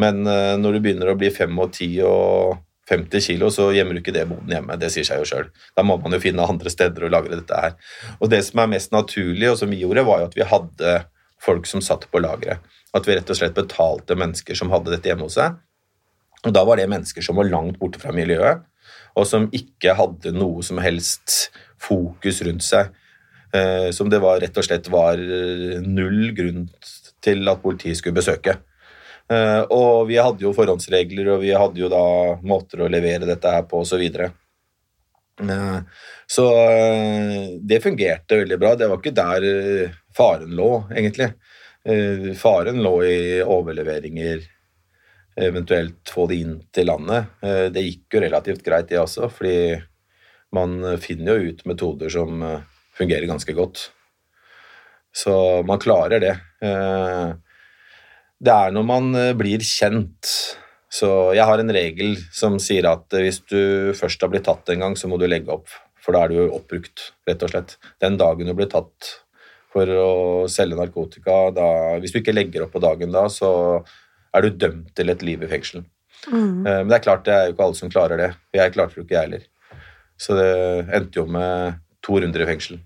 Men 0.00 0.26
eh, 0.26 0.56
når 0.60 0.76
du 0.76 0.82
begynner 0.84 1.12
å 1.12 1.18
bli 1.18 1.30
5 1.34 1.62
og 1.62 1.72
10 1.76 2.02
og 2.08 2.58
50 2.90 3.22
kilo, 3.22 3.50
så 3.54 3.68
gjemmer 3.74 3.94
du 3.94 4.02
ikke 4.02 4.14
det 4.14 4.26
boden 4.30 4.50
hjemme. 4.50 4.78
Det 4.80 4.90
sier 4.92 5.06
seg 5.06 5.22
jo 5.22 5.28
sjøl. 5.28 5.50
Da 5.78 5.84
må 5.86 5.96
man 6.02 6.16
jo 6.16 6.22
finne 6.22 6.46
andre 6.46 6.72
steder 6.72 7.06
å 7.06 7.12
lagre 7.12 7.38
dette 7.38 7.62
her. 7.62 7.76
Og 8.18 8.32
det 8.32 8.42
som 8.46 8.62
er 8.62 8.72
mest 8.72 8.94
naturlig, 8.94 9.46
og 9.52 9.58
som 9.60 9.70
vi 9.70 9.82
gjorde, 9.84 10.06
var 10.08 10.22
jo 10.22 10.30
at 10.30 10.38
vi 10.38 10.48
hadde 10.50 10.94
folk 11.40 11.68
som 11.70 11.84
satt 11.84 12.08
på 12.10 12.22
lageret. 12.22 12.64
At 12.96 13.06
vi 13.06 13.14
rett 13.14 13.30
og 13.30 13.38
slett 13.38 13.54
betalte 13.54 14.16
mennesker 14.18 14.58
som 14.58 14.72
hadde 14.74 14.90
dette 14.92 15.10
hjemme 15.10 15.28
hos 15.28 15.38
seg. 15.38 15.60
Og 16.40 16.54
da 16.56 16.64
var 16.66 16.80
det 16.80 16.88
mennesker 16.90 17.22
som 17.24 17.38
var 17.38 17.50
langt 17.50 17.78
borte 17.78 18.00
fra 18.00 18.14
miljøet, 18.16 18.64
og 19.18 19.26
som 19.28 19.48
ikke 19.54 19.94
hadde 19.98 20.32
noe 20.32 20.64
som 20.64 20.80
helst 20.80 21.50
fokus 21.80 22.40
rundt 22.46 22.64
seg. 22.64 22.90
Eh, 23.54 23.90
som 23.94 24.10
det 24.10 24.20
var 24.22 24.40
rett 24.42 24.56
og 24.56 24.66
slett 24.66 24.88
var 24.92 25.20
eh, 25.20 25.78
null 25.82 26.30
grunn 26.36 26.68
til 27.22 27.50
at 27.50 27.62
politiet 27.62 27.98
skulle 27.98 28.18
besøke. 28.20 28.56
Eh, 29.30 29.62
og 29.70 30.08
vi 30.08 30.18
hadde 30.18 30.42
jo 30.42 30.54
forhåndsregler, 30.56 31.28
og 31.36 31.44
vi 31.44 31.52
hadde 31.54 31.78
jo 31.84 31.90
da 31.92 32.04
måter 32.42 32.82
å 32.82 32.90
levere 32.90 33.28
dette 33.28 33.52
her 33.54 33.66
på, 33.70 33.84
osv. 33.84 34.02
Så, 35.40 35.50
så 36.26 36.46
eh, 36.58 37.44
det 37.62 37.82
fungerte 37.84 38.40
veldig 38.42 38.58
bra. 38.60 38.74
Det 38.76 38.88
var 38.90 38.98
ikke 39.00 39.14
der 39.16 39.46
eh, 39.50 39.98
faren 40.16 40.56
lå, 40.58 40.70
egentlig. 40.90 41.30
Eh, 41.88 42.32
Faren 42.36 42.82
lå 42.84 42.96
i 43.06 43.20
overleveringer, 43.40 44.42
eventuelt 45.40 46.10
få 46.12 46.26
det 46.28 46.40
inn 46.42 46.58
til 46.74 46.90
landet. 46.90 47.30
Eh, 47.46 47.68
Det 47.72 47.86
gikk 47.86 48.18
jo 48.18 48.24
relativt 48.26 48.66
greit, 48.66 48.90
det 48.90 48.98
også, 49.00 49.30
fordi 49.32 49.78
man 50.52 50.98
finner 51.00 51.38
jo 51.38 51.54
ut 51.54 51.64
metoder 51.70 52.10
som 52.12 52.42
eh, 52.42 52.66
fungerer 52.98 53.30
ganske 53.30 53.54
godt. 53.56 53.86
Så 55.16 55.62
man 55.66 55.80
klarer 55.82 56.20
det. 56.22 56.34
Det 58.40 58.52
er 58.56 58.72
når 58.72 58.86
man 58.88 59.14
eh, 59.18 59.34
blir 59.36 59.62
kjent. 59.64 60.32
Så 60.90 61.08
jeg 61.36 61.46
har 61.46 61.60
en 61.62 61.72
regel 61.74 62.16
som 62.34 62.56
sier 62.62 62.88
at 62.90 63.12
eh, 63.14 63.26
hvis 63.26 63.42
du 63.50 63.92
først 63.96 64.22
har 64.24 64.32
blitt 64.32 64.48
tatt 64.48 64.72
en 64.72 64.86
gang, 64.86 64.96
så 64.96 65.10
må 65.10 65.20
du 65.20 65.28
legge 65.28 65.52
opp. 65.52 65.68
For 66.00 66.16
da 66.16 66.24
er 66.24 66.32
du 66.32 66.54
oppbrukt, 66.56 67.10
rett 67.28 67.42
og 67.44 67.52
slett. 67.52 67.76
Den 68.00 68.16
dagen 68.20 68.48
du 68.48 68.54
blir 68.56 68.70
tatt 68.72 69.12
for 69.70 69.86
å 69.86 70.10
selge 70.50 70.78
narkotika, 70.78 71.50
da, 71.54 71.66
hvis 72.02 72.14
du 72.14 72.18
ikke 72.22 72.34
legger 72.34 72.64
opp 72.64 72.72
på 72.74 72.82
dagen 72.82 73.12
da, 73.14 73.28
så 73.30 73.50
er 74.34 74.46
du 74.46 74.56
dømt 74.64 74.94
til 74.98 75.12
et 75.12 75.22
liv 75.26 75.44
i 75.44 75.50
fengsel. 75.50 75.84
Mm. 76.26 76.64
Eh, 76.64 76.80
Men 76.80 76.90
det 76.90 76.98
er 77.00 77.06
klart 77.06 77.26
det 77.28 77.36
er 77.36 77.48
jo 77.48 77.54
ikke 77.54 77.68
alle 77.68 77.80
som 77.82 77.92
klarer 77.92 78.24
det. 78.24 78.30
Jeg 78.56 78.74
klarte 78.74 78.96
det 78.96 79.02
jo 79.02 79.06
ikke, 79.06 79.18
jeg 79.18 79.28
heller. 79.28 79.44
Så 80.20 80.36
det 80.36 80.50
endte 80.96 81.20
jo 81.20 81.26
med 81.28 81.78
to 82.04 82.18
runder 82.20 82.44
i 82.44 82.48
fengsel. 82.48 82.80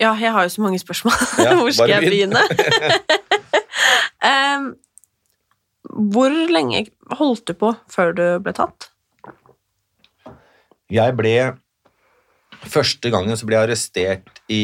Ja, 0.00 0.12
jeg 0.18 0.32
har 0.34 0.42
jo 0.46 0.52
så 0.54 0.62
mange 0.64 0.78
spørsmål. 0.82 1.12
Ja, 1.44 1.54
Hvor 1.58 1.70
skal 1.74 1.92
jeg 1.92 2.02
begynn. 2.08 2.34
begynne? 2.34 2.42
um, 4.30 4.64
hvor 6.14 6.32
lenge 6.50 6.86
holdt 7.18 7.44
du 7.48 7.54
på 7.60 7.74
før 7.92 8.14
du 8.16 8.24
ble 8.42 8.54
tatt? 8.56 8.88
Jeg 10.92 11.14
ble 11.18 11.34
Første 12.64 13.10
gangen 13.12 13.36
så 13.36 13.44
ble 13.44 13.58
jeg 13.58 13.66
arrestert 13.68 14.38
i 14.48 14.62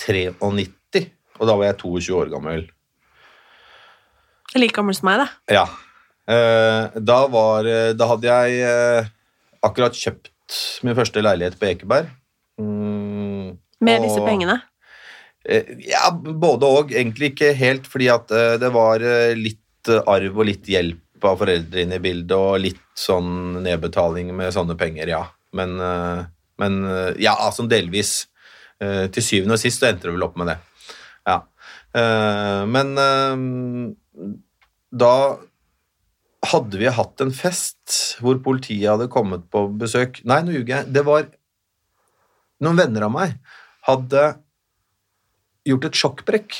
93, 0.00 1.02
og 1.36 1.48
da 1.50 1.56
var 1.60 1.66
jeg 1.68 1.76
22 1.82 2.14
år 2.16 2.30
gammel. 2.32 2.62
Like 4.56 4.72
gammel 4.78 4.96
som 4.96 5.10
meg, 5.10 5.20
da. 5.20 5.26
Ja. 5.52 5.64
Eh, 6.32 6.96
Da, 7.04 7.18
var, 7.28 7.68
da 7.98 8.08
hadde 8.14 8.30
jeg 8.30 8.62
eh, 8.64 9.10
akkurat 9.68 9.98
kjøpt 9.98 10.32
min 10.88 10.96
første 10.96 11.20
leilighet 11.20 11.58
på 11.60 11.68
Ekeberg. 11.68 12.08
Mm, 12.62 12.95
Med 13.80 14.00
og- 14.00 14.06
disse 14.08 14.24
pengene. 14.24 14.60
Eh, 15.48 15.64
Ja, 15.86 16.10
både 16.10 16.66
og. 16.66 16.90
Egentlig 16.92 17.34
ikke 17.34 17.54
helt, 17.54 17.86
fordi 17.86 18.08
at 18.12 18.30
eh, 18.30 18.56
det 18.58 18.72
var 18.74 19.00
eh, 19.00 19.34
litt 19.34 19.60
arv 19.86 20.38
og 20.38 20.46
litt 20.48 20.66
hjelp 20.66 21.22
av 21.22 21.38
foreldrene 21.38 21.94
i 21.94 22.02
bildet, 22.02 22.32
og 22.34 22.58
litt 22.60 22.80
sånn 22.98 23.62
nedbetaling 23.62 24.32
med 24.34 24.52
sånne 24.52 24.74
penger, 24.76 25.06
ja. 25.08 25.20
Men, 25.54 25.76
men 26.58 26.74
ja, 27.22 27.32
altså 27.38 27.64
delvis. 27.70 28.26
Til 28.78 29.22
syvende 29.24 29.54
og 29.54 29.60
sist 29.62 29.80
så 29.80 29.86
endte 29.88 30.04
det 30.10 30.12
vel 30.12 30.26
opp 30.26 30.34
med 30.36 30.50
det. 30.50 30.56
Ja. 31.24 31.38
Men 32.68 32.92
da 34.92 35.12
hadde 36.50 36.82
vi 36.82 36.92
hatt 36.98 37.24
en 37.24 37.32
fest 37.32 38.18
hvor 38.20 38.42
politiet 38.44 38.90
hadde 38.90 39.08
kommet 39.12 39.46
på 39.50 39.64
besøk 39.80 40.20
Nei, 40.28 40.42
nå 40.44 40.52
ljuger 40.58 40.74
jeg. 40.76 40.92
Det 40.92 41.06
var 41.06 41.30
noen 42.60 42.82
venner 42.82 43.06
av 43.08 43.14
meg 43.16 43.38
hadde 43.86 44.24
gjort 45.66 45.88
et 45.88 46.00
sjokkbrekk. 46.00 46.58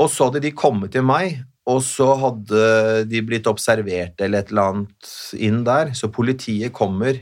Og 0.00 0.08
så 0.12 0.28
hadde 0.28 0.42
de 0.44 0.54
kommet 0.56 0.94
til 0.94 1.04
meg, 1.04 1.42
og 1.68 1.82
så 1.84 2.08
hadde 2.18 2.62
de 3.10 3.20
blitt 3.26 3.48
observert 3.50 4.20
eller 4.24 4.42
et 4.42 4.50
eller 4.50 4.72
annet 4.72 5.12
inn 5.36 5.62
der. 5.66 5.92
Så 5.96 6.10
politiet 6.12 6.74
kommer 6.74 7.20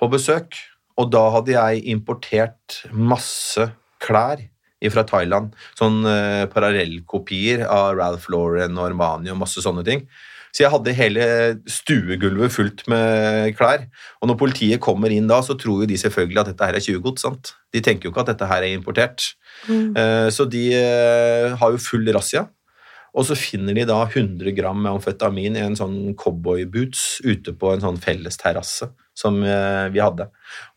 på 0.00 0.08
besøk, 0.10 0.56
og 1.00 1.12
da 1.12 1.26
hadde 1.36 1.54
jeg 1.54 1.84
importert 1.92 2.80
masse 2.92 3.70
klær 4.02 4.42
fra 4.88 5.04
Thailand. 5.04 5.52
Sånn 5.76 6.00
eh, 6.08 6.46
parallellkopier 6.48 7.66
av 7.68 7.98
Ralph 7.98 8.30
Lauren 8.32 8.78
og 8.78 8.86
Armani 8.88 9.32
og 9.32 9.42
masse 9.42 9.60
sånne 9.60 9.84
ting. 9.84 10.06
Så 10.50 10.64
jeg 10.64 10.72
hadde 10.72 10.96
hele 10.98 11.24
stuegulvet 11.70 12.54
fullt 12.54 12.84
med 12.90 13.52
klær. 13.58 13.84
Og 14.20 14.30
når 14.30 14.38
politiet 14.40 14.82
kommer 14.82 15.12
inn 15.14 15.30
da, 15.30 15.40
så 15.46 15.54
tror 15.58 15.84
jo 15.84 15.90
de 15.90 15.98
selvfølgelig 16.00 16.42
at 16.42 16.52
dette 16.52 16.70
her 16.70 16.78
er 16.78 16.84
tjuvgods. 16.84 17.26
De 17.70 17.82
tenker 17.84 18.08
jo 18.08 18.14
ikke 18.14 18.24
at 18.24 18.32
dette 18.32 18.48
her 18.50 18.66
er 18.66 18.74
importert. 18.74 19.28
Mm. 19.68 19.92
Så 20.34 20.48
de 20.50 20.64
eh, 20.74 21.54
har 21.60 21.76
jo 21.76 21.84
full 21.84 22.08
razzia. 22.16 22.48
Og 23.10 23.26
så 23.26 23.34
finner 23.38 23.74
de 23.74 23.86
da 23.88 23.98
100 24.04 24.52
gram 24.54 24.78
med 24.78 24.92
amfetamin 24.92 25.58
i 25.58 25.64
en 25.64 25.76
sånn 25.78 26.12
cowboyboots 26.18 27.20
ute 27.26 27.54
på 27.58 27.72
en 27.74 27.82
sånn 27.82 27.98
felles 28.02 28.38
terrasse 28.38 28.86
som 29.18 29.40
eh, 29.42 29.88
vi 29.90 30.02
hadde. 30.02 30.28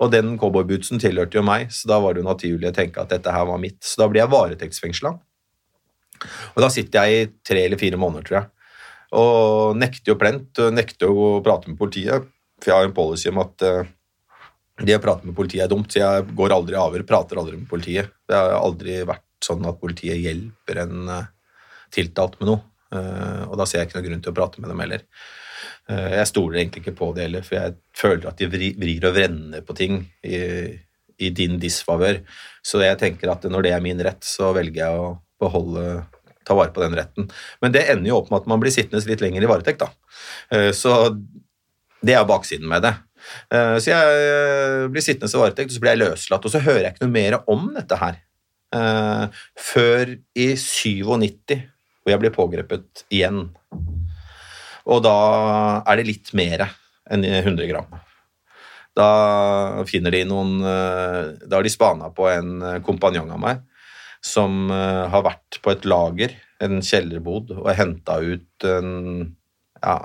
Og 0.02 0.10
den 0.14 0.34
cowboybootsen 0.42 1.02
tilhørte 1.02 1.38
jo 1.38 1.46
meg, 1.46 1.70
så 1.74 1.92
da 1.92 2.00
var 2.04 2.16
det 2.16 2.24
jo 2.24 2.30
naturlig 2.32 2.72
å 2.72 2.76
tenke 2.76 3.04
at 3.04 3.14
dette 3.14 3.34
her 3.34 3.46
var 3.50 3.62
mitt. 3.62 3.80
Så 3.86 4.02
da 4.02 4.10
blir 4.10 4.24
jeg 4.24 4.34
varetektsfengsla. 4.34 5.14
Og 6.56 6.60
da 6.64 6.70
sitter 6.74 7.06
jeg 7.06 7.22
i 7.22 7.32
tre 7.46 7.66
eller 7.68 7.80
fire 7.80 8.00
måneder, 8.00 8.26
tror 8.28 8.40
jeg. 8.40 8.50
Og 9.14 9.78
nekter 9.78 10.14
jo 10.14 10.20
plent, 10.20 10.60
nekter 10.74 11.12
å 11.12 11.38
prate 11.46 11.70
med 11.70 11.78
politiet. 11.80 12.30
For 12.64 12.72
jeg 12.72 12.80
har 12.80 12.88
en 12.88 12.96
policy 12.96 13.30
om 13.30 13.42
at 13.44 13.66
eh, 13.68 13.92
det 14.88 14.98
å 14.98 15.04
prate 15.04 15.28
med 15.28 15.36
politiet 15.38 15.66
er 15.66 15.72
dumt, 15.72 15.92
så 15.92 16.02
jeg 16.02 16.36
går 16.38 16.56
aldri 16.56 16.80
over, 16.80 17.06
prater 17.08 17.40
aldri 17.40 17.60
med 17.60 17.70
politiet. 17.70 18.14
Det 18.30 18.40
har 18.40 18.56
aldri 18.58 19.02
vært 19.08 19.28
sånn 19.44 19.66
at 19.68 19.82
politiet 19.82 20.22
hjelper 20.24 20.84
en 20.86 21.12
eh, 21.12 21.32
tiltalt 21.94 22.40
med 22.40 22.54
noe. 22.54 22.64
Eh, 22.96 23.44
og 23.50 23.58
da 23.60 23.68
ser 23.68 23.82
jeg 23.82 23.92
ikke 23.92 24.00
noen 24.00 24.10
grunn 24.10 24.24
til 24.26 24.34
å 24.34 24.38
prate 24.40 24.64
med 24.64 24.74
dem 24.74 24.86
heller. 24.86 25.08
Jeg 25.84 26.28
stoler 26.30 26.62
egentlig 26.62 26.80
ikke 26.80 26.94
på 26.96 27.10
det 27.12 27.26
heller, 27.26 27.44
for 27.44 27.58
jeg 27.58 27.74
føler 28.00 28.28
at 28.30 28.40
de 28.40 28.48
vrir 28.48 29.06
og 29.10 29.16
vrenner 29.18 29.64
på 29.68 29.74
ting 29.76 29.98
i, 30.24 30.38
i 31.20 31.32
din 31.36 31.58
disfavør. 31.60 32.22
Så 32.64 32.80
jeg 32.80 32.96
tenker 33.02 33.34
at 33.34 33.44
når 33.52 33.66
det 33.66 33.74
er 33.76 33.84
min 33.84 34.00
rett, 34.08 34.24
så 34.24 34.54
velger 34.56 34.80
jeg 34.80 35.02
å 35.02 35.10
beholde 35.44 35.84
ta 36.46 36.56
vare 36.58 36.74
på 36.74 36.84
den 36.84 36.96
retten. 36.98 37.30
Men 37.62 37.74
det 37.76 37.86
ender 37.92 38.12
jo 38.12 38.20
opp 38.22 38.30
med 38.32 38.42
at 38.42 38.52
man 38.52 38.62
blir 38.62 38.74
sittende 38.74 39.04
litt 39.10 39.24
lenger 39.24 39.46
i 39.46 39.50
varetekt, 39.50 39.84
da. 39.84 39.90
Eh, 40.52 40.72
Så 40.76 40.94
det 42.04 42.16
er 42.18 42.28
baksiden 42.28 42.68
med 42.68 42.84
det. 42.84 42.94
Eh, 43.52 43.78
Så 43.80 43.92
jeg 43.92 44.22
eh, 44.28 44.88
blir 44.92 45.06
sittende 45.06 45.32
i 45.32 45.42
varetekt, 45.42 45.72
og 45.72 45.76
så 45.78 45.84
blir 45.84 45.96
jeg 45.96 46.04
løslatt, 46.04 46.46
og 46.46 46.52
så 46.52 46.64
hører 46.64 46.84
jeg 46.84 46.94
ikke 46.96 47.06
noe 47.06 47.18
mer 47.18 47.40
om 47.48 47.74
dette 47.76 48.00
her. 48.00 48.22
Før 49.54 50.16
i 50.34 50.46
97, 50.58 51.60
hvor 52.02 52.10
jeg 52.10 52.20
blir 52.24 52.34
pågrepet 52.34 53.04
igjen. 53.14 53.52
Og 54.90 55.04
da 55.06 55.84
er 55.86 56.00
det 56.00 56.08
litt 56.08 56.32
mer 56.34 56.66
enn 57.06 57.22
100 57.22 57.70
gram. 57.70 57.86
Da 58.98 59.84
finner 59.86 60.10
de 60.14 60.24
noen 60.26 60.58
Da 60.62 61.56
har 61.56 61.62
de 61.62 61.70
spana 61.70 62.10
på 62.10 62.26
en 62.32 62.82
kompanjong 62.82 63.30
av 63.30 63.40
meg 63.46 63.62
som 64.24 64.72
eh, 64.72 65.06
har 65.12 65.26
vært 65.26 65.60
på 65.64 65.74
et 65.74 65.86
lager, 65.90 66.36
en 66.64 66.80
kjellerbod, 66.86 67.52
og 67.60 67.72
henta 67.76 68.20
ut 68.24 68.68
en 68.68 68.92
ja, 69.84 69.98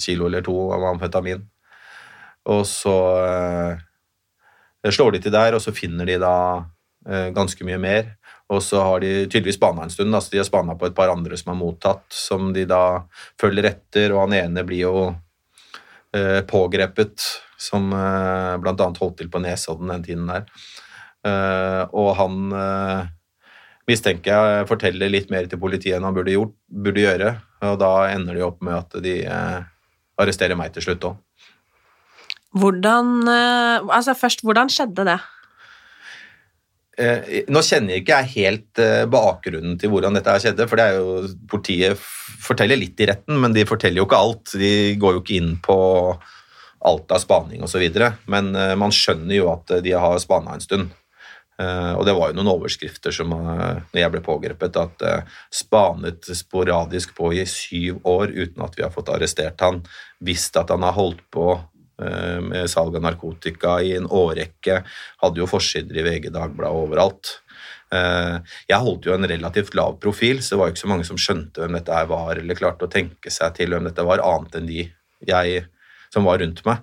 kilo 0.00 0.28
eller 0.28 0.44
to 0.44 0.56
av 0.72 0.86
amfetamin. 0.94 1.44
Og 2.52 2.64
så 2.66 2.96
eh, 3.22 4.90
slår 4.90 5.16
de 5.16 5.22
til 5.26 5.34
der, 5.34 5.54
og 5.54 5.62
så 5.62 5.74
finner 5.76 6.08
de 6.08 6.18
da 6.22 6.36
eh, 7.08 7.28
ganske 7.36 7.68
mye 7.68 7.80
mer. 7.82 8.14
Og 8.52 8.60
så 8.64 8.82
har 8.84 9.00
de 9.00 9.12
tydeligvis 9.26 9.56
spana 9.60 9.86
en 9.86 9.92
stund. 9.92 10.14
Altså 10.14 10.34
de 10.34 10.40
har 10.42 10.48
spana 10.48 10.74
på 10.76 10.88
et 10.88 10.96
par 10.96 11.12
andre 11.12 11.38
som 11.40 11.52
har 11.52 11.60
mottatt, 11.60 12.04
som 12.12 12.50
de 12.56 12.66
da 12.68 13.04
følger 13.40 13.70
etter, 13.70 14.12
og 14.12 14.26
han 14.26 14.36
ene 14.40 14.64
blir 14.68 14.84
jo 14.84 14.96
eh, 16.16 16.40
pågrepet, 16.48 17.28
som 17.62 17.92
eh, 17.94 18.58
annet 18.58 19.00
holdt 19.00 19.20
til 19.20 19.30
på 19.32 19.40
Nesodden 19.42 19.92
den 19.94 20.08
tiden 20.08 20.28
der. 20.28 20.48
Eh, 21.26 21.82
og 21.94 22.14
han 22.18 22.54
eh, 22.58 23.10
mistenker 23.90 24.32
jeg 24.32 24.70
forteller 24.70 25.12
litt 25.12 25.30
mer 25.30 25.46
til 25.50 25.60
politiet 25.62 25.98
enn 25.98 26.06
han 26.06 26.16
burde, 26.16 26.34
gjort, 26.34 26.54
burde 26.66 27.04
gjøre, 27.04 27.34
og 27.68 27.76
da 27.82 27.92
ender 28.10 28.38
de 28.38 28.46
opp 28.46 28.62
med 28.64 28.78
at 28.78 28.96
de 29.04 29.20
eh, 29.26 29.60
arresterer 30.22 30.58
meg 30.58 30.74
til 30.74 30.86
slutt 30.88 31.06
òg. 31.10 31.20
Hvordan 32.52 33.14
eh, 33.32 33.86
Altså, 33.88 34.14
først, 34.18 34.42
hvordan 34.44 34.70
skjedde 34.72 35.06
det? 35.08 35.20
Eh, 37.00 37.44
nå 37.48 37.62
kjenner 37.64 37.94
jeg 37.94 38.02
ikke 38.02 38.18
jeg 38.20 38.32
helt 38.34 38.80
eh, 38.82 39.04
bakgrunnen 39.10 39.78
til 39.80 39.92
hvordan 39.92 40.18
dette 40.18 40.34
skjedde, 40.44 40.66
for 40.68 40.78
det 40.78 40.84
er 40.90 40.98
jo, 40.98 41.30
politiet 41.48 42.02
forteller 42.42 42.76
litt 42.76 43.00
i 43.00 43.08
retten, 43.08 43.38
men 43.40 43.56
de 43.56 43.64
forteller 43.68 44.02
jo 44.02 44.06
ikke 44.08 44.20
alt. 44.20 44.54
De 44.60 44.72
går 45.00 45.16
jo 45.16 45.22
ikke 45.24 45.38
inn 45.38 45.54
på 45.64 45.76
alt 46.82 47.14
av 47.14 47.22
spaning 47.22 47.62
osv., 47.64 47.86
men 48.30 48.52
eh, 48.58 48.74
man 48.78 48.92
skjønner 48.92 49.38
jo 49.38 49.48
at 49.54 49.78
de 49.84 49.96
har 49.96 50.20
spana 50.20 50.58
en 50.58 50.64
stund. 50.64 50.92
Eh, 51.62 51.92
og 51.96 52.06
det 52.06 52.14
var 52.16 52.30
jo 52.30 52.38
noen 52.38 52.52
overskrifter 52.54 53.14
som, 53.14 53.32
eh, 53.36 53.82
når 53.92 54.00
jeg 54.00 54.12
ble 54.14 54.22
pågrepet, 54.24 54.78
at 54.80 55.04
eh, 55.06 55.34
spanet 55.52 56.30
sporadisk 56.36 57.14
på 57.18 57.32
i 57.36 57.44
syv 57.48 58.00
år 58.08 58.32
uten 58.32 58.64
at 58.64 58.78
vi 58.78 58.84
har 58.86 58.94
fått 58.94 59.12
arrestert 59.12 59.60
han, 59.62 59.82
visst 60.24 60.56
at 60.56 60.72
han 60.72 60.86
har 60.86 60.96
holdt 60.98 61.22
på 61.30 61.52
med 62.02 62.66
salg 62.66 62.96
av 62.98 63.02
narkotika 63.04 63.76
i 63.84 63.92
en 63.94 64.08
årrekke, 64.10 64.78
hadde 65.22 65.38
jo 65.38 65.46
forsider 65.46 66.00
i 66.00 66.02
VG 66.02 66.32
Dagbladet 66.34 66.80
overalt. 66.88 67.30
Jeg 67.92 68.80
holdt 68.82 69.06
jo 69.06 69.12
en 69.14 69.28
relativt 69.30 69.76
lav 69.78 70.00
profil, 70.02 70.40
så 70.42 70.56
det 70.56 70.58
var 70.58 70.70
jo 70.70 70.74
ikke 70.74 70.82
så 70.82 70.90
mange 70.90 71.06
som 71.06 71.20
skjønte 71.20 71.62
hvem 71.62 71.76
dette 71.76 71.94
her 71.94 72.08
var, 72.10 72.40
eller 72.40 72.58
klarte 72.58 72.88
å 72.88 72.90
tenke 72.90 73.30
seg 73.30 73.54
til 73.54 73.76
hvem 73.76 73.86
dette 73.86 74.06
var, 74.08 74.24
annet 74.24 74.58
enn 74.58 74.66
de 74.72 74.88
jeg, 75.28 75.62
som 76.10 76.26
var 76.26 76.42
rundt 76.42 76.64
meg. 76.66 76.82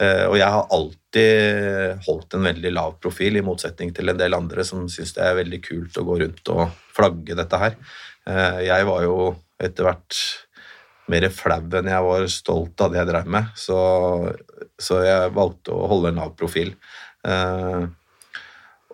Eh, 0.00 0.26
Og 0.30 0.36
jeg 0.40 0.48
har 0.48 0.68
alltid 0.72 2.04
holdt 2.06 2.34
en 2.34 2.46
veldig 2.48 2.72
lav 2.72 2.94
profil, 3.02 3.36
i 3.36 3.44
motsetning 3.44 3.92
til 3.94 4.08
en 4.08 4.20
del 4.20 4.34
andre 4.36 4.64
som 4.64 4.86
syns 4.88 5.12
det 5.16 5.24
er 5.26 5.38
veldig 5.42 5.60
kult 5.66 5.98
å 6.00 6.06
gå 6.08 6.20
rundt 6.22 6.52
og 6.54 6.70
flagge 6.96 7.36
dette 7.36 7.60
her. 7.60 7.76
Eh, 8.26 8.60
Jeg 8.70 8.86
var 8.88 9.02
jo 9.04 9.36
etter 9.60 9.84
hvert 9.84 10.16
mer 11.10 11.26
flau 11.34 11.60
enn 11.76 11.90
jeg 11.90 12.06
var 12.06 12.26
stolt 12.30 12.80
av 12.80 12.92
det 12.92 13.00
jeg 13.00 13.08
drev 13.10 13.26
med, 13.26 13.48
så, 13.58 13.78
så 14.78 15.00
jeg 15.04 15.32
valgte 15.34 15.74
å 15.74 15.88
holde 15.90 16.12
en 16.12 16.20
lav 16.22 16.36
profil. 16.38 16.74
Eh, 17.26 17.88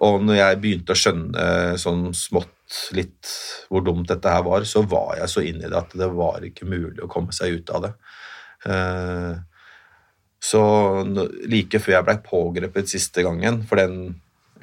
og 0.07 0.23
når 0.25 0.37
jeg 0.41 0.61
begynte 0.61 0.93
å 0.93 0.99
skjønne 0.99 1.45
sånn 1.81 2.09
smått 2.17 2.53
litt 2.97 3.31
hvor 3.71 3.85
dumt 3.87 4.09
dette 4.11 4.33
her 4.33 4.43
var, 4.45 4.65
så 4.67 4.83
var 4.83 5.21
jeg 5.21 5.31
så 5.31 5.45
inn 5.47 5.61
i 5.63 5.69
det 5.71 5.79
at 5.79 5.93
det 5.97 6.09
var 6.13 6.45
ikke 6.45 6.67
mulig 6.69 6.99
å 7.05 7.11
komme 7.13 7.33
seg 7.37 7.61
ut 7.61 7.71
av 7.77 7.87
det. 7.87 7.93
Eh, 8.67 9.37
så 10.47 10.63
like 11.51 11.81
før 11.83 11.97
jeg 11.97 12.07
ble 12.07 12.17
pågrepet 12.27 12.91
siste 12.93 13.25
gangen 13.27 13.63
for 13.67 13.81
den 13.81 14.17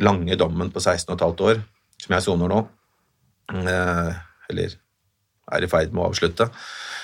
lange 0.03 0.37
dommen 0.39 0.71
på 0.73 0.81
16,5 0.81 1.43
år, 1.49 1.63
som 2.03 2.15
jeg 2.15 2.25
soner 2.25 2.51
nå, 2.53 2.61
eh, 3.61 4.13
eller 4.53 4.77
er 5.53 5.65
i 5.65 5.69
ferd 5.71 5.91
med 5.91 6.05
å 6.05 6.11
avslutte, 6.11 6.47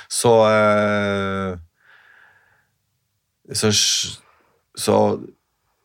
så 0.10 0.36
eh, 0.50 1.58
så, 3.60 3.72
så 4.78 4.96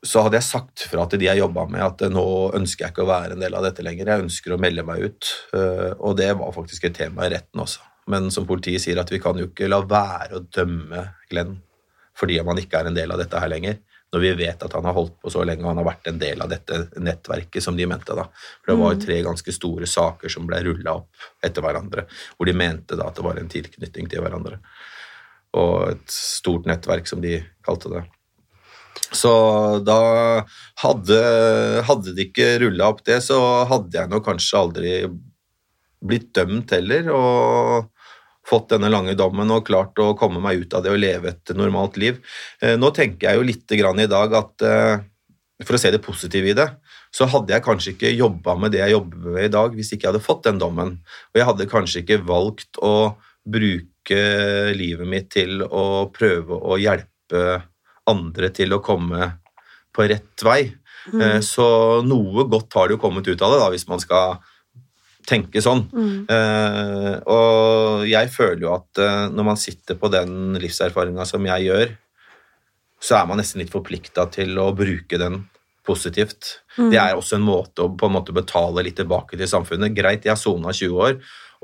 så 0.04 0.20
hadde 0.20 0.36
jeg 0.36 0.44
sagt 0.44 0.82
fra 0.90 1.06
til 1.08 1.22
de 1.22 1.28
jeg 1.30 1.40
jobba 1.40 1.62
med, 1.70 1.80
at 1.80 2.02
nå 2.12 2.24
ønsker 2.58 2.84
jeg 2.84 2.92
ikke 2.92 3.04
å 3.06 3.08
være 3.08 3.36
en 3.36 3.40
del 3.40 3.54
av 3.56 3.64
dette 3.64 3.84
lenger. 3.84 4.10
Jeg 4.10 4.24
ønsker 4.26 4.52
å 4.52 4.58
melde 4.60 4.84
meg 4.84 5.00
ut. 5.08 5.30
Eh, 5.56 5.92
Og 5.96 6.18
det 6.18 6.28
var 6.36 6.52
faktisk 6.52 6.84
et 6.84 6.98
tema 6.98 7.24
i 7.24 7.30
retten 7.32 7.62
også. 7.64 7.80
Men 8.12 8.28
som 8.34 8.44
politiet 8.44 8.84
sier, 8.84 9.00
at 9.00 9.08
vi 9.08 9.20
kan 9.22 9.38
jo 9.40 9.48
ikke 9.48 9.70
la 9.70 9.78
være 9.88 10.36
å 10.36 10.44
dømme 10.44 11.06
Glenn 11.30 11.54
fordi 12.18 12.38
man 12.46 12.60
ikke 12.60 12.80
er 12.80 12.90
en 12.90 12.96
del 12.96 13.12
av 13.12 13.20
dette 13.20 13.40
her 13.40 13.50
lenger. 13.52 13.80
Når 14.14 14.22
vi 14.22 14.32
vet 14.38 14.62
at 14.62 14.74
han 14.76 14.86
har 14.86 14.94
holdt 14.94 15.16
på 15.22 15.30
så 15.32 15.42
lenge 15.42 15.64
og 15.64 15.72
han 15.72 15.80
har 15.80 15.88
vært 15.88 16.08
en 16.10 16.18
del 16.20 16.42
av 16.44 16.50
dette 16.52 16.84
nettverket, 17.02 17.62
som 17.64 17.74
de 17.74 17.86
mente 17.90 18.14
da. 18.14 18.28
For 18.62 18.70
det 18.70 18.76
var 18.78 18.94
jo 18.94 19.02
tre 19.02 19.16
ganske 19.26 19.54
store 19.56 19.88
saker 19.90 20.30
som 20.30 20.46
ble 20.46 20.60
rulla 20.68 20.94
opp 21.00 21.26
etter 21.42 21.64
hverandre, 21.64 22.06
hvor 22.36 22.46
de 22.46 22.54
mente 22.54 22.98
da 23.00 23.08
at 23.10 23.18
det 23.18 23.26
var 23.26 23.40
en 23.40 23.50
tilknytning 23.50 24.10
til 24.12 24.22
hverandre. 24.22 24.60
Og 25.58 25.96
et 25.96 26.14
stort 26.14 26.68
nettverk, 26.70 27.10
som 27.10 27.22
de 27.24 27.40
kalte 27.66 27.90
det. 27.90 28.04
Så 29.14 29.32
da 29.86 29.98
hadde, 30.82 31.18
hadde 31.86 32.14
de 32.14 32.28
ikke 32.28 32.48
rulla 32.62 32.90
opp 32.94 33.02
det, 33.06 33.20
så 33.26 33.38
hadde 33.70 33.98
jeg 33.98 34.10
nok 34.10 34.26
kanskje 34.26 34.60
aldri 34.60 34.94
blitt 36.04 36.30
dømt 36.36 36.74
heller, 36.74 37.10
og 37.14 37.90
fått 38.44 38.70
denne 38.74 38.90
lange 38.92 39.16
dommen 39.18 39.50
og 39.54 39.64
klart 39.68 39.98
å 40.02 40.12
komme 40.18 40.42
meg 40.44 40.64
ut 40.64 40.76
av 40.76 40.84
det 40.84 40.92
og 40.92 41.00
leve 41.00 41.32
et 41.32 41.54
normalt 41.56 41.98
liv. 42.00 42.20
Eh, 42.60 42.76
Nå 42.80 42.92
tenker 42.96 43.30
jeg 43.30 43.40
jo 43.40 43.48
litt 43.48 43.76
grann 43.80 44.02
i 44.02 44.10
dag 44.10 44.36
at 44.36 44.64
eh, 44.68 45.04
for 45.64 45.76
å 45.76 45.80
se 45.80 45.92
det 45.94 46.02
positive 46.04 46.50
i 46.50 46.56
det, 46.56 46.66
så 47.14 47.28
hadde 47.30 47.54
jeg 47.54 47.64
kanskje 47.64 47.94
ikke 47.94 48.10
jobba 48.16 48.56
med 48.58 48.74
det 48.74 48.82
jeg 48.82 48.96
jobber 48.96 49.36
med 49.36 49.46
i 49.46 49.52
dag 49.54 49.76
hvis 49.76 49.92
ikke 49.94 50.08
jeg 50.08 50.12
hadde 50.12 50.26
fått 50.26 50.48
den 50.48 50.58
dommen. 50.60 50.96
Og 51.32 51.40
jeg 51.40 51.48
hadde 51.48 51.70
kanskje 51.70 52.02
ikke 52.02 52.24
valgt 52.26 52.80
å 52.82 53.14
bruke 53.44 54.22
livet 54.74 55.08
mitt 55.08 55.30
til 55.32 55.62
å 55.64 56.10
prøve 56.12 56.58
å 56.58 56.78
hjelpe 56.80 57.44
andre 58.10 58.50
til 58.52 58.74
å 58.74 58.82
komme 58.84 59.30
på 59.94 60.08
rett 60.10 60.44
vei. 60.44 60.74
Mm. 61.12 61.38
Så 61.44 61.66
noe 62.04 62.46
godt 62.50 62.74
har 62.76 62.88
det 62.88 62.96
jo 62.96 63.02
kommet 63.04 63.28
ut 63.28 63.40
av 63.44 63.54
det, 63.54 63.60
da, 63.62 63.70
hvis 63.72 63.86
man 63.88 64.02
skal 64.02 64.40
tenke 65.28 65.62
sånn. 65.64 65.84
Eh, 66.30 67.14
og 67.30 68.04
jeg 68.08 68.30
føler 68.32 68.62
jo 68.66 68.72
at 68.76 69.02
eh, 69.02 69.26
når 69.32 69.48
man 69.50 69.60
sitter 69.60 69.98
på 70.00 70.10
den 70.12 70.58
livserfaringa 70.60 71.26
som 71.28 71.44
jeg 71.48 71.68
gjør, 71.68 71.92
så 73.04 73.18
er 73.18 73.28
man 73.28 73.40
nesten 73.40 73.60
litt 73.60 73.72
forplikta 73.72 74.28
til 74.32 74.56
å 74.60 74.70
bruke 74.76 75.20
den 75.20 75.42
positivt. 75.84 76.60
Det 76.78 76.96
er 76.96 77.12
også 77.12 77.36
en 77.36 77.44
måte 77.44 77.84
å 77.84 77.92
på 77.92 78.08
en 78.08 78.14
måte 78.16 78.32
betale 78.32 78.86
litt 78.86 78.96
tilbake 78.96 79.36
til 79.36 79.50
samfunnet. 79.50 79.92
Greit, 79.96 80.24
jeg 80.24 80.32
har 80.32 80.40
sona 80.40 80.72
20 80.72 81.00
år 81.08 81.18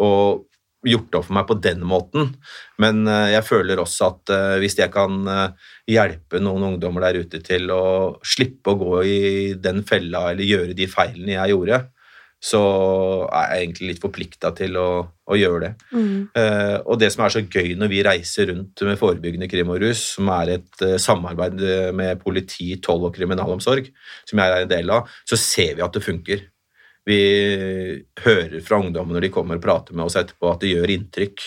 og 0.04 0.46
gjort 0.84 1.08
det 1.12 1.18
opp 1.18 1.26
for 1.28 1.36
meg 1.36 1.46
på 1.48 1.56
den 1.60 1.82
måten, 1.84 2.30
men 2.80 3.02
eh, 3.08 3.30
jeg 3.34 3.44
føler 3.48 3.80
også 3.80 4.10
at 4.10 4.34
hvis 4.62 4.78
jeg 4.80 4.92
kan 4.92 5.24
hjelpe 5.88 6.40
noen 6.40 6.70
ungdommer 6.70 7.04
der 7.04 7.20
ute 7.24 7.40
til 7.44 7.68
å 7.72 7.82
slippe 8.24 8.72
å 8.72 8.80
gå 8.80 9.00
i 9.04 9.20
den 9.60 9.82
fella 9.88 10.30
eller 10.30 10.48
gjøre 10.48 10.76
de 10.76 10.88
feilene 10.88 11.36
jeg 11.36 11.52
gjorde, 11.52 11.82
så 12.40 12.60
er 13.28 13.50
jeg 13.52 13.64
egentlig 13.64 13.88
litt 13.90 14.00
forplikta 14.02 14.50
til 14.56 14.76
å, 14.80 14.88
å 15.04 15.36
gjøre 15.36 15.60
det. 15.66 15.70
Eh, 16.40 16.76
og 16.80 16.96
det 17.02 17.10
som 17.12 17.26
er 17.26 17.34
så 17.34 17.42
gøy 17.44 17.74
når 17.76 17.90
vi 17.92 18.04
reiser 18.06 18.48
rundt 18.48 18.84
med 18.88 19.00
forebyggende 19.00 19.48
krim 19.50 19.72
og 19.74 19.82
rus, 19.82 20.06
som 20.16 20.30
er 20.32 20.54
et 20.56 20.84
eh, 20.86 20.96
samarbeid 21.00 21.60
eh, 21.60 21.90
med 21.96 22.22
politi, 22.22 22.72
toll 22.80 23.04
og 23.10 23.12
kriminalomsorg, 23.16 23.90
som 24.28 24.40
jeg 24.40 24.54
er 24.54 24.64
en 24.64 24.72
del 24.72 24.92
av, 24.94 25.12
så 25.28 25.36
ser 25.36 25.76
vi 25.76 25.84
at 25.84 25.98
det 25.98 26.04
funker. 26.06 26.46
Vi 27.10 27.20
hører 28.24 28.60
fra 28.64 28.78
ungdommen 28.80 29.16
når 29.16 29.26
de 29.26 29.30
kommer 29.34 29.58
og 29.58 29.64
prater 29.64 29.96
med 29.96 30.06
oss 30.06 30.16
etterpå, 30.20 30.48
at 30.52 30.64
det 30.64 30.72
gjør 30.72 30.92
inntrykk. 30.94 31.44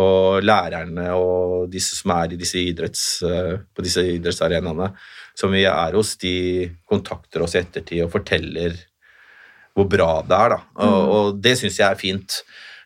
Og 0.00 0.44
lærerne 0.44 1.04
og 1.14 1.68
disse 1.70 1.98
som 1.98 2.14
er 2.16 2.32
i 2.32 2.38
disse 2.40 2.58
idretts, 2.58 3.04
på 3.22 3.84
disse 3.84 4.02
idrettsarenaene 4.16 4.88
som 5.36 5.52
vi 5.52 5.66
er 5.68 5.96
hos, 5.96 6.16
de 6.18 6.34
kontakter 6.88 7.44
oss 7.44 7.54
i 7.54 7.60
ettertid 7.60 8.06
og 8.06 8.14
forteller 8.16 8.74
hvor 9.76 9.88
bra 9.92 10.10
det 10.24 10.36
er. 10.36 10.54
Da. 10.56 10.60
Og, 10.86 11.10
og 11.16 11.42
det 11.44 11.56
syns 11.60 11.78
jeg 11.82 11.88
er 11.90 12.00
fint. 12.00 12.40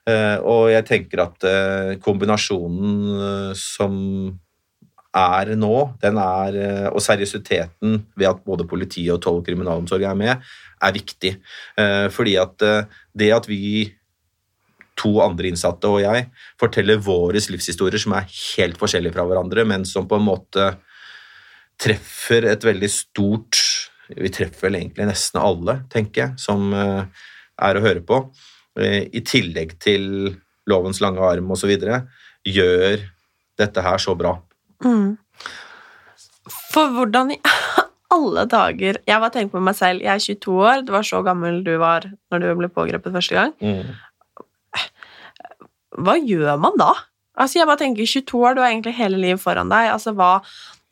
Eh, 0.09 0.39
og 0.49 0.71
jeg 0.73 0.87
tenker 0.89 1.25
at 1.27 1.47
eh, 1.47 1.93
kombinasjonen 2.03 2.95
eh, 3.15 3.53
som 3.59 3.95
er 5.11 5.55
nå, 5.59 5.75
den 5.99 6.19
er, 6.23 6.57
og 6.95 7.03
seriøsiteten 7.03 7.97
ved 8.15 8.29
at 8.29 8.45
både 8.47 8.67
politiet 8.71 9.11
og 9.17 9.19
tolv 9.25 9.41
kriminalomsorg 9.43 10.05
er 10.07 10.15
med, 10.15 10.45
er 10.79 10.93
viktig. 10.95 11.33
Fordi 12.15 12.37
at 12.39 12.63
det 13.19 13.31
at 13.35 13.49
vi 13.51 13.89
to 14.95 15.17
andre 15.25 15.51
innsatte 15.51 15.91
og 15.91 15.99
jeg 16.05 16.29
forteller 16.63 17.03
våre 17.03 17.43
livshistorier 17.43 17.99
som 17.99 18.15
er 18.15 18.31
helt 18.31 18.79
forskjellige 18.79 19.17
fra 19.17 19.27
hverandre, 19.27 19.67
men 19.67 19.89
som 19.89 20.07
på 20.07 20.21
en 20.21 20.29
måte 20.29 20.69
treffer 21.81 22.47
et 22.53 22.71
veldig 22.71 22.93
stort 22.95 23.60
Vi 24.17 24.31
treffer 24.35 24.69
vel 24.69 24.81
egentlig 24.81 25.07
nesten 25.11 25.41
alle, 25.43 25.81
tenker 25.93 26.23
jeg, 26.25 26.41
som 26.41 26.73
eh, 26.75 27.27
er 27.63 27.79
å 27.79 27.85
høre 27.85 28.03
på. 28.07 28.23
Eh, 28.81 29.07
I 29.13 29.23
tillegg 29.27 29.77
til 29.83 30.07
Lovens 30.71 31.01
lange 31.03 31.23
arm 31.25 31.51
osv. 31.55 31.73
gjør 32.47 33.05
dette 33.61 33.85
her 33.85 34.03
så 34.03 34.15
bra. 34.19 34.37
Mm. 34.85 35.19
For 36.73 36.95
hvordan 36.95 37.35
i 37.35 37.41
alle 38.15 38.47
dager 38.49 38.97
Jeg 39.05 39.21
bare 39.21 39.33
tenker 39.35 39.59
på 39.59 39.61
meg 39.63 39.77
selv, 39.77 40.01
jeg 40.03 40.15
er 40.15 40.23
22 40.25 40.55
år, 40.65 40.85
du 40.87 40.95
var 40.95 41.05
så 41.07 41.21
gammel 41.23 41.61
du 41.67 41.75
var 41.79 42.09
når 42.33 42.43
du 42.43 42.49
ble 42.59 42.71
pågrepet 42.73 43.15
første 43.15 43.37
gang. 43.37 43.55
Mm. 43.61 43.93
Hva 46.01 46.17
gjør 46.17 46.59
man 46.63 46.79
da? 46.81 46.93
Altså, 47.41 47.61
jeg 47.61 47.69
bare 47.69 47.81
tenker 47.81 48.07
22 48.07 48.41
år, 48.41 48.57
du 48.57 48.63
har 48.63 48.73
egentlig 48.73 48.97
hele 48.99 49.21
livet 49.21 49.43
foran 49.43 49.71
deg. 49.71 49.91
Altså, 49.95 50.13
hva 50.17 50.41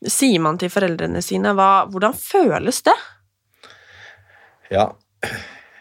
sier 0.07 0.39
man 0.43 0.59
til 0.61 0.71
foreldrene 0.71 1.21
sine? 1.25 1.53
Hva, 1.57 1.85
hvordan 1.91 2.15
føles 2.15 2.83
det? 2.85 2.95
Ja, 4.69 4.91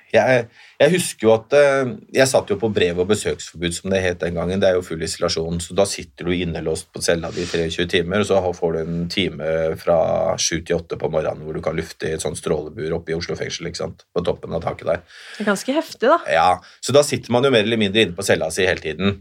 jeg, 0.09 0.47
jeg 0.81 0.93
husker 0.95 1.27
jo 1.27 1.33
at 1.35 1.55
eh, 1.59 1.91
jeg 2.17 2.31
satt 2.31 2.49
jo 2.49 2.57
på 2.61 2.71
brev- 2.73 3.01
og 3.03 3.11
besøksforbud, 3.11 3.75
som 3.77 3.93
det 3.93 4.01
het 4.01 4.23
den 4.23 4.39
gangen. 4.39 4.61
Det 4.61 4.71
er 4.71 4.79
jo 4.79 4.85
full 4.87 5.03
isolasjon, 5.05 5.61
så 5.61 5.77
da 5.77 5.85
sitter 5.89 6.29
du 6.29 6.33
innelåst 6.33 6.89
på 6.95 7.03
cella 7.05 7.31
di 7.35 7.45
i 7.45 7.49
23 7.51 7.87
timer, 7.93 8.25
og 8.25 8.29
så 8.31 8.41
får 8.57 8.75
du 8.75 8.81
en 8.81 9.09
time 9.13 9.51
fra 9.81 9.99
7 10.41 10.63
til 10.63 10.79
8 10.79 11.01
på 11.01 11.13
morgenen 11.13 11.45
hvor 11.45 11.59
du 11.59 11.63
kan 11.65 11.77
lufte 11.77 12.09
i 12.09 12.17
et 12.17 12.25
sånt 12.25 12.41
strålebur 12.41 12.97
oppe 12.97 13.13
i 13.13 13.19
Oslo 13.19 13.37
fengsel, 13.39 13.69
ikke 13.69 13.83
sant? 13.85 14.07
på 14.17 14.25
toppen 14.25 14.57
av 14.57 14.65
taket 14.65 14.89
der. 14.89 15.05
Det 15.37 15.45
er 15.45 15.51
ganske 15.53 15.77
heftig, 15.77 16.09
da. 16.09 16.19
Ja, 16.33 16.51
Så 16.81 16.97
da 16.97 17.05
sitter 17.05 17.35
man 17.35 17.45
jo 17.45 17.53
mer 17.53 17.67
eller 17.69 17.81
mindre 17.81 18.07
inne 18.07 18.17
på 18.17 18.25
cella 18.27 18.49
si 18.55 18.65
hele 18.67 18.83
tiden. 18.83 19.21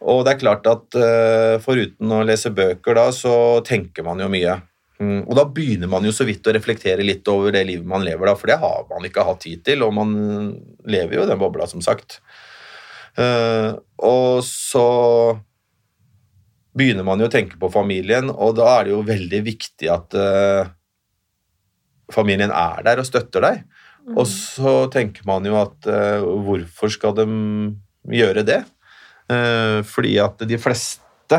Og 0.00 0.22
det 0.24 0.32
er 0.32 0.40
klart 0.40 0.68
at 0.70 0.96
uh, 0.96 1.60
foruten 1.60 2.12
å 2.16 2.22
lese 2.24 2.52
bøker, 2.56 2.96
da, 2.96 3.10
så 3.12 3.34
tenker 3.66 4.06
man 4.06 4.22
jo 4.22 4.30
mye. 4.32 4.56
Mm, 5.00 5.26
og 5.26 5.34
da 5.36 5.44
begynner 5.48 5.90
man 5.92 6.04
jo 6.04 6.12
så 6.12 6.26
vidt 6.28 6.46
å 6.48 6.54
reflektere 6.56 7.04
litt 7.04 7.28
over 7.32 7.52
det 7.52 7.66
livet 7.68 7.88
man 7.88 8.04
lever, 8.04 8.30
da, 8.30 8.36
for 8.36 8.52
det 8.52 8.60
har 8.62 8.86
man 8.88 9.04
ikke 9.08 9.26
hatt 9.28 9.42
tid 9.44 9.64
til, 9.66 9.84
og 9.84 9.94
man 9.96 10.14
lever 10.88 11.18
jo 11.18 11.26
i 11.26 11.30
den 11.30 11.40
bobla, 11.40 11.68
som 11.68 11.84
sagt. 11.84 12.20
Uh, 13.18 13.76
og 14.00 14.40
så 14.46 14.88
begynner 16.76 17.04
man 17.04 17.20
jo 17.20 17.28
å 17.28 17.32
tenke 17.32 17.60
på 17.60 17.72
familien, 17.72 18.32
og 18.32 18.56
da 18.56 18.72
er 18.78 18.88
det 18.88 18.94
jo 18.94 19.04
veldig 19.04 19.44
viktig 19.50 19.92
at 19.92 20.16
uh, 20.16 20.72
familien 22.12 22.54
er 22.54 22.84
der 22.88 23.02
og 23.02 23.08
støtter 23.08 23.44
deg. 23.44 23.62
Og 24.16 24.24
så 24.26 24.88
tenker 24.90 25.26
man 25.28 25.44
jo 25.44 25.58
at 25.60 25.84
hvorfor 25.84 26.90
skal 26.90 27.12
de 27.18 27.26
gjøre 28.16 28.42
det? 28.48 28.62
Uh, 29.30 29.80
fordi 29.86 30.16
at 30.18 30.42
de 30.48 30.58
fleste 30.58 31.38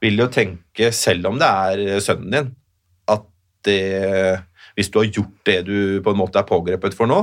vil 0.00 0.22
jo 0.22 0.30
tenke, 0.32 0.88
selv 0.96 1.28
om 1.28 1.40
det 1.40 1.48
er 1.48 2.00
sønnen 2.00 2.32
din, 2.32 2.46
at 3.12 3.26
det, 3.68 3.82
hvis 4.78 4.88
du 4.88 5.02
har 5.02 5.10
gjort 5.10 5.34
det 5.44 5.58
du 5.66 5.76
på 6.00 6.14
en 6.14 6.20
måte 6.22 6.40
er 6.40 6.48
pågrepet 6.48 6.96
for 6.96 7.10
nå, 7.10 7.18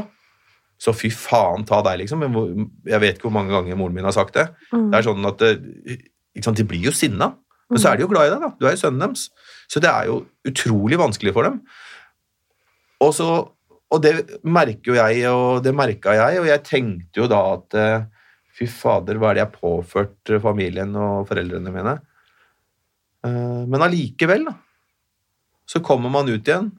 så 0.77 0.93
fy 0.93 1.09
faen 1.09 1.65
ta 1.65 1.79
deg, 1.81 2.03
liksom. 2.03 2.21
Jeg 2.85 3.01
vet 3.01 3.17
ikke 3.17 3.31
hvor 3.31 3.33
mange 3.39 3.55
ganger 3.55 3.79
moren 3.79 3.95
min 3.97 4.05
har 4.05 4.13
sagt 4.13 4.37
det. 4.37 4.45
Mm. 4.69 4.91
Det 4.91 4.99
er 4.99 5.07
sånn 5.07 5.25
at 5.25 5.41
ikke 5.47 6.45
sant, 6.45 6.59
De 6.59 6.67
blir 6.69 6.85
jo 6.85 6.93
sinna, 6.93 7.31
men 7.67 7.81
så 7.81 7.91
er 7.91 7.97
de 7.97 8.05
jo 8.05 8.11
glad 8.11 8.29
i 8.29 8.31
deg. 8.35 8.43
da. 8.45 8.51
Du 8.59 8.67
er 8.67 8.75
jo 8.75 8.81
sønnen 8.83 9.03
deres. 9.03 9.27
Så 9.67 9.81
det 9.83 9.89
er 9.91 10.07
jo 10.07 10.21
utrolig 10.47 10.99
vanskelig 11.01 11.33
for 11.35 11.47
dem. 11.47 11.57
Og, 13.03 13.11
så, 13.13 13.27
og 13.91 14.03
det 14.03 14.13
merker 14.45 14.93
jo 14.93 14.99
jeg, 14.99 15.25
og 15.29 15.65
det 15.65 15.73
merka 15.75 16.15
jeg, 16.15 16.39
og 16.41 16.47
jeg 16.49 16.63
tenkte 16.65 17.23
jo 17.23 17.27
da 17.31 17.41
at 17.57 17.77
eh, 17.77 18.05
fy 18.57 18.67
fader, 18.69 19.19
hva 19.19 19.31
er 19.31 19.37
det 19.37 19.43
jeg 19.43 19.49
har 19.51 19.59
påført 19.59 20.31
familien 20.41 20.95
og 20.97 21.27
foreldrene 21.29 21.73
mine? 21.73 21.97
Eh, 23.25 23.63
Men 23.69 23.85
allikevel, 23.85 24.47
da, 24.49 24.55
så 25.67 25.83
kommer 25.83 26.09
man 26.13 26.29
ut 26.29 26.47
igjen, 26.47 26.71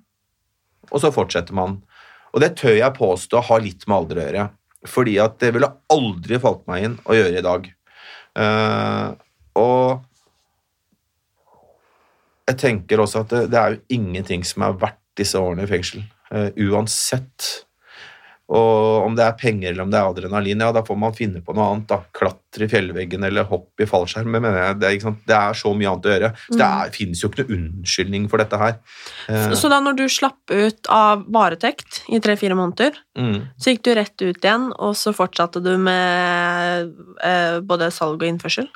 og 0.89 1.03
så 1.03 1.13
fortsetter 1.15 1.55
man. 1.55 1.81
Og 2.33 2.43
det 2.43 2.57
tør 2.61 2.77
jeg 2.77 2.97
påstå 2.97 3.43
har 3.49 3.65
litt 3.65 3.87
med 3.87 3.97
alder 3.97 4.21
å 4.21 4.27
gjøre, 4.27 4.49
fordi 4.89 5.17
at 5.23 5.39
det 5.43 5.53
ville 5.57 5.73
aldri 5.93 6.39
falt 6.43 6.67
meg 6.71 6.85
inn 6.87 6.99
å 7.05 7.17
gjøre 7.17 7.41
i 7.41 7.47
dag. 7.47 7.71
Eh, 8.39 9.09
og 9.59 10.05
jeg 12.49 12.61
tenker 12.63 13.03
også 13.03 13.25
at 13.25 13.35
det, 13.53 13.59
er 13.59 13.77
jo 13.77 13.99
ingenting 13.99 14.45
som 14.47 14.65
er 14.65 14.79
verdt 14.81 15.03
disse 15.19 15.41
årene 15.41 15.67
i 15.67 15.71
fengsel, 15.71 16.05
eh, 16.33 16.51
uansett. 16.69 17.67
Og 18.49 19.05
om 19.05 19.13
det 19.13 19.27
er 19.27 19.35
penger 19.37 19.75
eller 19.75 19.85
om 19.85 19.91
det 19.93 19.99
er 20.01 20.07
adrenalin, 20.09 20.63
ja, 20.65 20.71
da 20.73 20.81
får 20.85 20.97
man 20.97 21.13
finne 21.17 21.43
på 21.45 21.53
noe 21.53 21.67
annet. 21.69 21.85
da. 21.91 21.99
Klatre 22.17 22.65
i 22.65 22.71
fjellveggen 22.73 23.27
eller 23.29 23.45
hoppe 23.51 23.85
i 23.85 23.89
fallskjerm. 23.89 24.31
Men 24.39 24.47
det, 24.81 24.93
det 25.29 25.35
er 25.37 25.59
så 25.59 25.73
mye 25.77 25.91
annet 25.91 26.07
å 26.09 26.15
gjøre. 26.15 26.31
Så 26.47 26.57
det 26.57 26.69
er, 26.69 26.95
finnes 26.95 27.21
jo 27.21 27.29
ikke 27.29 27.45
noe 27.45 27.59
unnskyldning 27.59 28.29
for 28.33 28.41
dette 28.41 28.61
her. 28.63 28.79
Eh, 29.29 29.53
Så 29.53 29.69
da 29.69 29.83
når 29.85 29.99
du 29.99 30.05
slapp 30.09 30.49
ut 30.49 30.89
av 30.89 31.27
varetekt 31.29 32.01
i 32.09 32.23
tre-fire 32.25 32.57
måneder, 32.57 32.97
mm. 33.21 33.37
så 33.61 33.75
gikk 33.75 33.85
du 33.85 33.93
rett 33.99 34.17
ut 34.25 34.41
igjen, 34.41 34.71
og 34.79 34.97
så 34.97 35.13
fortsatte 35.17 35.61
du 35.65 35.75
med 35.77 36.95
eh, 37.21 37.59
både 37.61 37.91
salg 37.93 38.17
og 38.17 38.31
innførsel? 38.31 38.71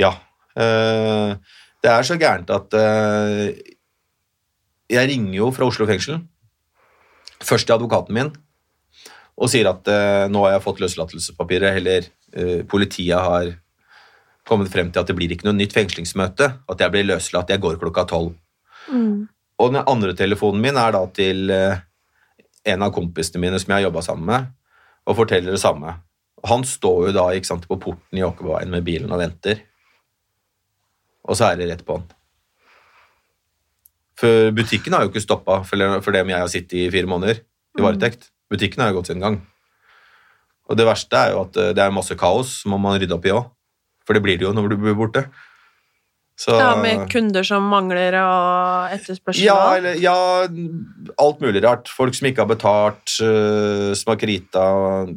Ja. 0.00 0.14
Eh, 0.56 1.36
det 1.84 1.92
er 1.92 2.08
så 2.08 2.16
gærent 2.16 2.48
at 2.54 2.72
eh, 2.78 3.50
Jeg 4.88 5.10
ringer 5.10 5.36
jo 5.36 5.50
fra 5.52 5.68
Oslo 5.68 5.84
fengsel. 5.90 6.22
Først 7.44 7.68
til 7.68 7.76
advokaten 7.76 8.16
min 8.16 8.32
og 9.34 9.50
sier 9.50 9.68
at 9.70 9.88
eh, 9.90 10.26
nå 10.30 10.44
har 10.46 10.56
jeg 10.56 10.64
fått 10.64 10.80
løslatelsespapiret, 10.84 11.80
eller 11.80 12.06
eh, 12.36 12.62
politiet 12.70 13.18
har 13.18 13.50
kommet 14.46 14.70
frem 14.70 14.90
til 14.92 15.02
at 15.02 15.10
det 15.10 15.16
blir 15.18 15.32
ikke 15.34 15.48
noe 15.48 15.56
nytt 15.56 15.74
fengslingsmøte, 15.74 16.50
at 16.70 16.82
jeg 16.84 16.92
blir 16.94 17.08
løslatt, 17.08 17.50
jeg 17.50 17.62
går 17.62 17.80
klokka 17.80 18.06
tolv. 18.10 18.34
Og 19.58 19.70
den 19.72 19.82
andre 19.82 20.14
telefonen 20.18 20.62
min 20.62 20.78
er 20.78 20.94
da 20.94 21.04
til 21.14 21.50
eh, 21.54 21.82
en 22.74 22.84
av 22.84 22.92
kompisene 22.94 23.42
mine 23.42 23.60
som 23.60 23.72
jeg 23.72 23.80
har 23.80 23.88
jobba 23.88 24.02
sammen 24.06 24.28
med, 24.30 24.50
og 25.04 25.18
forteller 25.18 25.56
det 25.56 25.62
samme. 25.62 25.96
Han 26.48 26.66
står 26.68 27.08
jo 27.08 27.14
da 27.16 27.28
sant, 27.46 27.66
på 27.68 27.80
porten 27.80 28.20
i 28.20 28.24
Åkerveien 28.24 28.72
med 28.72 28.84
bilen 28.84 29.12
og 29.12 29.20
venter. 29.20 29.64
Og 31.24 31.38
så 31.38 31.48
er 31.48 31.58
det 31.58 31.70
rett 31.70 31.84
på 31.86 31.96
han. 31.96 32.06
For 34.20 34.52
butikken 34.54 34.94
har 34.94 35.04
jo 35.04 35.10
ikke 35.10 35.24
stoppa 35.24 35.62
for 35.66 36.12
det 36.14 36.22
om 36.22 36.30
jeg 36.30 36.38
har 36.38 36.52
sittet 36.52 36.76
i 36.84 36.90
fire 36.92 37.08
måneder 37.10 37.40
i 37.40 37.82
varetekt. 37.82 38.28
Butikken 38.54 38.84
har 38.84 38.92
jo 38.92 39.00
gått 39.00 39.10
sin 39.10 39.24
gang. 39.24 39.40
Og 40.70 40.78
det 40.78 40.86
verste 40.88 41.18
er 41.18 41.34
jo 41.34 41.42
at 41.44 41.58
eh, 41.60 41.72
det 41.76 41.82
er 41.84 41.94
masse 41.94 42.14
kaos 42.18 42.60
som 42.62 42.74
må 42.74 42.80
man 42.80 42.96
rydde 43.00 43.16
opp 43.16 43.26
i 43.28 43.34
òg. 43.34 43.50
For 44.04 44.16
det 44.16 44.24
blir 44.24 44.38
det 44.40 44.46
jo 44.46 44.54
når 44.56 44.72
du 44.72 44.78
blir 44.80 44.96
borte. 44.96 45.26
Så, 46.36 46.56
Ja, 46.58 46.74
med 46.82 47.06
kunder 47.12 47.46
som 47.46 47.68
mangler 47.70 48.16
og 48.18 48.94
etterspørsel? 48.96 49.44
ja, 49.46 49.76
eller, 49.76 49.94
ja, 50.02 50.16
alt 51.22 51.44
mulig 51.44 51.62
rart. 51.62 51.88
Folk 51.88 52.16
som 52.16 52.26
ikke 52.26 52.42
har 52.42 52.50
betalt, 52.50 53.14
uh, 53.22 53.94
som 53.94 54.10
har 54.10 54.18
krita 54.18 54.64
øh, 55.04 55.14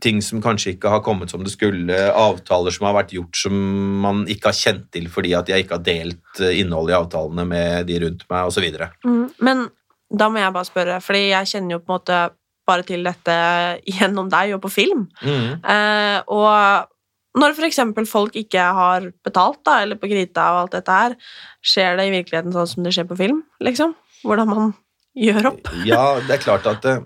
Ting 0.00 0.22
som 0.22 0.40
kanskje 0.40 0.76
ikke 0.76 0.88
har 0.88 1.02
kommet 1.02 1.30
som 1.30 1.42
det 1.44 1.50
skulle. 1.52 1.92
Avtaler 2.14 2.70
som 2.70 2.86
har 2.86 2.94
vært 3.00 3.12
gjort 3.12 3.36
som 3.36 3.52
man 4.00 4.22
ikke 4.30 4.52
har 4.52 4.56
kjent 4.56 4.84
til 4.94 5.08
fordi 5.10 5.34
at 5.34 5.50
jeg 5.50 5.64
ikke 5.64 5.74
har 5.74 5.82
delt 5.84 6.42
innholdet 6.54 6.94
i 6.94 6.98
avtalene 7.00 7.44
med 7.50 7.88
de 7.90 7.98
rundt 8.04 8.22
meg, 8.30 8.46
osv. 8.46 8.68
Mm, 9.02 9.24
men 9.42 9.66
da 10.08 10.28
må 10.32 10.40
jeg 10.40 10.54
bare 10.54 10.68
spørre, 10.68 11.00
fordi 11.04 11.24
jeg 11.28 11.50
kjenner 11.52 11.76
jo 11.76 11.82
på 11.82 11.92
en 11.92 11.98
måte 11.98 12.20
bare 12.68 12.84
til 12.88 13.04
dette 13.06 13.34
gjennom 13.98 14.30
deg 14.32 14.54
og 14.56 14.62
på 14.64 14.72
film. 14.72 15.06
Mm. 15.22 15.60
Eh, 15.62 16.18
og 16.32 17.38
når 17.38 17.68
eksempel 17.68 18.08
folk 18.08 18.36
ikke 18.40 18.64
har 18.78 19.10
betalt, 19.24 19.60
da, 19.66 19.82
eller 19.84 20.00
på 20.00 20.10
krita 20.10 20.48
og 20.54 20.64
alt 20.64 20.76
dette 20.78 20.98
her, 21.00 21.16
skjer 21.64 21.98
det 21.98 22.08
i 22.08 22.14
virkeligheten 22.16 22.54
sånn 22.54 22.70
som 22.72 22.86
det 22.86 22.94
skjer 22.96 23.08
på 23.10 23.18
film, 23.20 23.42
liksom? 23.62 23.94
Hvordan 24.24 24.50
man 24.50 24.74
gjør 25.18 25.52
opp? 25.52 25.72
Ja, 25.88 26.18
det 26.24 26.38
er 26.38 26.42
klart 26.42 26.66
at 26.68 26.86
eh, 26.88 27.04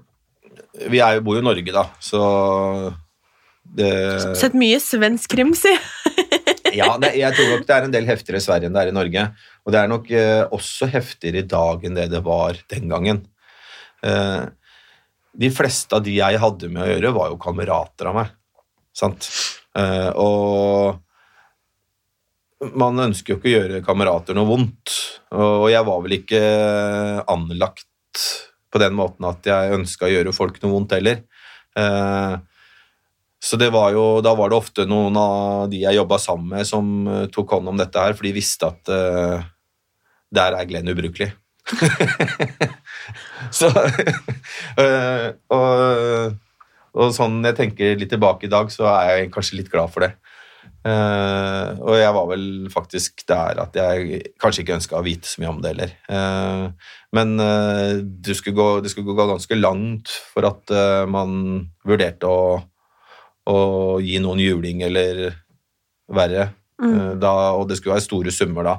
Vi 0.88 1.02
er 1.04 1.20
bor 1.24 1.36
jo 1.36 1.42
i 1.42 1.46
Norge, 1.46 1.74
da, 1.74 1.88
så 2.00 2.22
det 3.62 3.90
Sett 4.36 4.56
mye 4.58 4.80
svensk 4.82 5.32
krim, 5.32 5.52
si. 5.56 5.72
Ja, 6.72 6.94
det, 6.96 7.12
jeg 7.20 7.36
tror 7.36 7.50
nok 7.50 7.66
det 7.68 7.74
er 7.76 7.86
en 7.86 7.92
del 7.92 8.06
heftigere 8.08 8.40
i 8.40 8.44
Sverige 8.44 8.68
enn 8.68 8.76
det 8.76 8.80
er 8.86 8.88
i 8.88 8.96
Norge. 8.96 9.26
Og 9.62 9.74
det 9.74 9.78
er 9.78 9.90
nok 9.90 10.10
eh, 10.10 10.42
også 10.50 10.88
heftigere 10.90 11.42
i 11.42 11.48
dag 11.48 11.84
enn 11.86 11.96
det 11.98 12.08
det 12.12 12.22
var 12.26 12.58
den 12.72 12.88
gangen. 12.90 13.22
Eh, 14.02 14.42
de 15.32 15.50
fleste 15.54 15.96
av 15.96 16.02
de 16.04 16.16
jeg 16.16 16.40
hadde 16.42 16.68
med 16.72 16.82
å 16.84 16.90
gjøre, 16.90 17.14
var 17.14 17.30
jo 17.30 17.38
kamerater 17.40 18.10
av 18.10 18.18
meg. 18.18 18.32
Sant? 18.96 19.28
Eh, 19.78 20.10
og 20.18 20.98
man 22.78 23.06
ønsker 23.06 23.32
jo 23.32 23.38
ikke 23.38 23.50
å 23.50 23.56
gjøre 23.56 23.84
kamerater 23.86 24.36
noe 24.36 24.50
vondt. 24.50 24.96
Og 25.34 25.70
jeg 25.72 25.86
var 25.86 26.02
vel 26.04 26.18
ikke 26.18 26.42
anlagt 27.30 28.26
på 28.72 28.80
den 28.82 28.94
måten 28.98 29.24
at 29.28 29.46
jeg 29.46 29.76
ønska 29.78 30.06
å 30.06 30.12
gjøre 30.12 30.34
folk 30.36 30.60
noe 30.62 30.74
vondt 30.74 30.94
heller. 30.94 31.24
Så 33.42 33.58
var 33.58 33.88
jo, 33.96 34.04
da 34.22 34.36
var 34.38 34.52
det 34.52 34.60
ofte 34.60 34.86
noen 34.86 35.16
av 35.18 35.66
de 35.72 35.80
jeg 35.82 35.98
jobba 35.98 36.20
sammen 36.22 36.52
med, 36.54 36.68
som 36.68 36.92
tok 37.34 37.56
hånd 37.56 37.72
om 37.72 37.80
dette 37.80 37.98
her, 38.04 38.14
for 38.14 38.28
de 38.28 38.36
visste 38.36 38.68
at 38.68 38.92
der 40.34 40.56
er 40.56 40.68
Glenn 40.68 40.90
ubrukelig. 40.92 41.32
så 43.58 43.68
øh, 44.82 45.28
og, 45.54 46.34
Og 46.92 47.12
sånn 47.14 47.38
jeg 47.46 47.56
tenker 47.56 47.94
litt 47.96 48.10
tilbake 48.12 48.48
i 48.48 48.52
dag, 48.52 48.68
så 48.72 48.88
er 48.90 49.10
jeg 49.12 49.30
kanskje 49.32 49.60
litt 49.60 49.70
glad 49.72 49.92
for 49.92 50.04
det. 50.04 50.14
Uh, 50.82 51.78
og 51.78 51.94
jeg 51.94 52.14
var 52.14 52.26
vel 52.26 52.44
faktisk 52.70 53.22
der 53.30 53.60
at 53.62 53.76
jeg 53.78 54.18
kanskje 54.42 54.64
ikke 54.64 54.74
ønska 54.74 54.96
å 54.98 55.04
vite 55.06 55.30
så 55.30 55.38
mye 55.40 55.52
om 55.52 55.60
det 55.62 55.70
heller. 55.72 55.94
Uh, 56.10 56.90
men 57.14 57.36
uh, 57.38 58.02
det, 58.02 58.34
skulle 58.36 58.58
gå, 58.58 58.66
det 58.82 58.90
skulle 58.90 59.14
gå 59.14 59.28
ganske 59.30 59.58
langt 59.60 60.10
for 60.34 60.48
at 60.50 60.74
man 61.08 61.62
vurderte 61.86 62.28
å, 62.28 62.58
å 63.48 63.56
gi 64.02 64.18
noen 64.22 64.42
juling 64.42 64.82
eller 64.88 65.30
verre. 66.12 66.50
Eh, 66.82 67.12
da, 67.20 67.32
og 67.56 67.68
det 67.70 67.78
skulle 67.78 67.96
være 67.96 68.06
store 68.06 68.34
summer 68.34 68.66
da. 68.66 68.76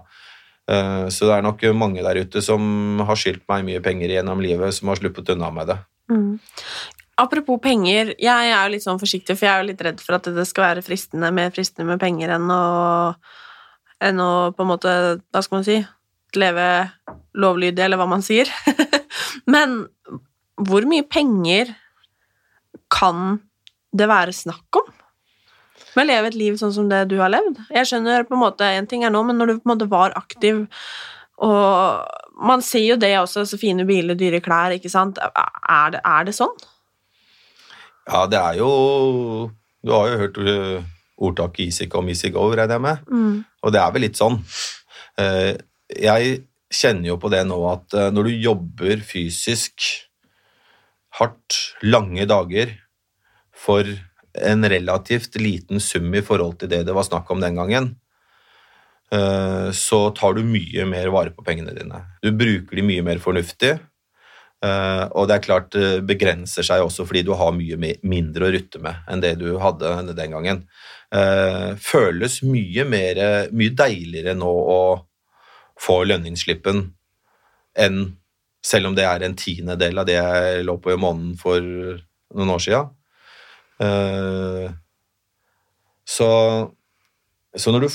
Eh, 0.72 1.06
så 1.12 1.28
det 1.28 1.38
er 1.38 1.46
nok 1.46 1.64
mange 1.76 2.04
der 2.06 2.22
ute 2.24 2.44
som 2.44 3.02
har 3.04 3.20
skyldt 3.20 3.46
meg 3.52 3.66
mye 3.68 3.84
penger 3.84 4.16
gjennom 4.16 4.44
livet, 4.44 4.76
som 4.76 4.92
har 4.92 5.02
sluppet 5.02 5.34
unna 5.36 5.52
med 5.54 5.74
det. 5.74 5.80
Mm. 6.12 6.38
Apropos 7.24 7.60
penger, 7.62 8.16
jeg 8.18 8.52
er 8.52 8.64
jo 8.64 8.74
litt 8.74 8.86
sånn 8.86 9.02
forsiktig, 9.02 9.36
for 9.38 9.46
jeg 9.46 9.54
er 9.54 9.62
jo 9.62 9.70
litt 9.70 9.84
redd 9.86 10.00
for 10.02 10.18
at 10.18 10.30
det 10.34 10.46
skal 10.50 10.70
være 10.72 10.86
fristende, 10.86 11.30
mer 11.36 11.52
fristende 11.54 11.86
med 11.92 12.02
penger 12.02 12.34
enn 12.40 12.50
å, 12.50 12.64
enn 14.02 14.24
å 14.24 14.32
på 14.56 14.66
en 14.66 14.72
måte, 14.72 14.94
hva 15.30 15.44
skal 15.46 15.60
man 15.60 15.68
si, 15.68 15.78
leve 16.34 16.66
lovlydig, 17.38 17.84
eller 17.86 18.02
hva 18.02 18.10
man 18.10 18.26
sier. 18.26 18.50
Men 19.54 19.84
hvor 20.58 20.88
mye 20.90 21.06
penger 21.06 21.76
kan 22.94 23.38
det 23.94 24.10
være 24.10 24.34
snakk 24.34 24.82
om? 24.82 24.90
Med 25.96 26.06
å 26.06 26.10
leve 26.10 26.30
et 26.32 26.38
liv 26.38 26.60
sånn 26.60 26.74
som 26.74 26.90
det 26.90 27.04
du 27.12 27.20
har 27.22 27.32
levd? 27.34 27.60
Jeg 27.74 27.90
skjønner 27.90 28.26
på 28.28 28.38
en 28.38 28.44
måte, 28.44 28.66
en 28.66 28.88
ting 28.90 29.04
er 29.06 29.14
nå, 29.14 29.22
men 29.28 29.38
når 29.38 29.52
du 29.52 29.58
på 29.58 29.68
en 29.68 29.74
måte 29.76 29.90
var 29.92 30.16
aktiv 30.18 30.66
og 31.44 32.46
man 32.46 32.62
ser 32.66 32.86
jo 32.86 32.98
det 33.00 33.12
også, 33.20 33.44
så 33.48 33.60
fine 33.60 33.86
biler, 33.88 34.18
dyre 34.18 34.42
klær, 34.44 34.76
ikke 34.76 34.92
sant? 34.92 35.20
Er 35.20 35.94
det, 35.96 36.02
er 36.06 36.28
det 36.28 36.36
sånn? 36.38 36.54
Ja, 38.08 38.26
det 38.28 38.40
er 38.40 38.60
jo 38.60 38.70
Du 39.84 39.92
har 39.92 40.08
jo 40.12 40.20
hørt 40.22 40.38
uh, 40.40 40.84
ordtaket 41.18 41.66
'easy 41.66 41.90
come, 41.92 42.10
easy 42.12 42.30
go', 42.32 42.54
regner 42.56 42.78
jeg 42.78 42.82
med. 42.82 42.98
Mm. 43.12 43.44
Og 43.64 43.74
det 43.74 43.82
er 43.82 43.92
vel 43.92 44.06
litt 44.08 44.20
sånn. 44.20 44.40
Eh, 45.20 45.58
Jeg 45.94 46.44
kjenner 46.74 47.08
jo 47.12 47.18
på 47.22 47.30
det 47.30 47.44
nå 47.46 47.58
at 47.70 47.94
eh, 47.94 48.10
når 48.10 48.24
du 48.24 48.32
jobber 48.42 49.04
fysisk 49.06 49.84
hardt, 51.20 51.76
lange 51.84 52.26
dager, 52.26 52.72
for 53.54 53.84
en 54.34 54.70
relativt 54.70 55.36
liten 55.36 55.80
sum 55.80 56.14
i 56.16 56.24
forhold 56.26 56.60
til 56.62 56.72
det 56.72 56.84
det 56.88 56.96
var 56.96 57.06
snakk 57.06 57.30
om 57.32 57.42
den 57.44 57.58
gangen, 57.60 57.90
eh, 59.14 59.70
så 59.72 60.08
tar 60.18 60.38
du 60.38 60.44
mye 60.48 60.86
mer 60.90 61.12
vare 61.14 61.34
på 61.36 61.46
pengene 61.46 61.76
dine. 61.76 62.02
Du 62.24 62.32
bruker 62.32 62.80
de 62.80 62.86
mye 62.86 63.06
mer 63.06 63.22
fornuftig, 63.22 63.76
eh, 64.66 65.06
og 65.12 65.28
det 65.30 65.38
er 65.38 65.46
klart 65.46 65.70
det 65.76 66.06
begrenser 66.10 66.66
seg 66.66 66.86
også 66.86 67.06
fordi 67.10 67.26
du 67.28 67.34
har 67.38 67.54
mye 67.56 67.78
mindre 68.02 68.50
å 68.50 68.54
rutte 68.56 68.82
med 68.82 69.06
enn 69.08 69.24
det 69.24 69.36
du 69.42 69.54
hadde 69.62 70.16
den 70.18 70.34
gangen. 70.34 70.66
Eh, 71.14 71.76
Føles 71.78 72.42
mye, 72.48 72.88
mer, 72.90 73.24
mye 73.54 73.78
deiligere 73.78 74.34
nå 74.38 74.50
å 74.50 74.82
få 75.80 76.04
lønningsslippen 76.08 76.88
enn 77.78 78.04
selv 78.64 78.88
om 78.90 78.96
det 78.96 79.06
er 79.06 79.24
en 79.26 79.36
tiendedel 79.36 80.00
av 80.00 80.08
det 80.08 80.16
jeg 80.16 80.66
lå 80.66 80.78
på 80.80 80.94
i 80.94 81.00
måneden 81.00 81.34
for 81.40 81.60
noen 81.60 82.54
år 82.54 82.62
siden. 82.64 82.94
Eh, 83.82 84.72
Så, 86.06 86.28
så 87.56 87.72
når 87.72 87.86
du 87.86 87.90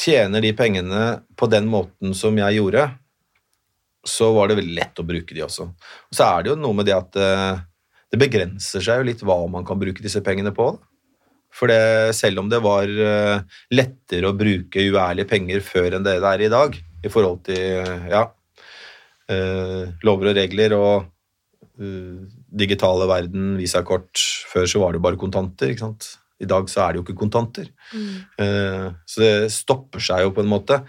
tjener 0.00 0.40
de 0.40 0.54
pengene 0.56 1.02
på 1.36 1.46
den 1.52 1.66
måten 1.68 2.14
som 2.16 2.34
jeg 2.40 2.56
gjorde, 2.56 2.86
så 4.08 4.30
var 4.32 4.48
det 4.48 4.56
veldig 4.58 4.76
lett 4.78 5.00
å 5.00 5.04
bruke 5.06 5.36
de 5.36 5.44
også. 5.44 5.68
Og 5.68 6.16
så 6.16 6.24
er 6.24 6.42
det 6.42 6.50
jo 6.54 6.56
noe 6.60 6.74
med 6.78 6.88
det 6.88 6.96
at 6.96 7.18
eh, 7.20 7.60
det 8.10 8.20
begrenser 8.20 8.82
seg 8.84 9.02
jo 9.02 9.06
litt 9.10 9.22
hva 9.22 9.36
man 9.52 9.68
kan 9.68 9.78
bruke 9.80 10.02
disse 10.02 10.24
pengene 10.24 10.52
på. 10.56 10.70
For 11.54 11.70
det, 11.70 12.16
selv 12.16 12.40
om 12.42 12.48
det 12.50 12.62
var 12.64 12.88
eh, 12.88 13.44
lettere 13.76 14.32
å 14.32 14.36
bruke 14.36 14.88
uærlige 14.88 15.28
penger 15.30 15.60
før 15.64 15.98
enn 15.98 16.08
det 16.08 16.18
det 16.24 16.32
er 16.32 16.46
i 16.48 16.52
dag, 16.56 16.80
i 17.04 17.12
forhold 17.12 17.44
til 17.46 17.84
ja, 18.10 18.24
lover 20.04 20.32
og 20.32 20.36
regler 20.40 20.74
og 20.76 21.13
digitale 21.76 23.06
verden, 23.10 23.56
visakort 23.58 24.20
Før 24.52 24.68
så 24.70 24.78
var 24.84 24.92
det 24.94 25.02
bare 25.02 25.18
kontanter. 25.18 25.72
ikke 25.72 25.82
sant? 25.82 26.06
I 26.42 26.46
dag 26.46 26.68
så 26.70 26.84
er 26.84 26.92
det 26.92 27.00
jo 27.00 27.04
ikke 27.06 27.18
kontanter. 27.18 27.66
Eh, 28.38 28.86
så 29.06 29.20
det 29.22 29.32
stopper 29.54 30.02
seg 30.02 30.22
jo 30.22 30.30
på 30.34 30.42
en 30.44 30.50
måte. 30.50 30.80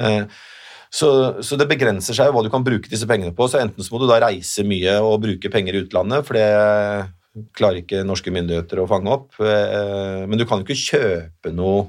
Eh, 0.00 0.24
så, 0.94 1.08
så 1.42 1.56
det 1.58 1.66
begrenser 1.70 2.14
seg 2.16 2.28
jo 2.28 2.36
hva 2.36 2.42
du 2.44 2.50
kan 2.52 2.64
bruke 2.64 2.90
disse 2.92 3.08
pengene 3.08 3.34
på. 3.34 3.48
Så 3.50 3.60
enten 3.60 3.84
så 3.84 3.94
må 3.94 4.00
du 4.02 4.06
da 4.10 4.20
reise 4.22 4.64
mye 4.68 4.98
og 5.02 5.22
bruke 5.24 5.50
penger 5.52 5.74
i 5.76 5.82
utlandet, 5.84 6.24
for 6.28 6.36
det 6.38 7.48
klarer 7.56 7.80
ikke 7.82 8.04
norske 8.06 8.30
myndigheter 8.34 8.78
å 8.82 8.88
fange 8.90 9.10
opp. 9.10 9.32
Eh, 9.40 10.24
Men 10.28 10.38
du 10.40 10.44
kan 10.46 10.60
jo 10.60 10.66
ikke 10.68 10.80
kjøpe 10.84 11.52
noe 11.54 11.86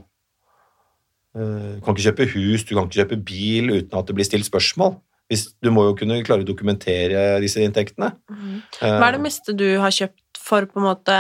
eh, 1.36 1.76
Du 1.78 1.84
kan 1.86 1.94
ikke 1.96 2.08
kjøpe 2.10 2.30
hus, 2.34 2.64
du 2.66 2.76
kan 2.76 2.88
ikke 2.88 3.04
kjøpe 3.04 3.22
bil 3.28 3.76
uten 3.76 4.00
at 4.00 4.08
det 4.08 4.16
blir 4.18 4.28
stilt 4.28 4.48
spørsmål. 4.48 4.98
Du 5.62 5.72
må 5.74 5.88
jo 5.88 5.96
kunne 5.98 6.20
klare 6.26 6.46
å 6.46 6.48
dokumentere 6.48 7.40
disse 7.42 7.64
inntektene. 7.66 8.12
Mm. 8.30 8.60
Hva 8.78 9.08
er 9.08 9.16
det 9.18 9.24
meste 9.24 9.56
du 9.58 9.66
har 9.82 9.94
kjøpt 9.94 10.38
for 10.38 10.68
på 10.70 10.78
en 10.82 10.86
måte 10.86 11.16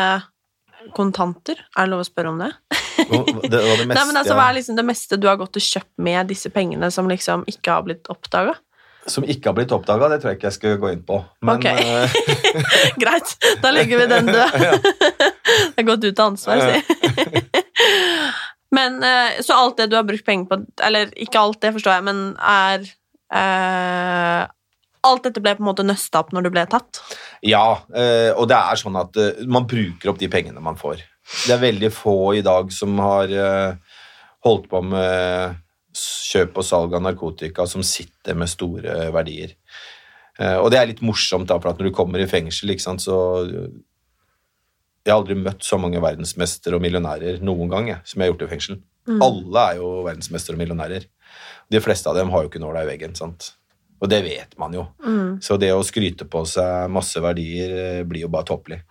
kontanter? 0.93 1.57
Er 1.73 1.87
det 1.87 1.93
lov 1.95 2.03
å 2.03 2.07
spørre 2.07 2.33
om 2.33 2.43
det? 2.43 2.51
det 2.69 3.61
var 3.63 3.79
det 3.81 3.87
meste, 3.89 3.95
Nei, 3.97 4.05
men 4.11 4.19
altså, 4.21 4.35
Hva 4.37 4.45
er 4.49 4.57
liksom 4.59 4.77
det 4.77 4.85
meste 4.85 5.17
du 5.17 5.25
har 5.29 5.39
gått 5.41 5.57
og 5.57 5.65
kjøpt 5.65 5.91
med 6.05 6.29
disse 6.29 6.51
pengene 6.53 6.91
som 6.93 7.09
liksom 7.09 7.47
ikke 7.49 7.73
har 7.73 7.85
blitt 7.87 8.11
oppdaga? 8.13 8.53
Som 9.09 9.25
ikke 9.29 9.51
har 9.51 9.57
blitt 9.57 9.73
oppdaga, 9.75 10.07
det 10.09 10.21
tror 10.21 10.31
jeg 10.31 10.39
ikke 10.39 10.47
jeg 10.49 10.55
skal 10.55 10.77
gå 10.81 10.91
inn 10.95 11.01
på. 11.05 11.19
Men, 11.45 11.59
Ok. 11.59 11.65
eh, 11.65 12.15
Greit, 13.01 13.35
da 13.61 13.73
legger 13.73 14.01
vi 14.01 14.07
den 14.13 14.29
død. 14.31 14.85
Det 15.75 15.81
er 15.83 15.85
gått 15.85 16.03
ut 16.05 16.19
av 16.19 16.31
ansvar, 16.31 16.61
si. 16.65 17.43
Men 18.75 18.97
eh, 19.05 19.41
Så 19.45 19.53
alt 19.53 19.77
det 19.77 19.91
du 19.91 19.95
har 19.95 20.03
brukt 20.07 20.25
penger 20.25 20.49
på 20.49 20.57
Eller 20.83 21.11
ikke 21.21 21.39
alt, 21.39 21.59
det 21.61 21.71
forstår 21.75 21.99
jeg, 21.99 22.05
men 22.07 22.23
er 22.41 22.87
eh, 23.33 24.43
Alt 25.05 25.27
dette 25.27 25.41
ble 25.43 25.53
på 25.53 25.61
en 25.61 25.69
måte 25.69 25.85
nøsta 25.85 26.23
opp 26.23 26.31
når 26.33 26.47
du 26.47 26.51
ble 26.53 26.63
tatt? 26.69 27.01
Ja, 27.45 27.81
eh, 27.93 28.31
og 28.33 28.47
det 28.49 28.57
er 28.57 28.79
sånn 28.81 28.97
at 28.97 29.17
eh, 29.21 29.43
man 29.45 29.67
bruker 29.69 30.11
opp 30.11 30.21
de 30.21 30.29
pengene 30.31 30.63
man 30.63 30.79
får. 30.79 31.03
Det 31.45 31.53
er 31.53 31.61
veldig 31.61 31.91
få 31.93 32.17
i 32.39 32.43
dag 32.45 32.71
som 32.73 32.97
har 33.01 33.31
holdt 34.45 34.67
på 34.69 34.81
med 34.85 35.55
kjøp 35.95 36.59
og 36.61 36.65
salg 36.67 36.93
av 36.93 37.01
narkotika 37.01 37.65
som 37.69 37.81
sitter 37.85 38.37
med 38.37 38.51
store 38.51 39.07
verdier. 39.15 39.55
Og 40.61 40.67
det 40.69 40.77
er 40.77 40.89
litt 40.91 41.01
morsomt, 41.01 41.47
da, 41.49 41.57
for 41.57 41.71
at 41.71 41.81
når 41.81 41.89
du 41.89 41.95
kommer 41.97 42.21
i 42.21 42.27
fengsel, 42.29 42.75
sant, 42.77 43.01
så 43.01 43.15
Jeg 43.41 45.09
har 45.09 45.17
aldri 45.17 45.39
møtt 45.39 45.65
så 45.65 45.79
mange 45.81 46.01
verdensmestere 46.03 46.77
og 46.77 46.85
millionærer 46.85 47.41
noen 47.41 47.73
gang 47.73 47.89
jeg, 47.89 48.05
som 48.05 48.21
jeg 48.21 48.27
har 48.27 48.33
gjort 48.35 48.45
i 48.45 48.51
fengsel. 48.53 48.79
Alle 49.05 49.65
er 49.71 49.81
jo 49.81 49.89
verdensmestere 50.05 50.59
og 50.59 50.61
millionærer. 50.61 51.09
De 51.71 51.81
fleste 51.81 52.09
av 52.09 52.15
dem 52.17 52.29
har 52.33 52.43
jo 52.43 52.51
ikke 52.51 52.61
nåla 52.61 52.83
i 52.85 52.89
veggen. 52.93 53.15
sant? 53.17 53.53
Og 54.01 54.09
det 54.11 54.21
vet 54.25 54.57
man 54.59 54.73
jo. 54.75 54.85
Så 55.41 55.57
det 55.57 55.71
å 55.73 55.83
skryte 55.85 56.27
på 56.29 56.43
seg 56.45 56.91
masse 56.91 57.19
verdier 57.23 57.75
eh, 57.79 58.03
blir 58.07 58.25
jo 58.27 58.31
bare 58.33 58.49
tåpelig. 58.51 58.81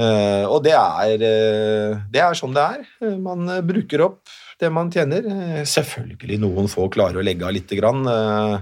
Uh, 0.00 0.46
og 0.48 0.62
det 0.64 0.72
er, 0.72 1.20
uh, 1.20 1.98
det 2.08 2.20
er 2.22 2.36
sånn 2.38 2.54
det 2.56 2.62
er. 2.62 2.84
Eh, 3.04 3.16
Man 3.20 3.42
uh, 3.50 3.58
bruker 3.66 4.00
opp 4.06 4.30
det 4.60 4.70
man 4.72 4.90
tjener. 4.92 5.26
Eh, 5.26 5.62
selvfølgelig 5.68 6.38
noen 6.40 6.68
få 6.70 6.86
klarer 6.92 7.20
å 7.20 7.24
legge 7.24 7.44
av 7.48 7.52
lite 7.56 7.76
grann, 7.76 8.04
eh, 8.08 8.60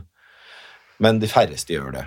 men 1.04 1.20
de 1.22 1.30
færreste 1.30 1.74
gjør 1.74 1.92
det. 1.98 2.04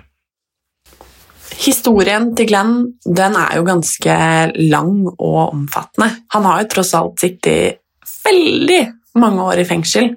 Historien 1.62 2.30
til 2.36 2.48
Glenn 2.48 2.76
den 3.04 3.36
er 3.38 3.58
jo 3.58 3.66
ganske 3.68 4.16
lang 4.58 4.94
og 5.12 5.52
omfattende. 5.52 6.08
Han 6.34 6.48
har 6.48 6.62
jo 6.62 6.70
tross 6.72 6.94
alt 6.98 7.20
sittet 7.22 7.82
veldig 8.24 8.82
mange 9.20 9.44
år 9.44 9.62
i 9.62 9.68
fengsel. 9.68 10.16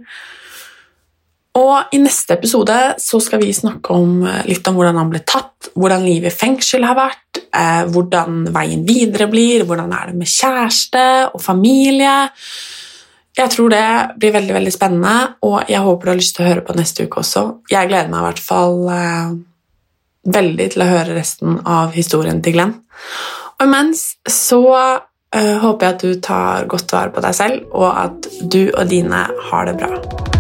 Og 1.56 1.96
i 1.96 2.00
neste 2.04 2.36
episode 2.36 2.78
så 3.00 3.20
skal 3.24 3.40
vi 3.44 3.54
snakke 3.56 3.96
om 3.96 4.24
eh, 4.28 4.44
litt 4.50 4.68
om 4.68 4.76
hvordan 4.76 5.00
han 5.00 5.12
ble 5.12 5.22
tatt, 5.28 5.70
hvordan 5.76 6.04
livet 6.04 6.34
i 6.34 6.36
fengsel 6.36 6.84
har 6.84 6.98
vært, 7.00 7.40
eh, 7.56 7.86
hvordan 7.92 8.50
veien 8.56 8.84
videre 8.88 9.30
blir, 9.32 9.64
hvordan 9.68 9.94
er 9.96 10.12
det 10.12 10.20
med 10.20 10.32
kjæreste 10.32 11.06
og 11.32 11.40
familie. 11.44 12.18
Jeg 13.36 13.52
tror 13.52 13.72
det 13.72 13.88
blir 14.20 14.36
veldig 14.36 14.56
veldig 14.56 14.76
spennende, 14.76 15.16
og 15.48 15.72
jeg 15.72 15.84
håper 15.84 16.08
du 16.08 16.12
har 16.14 16.22
lyst 16.22 16.38
til 16.38 16.46
å 16.46 16.52
høre 16.52 16.68
på 16.68 16.76
neste 16.76 17.08
uke 17.08 17.24
også. 17.24 17.48
Jeg 17.72 17.92
gleder 17.92 18.12
meg 18.12 18.22
i 18.22 18.28
hvert 18.30 18.44
fall 18.44 18.78
eh, 18.92 19.34
veldig 20.36 20.70
til 20.76 20.84
å 20.84 20.92
høre 20.92 21.18
resten 21.18 21.60
av 21.64 21.96
historien 21.96 22.44
til 22.44 22.56
Glenn. 22.56 22.78
Og 23.56 23.68
imens 23.68 24.06
så 24.28 24.64
eh, 24.76 25.56
håper 25.64 25.88
jeg 25.88 25.96
at 25.96 26.04
du 26.04 26.24
tar 26.24 26.72
godt 26.72 26.96
vare 26.96 27.16
på 27.16 27.24
deg 27.24 27.36
selv, 27.38 27.68
og 27.72 27.92
at 27.92 28.32
du 28.44 28.66
og 28.74 28.88
dine 28.92 29.28
har 29.52 29.70
det 29.72 29.80
bra. 29.80 30.35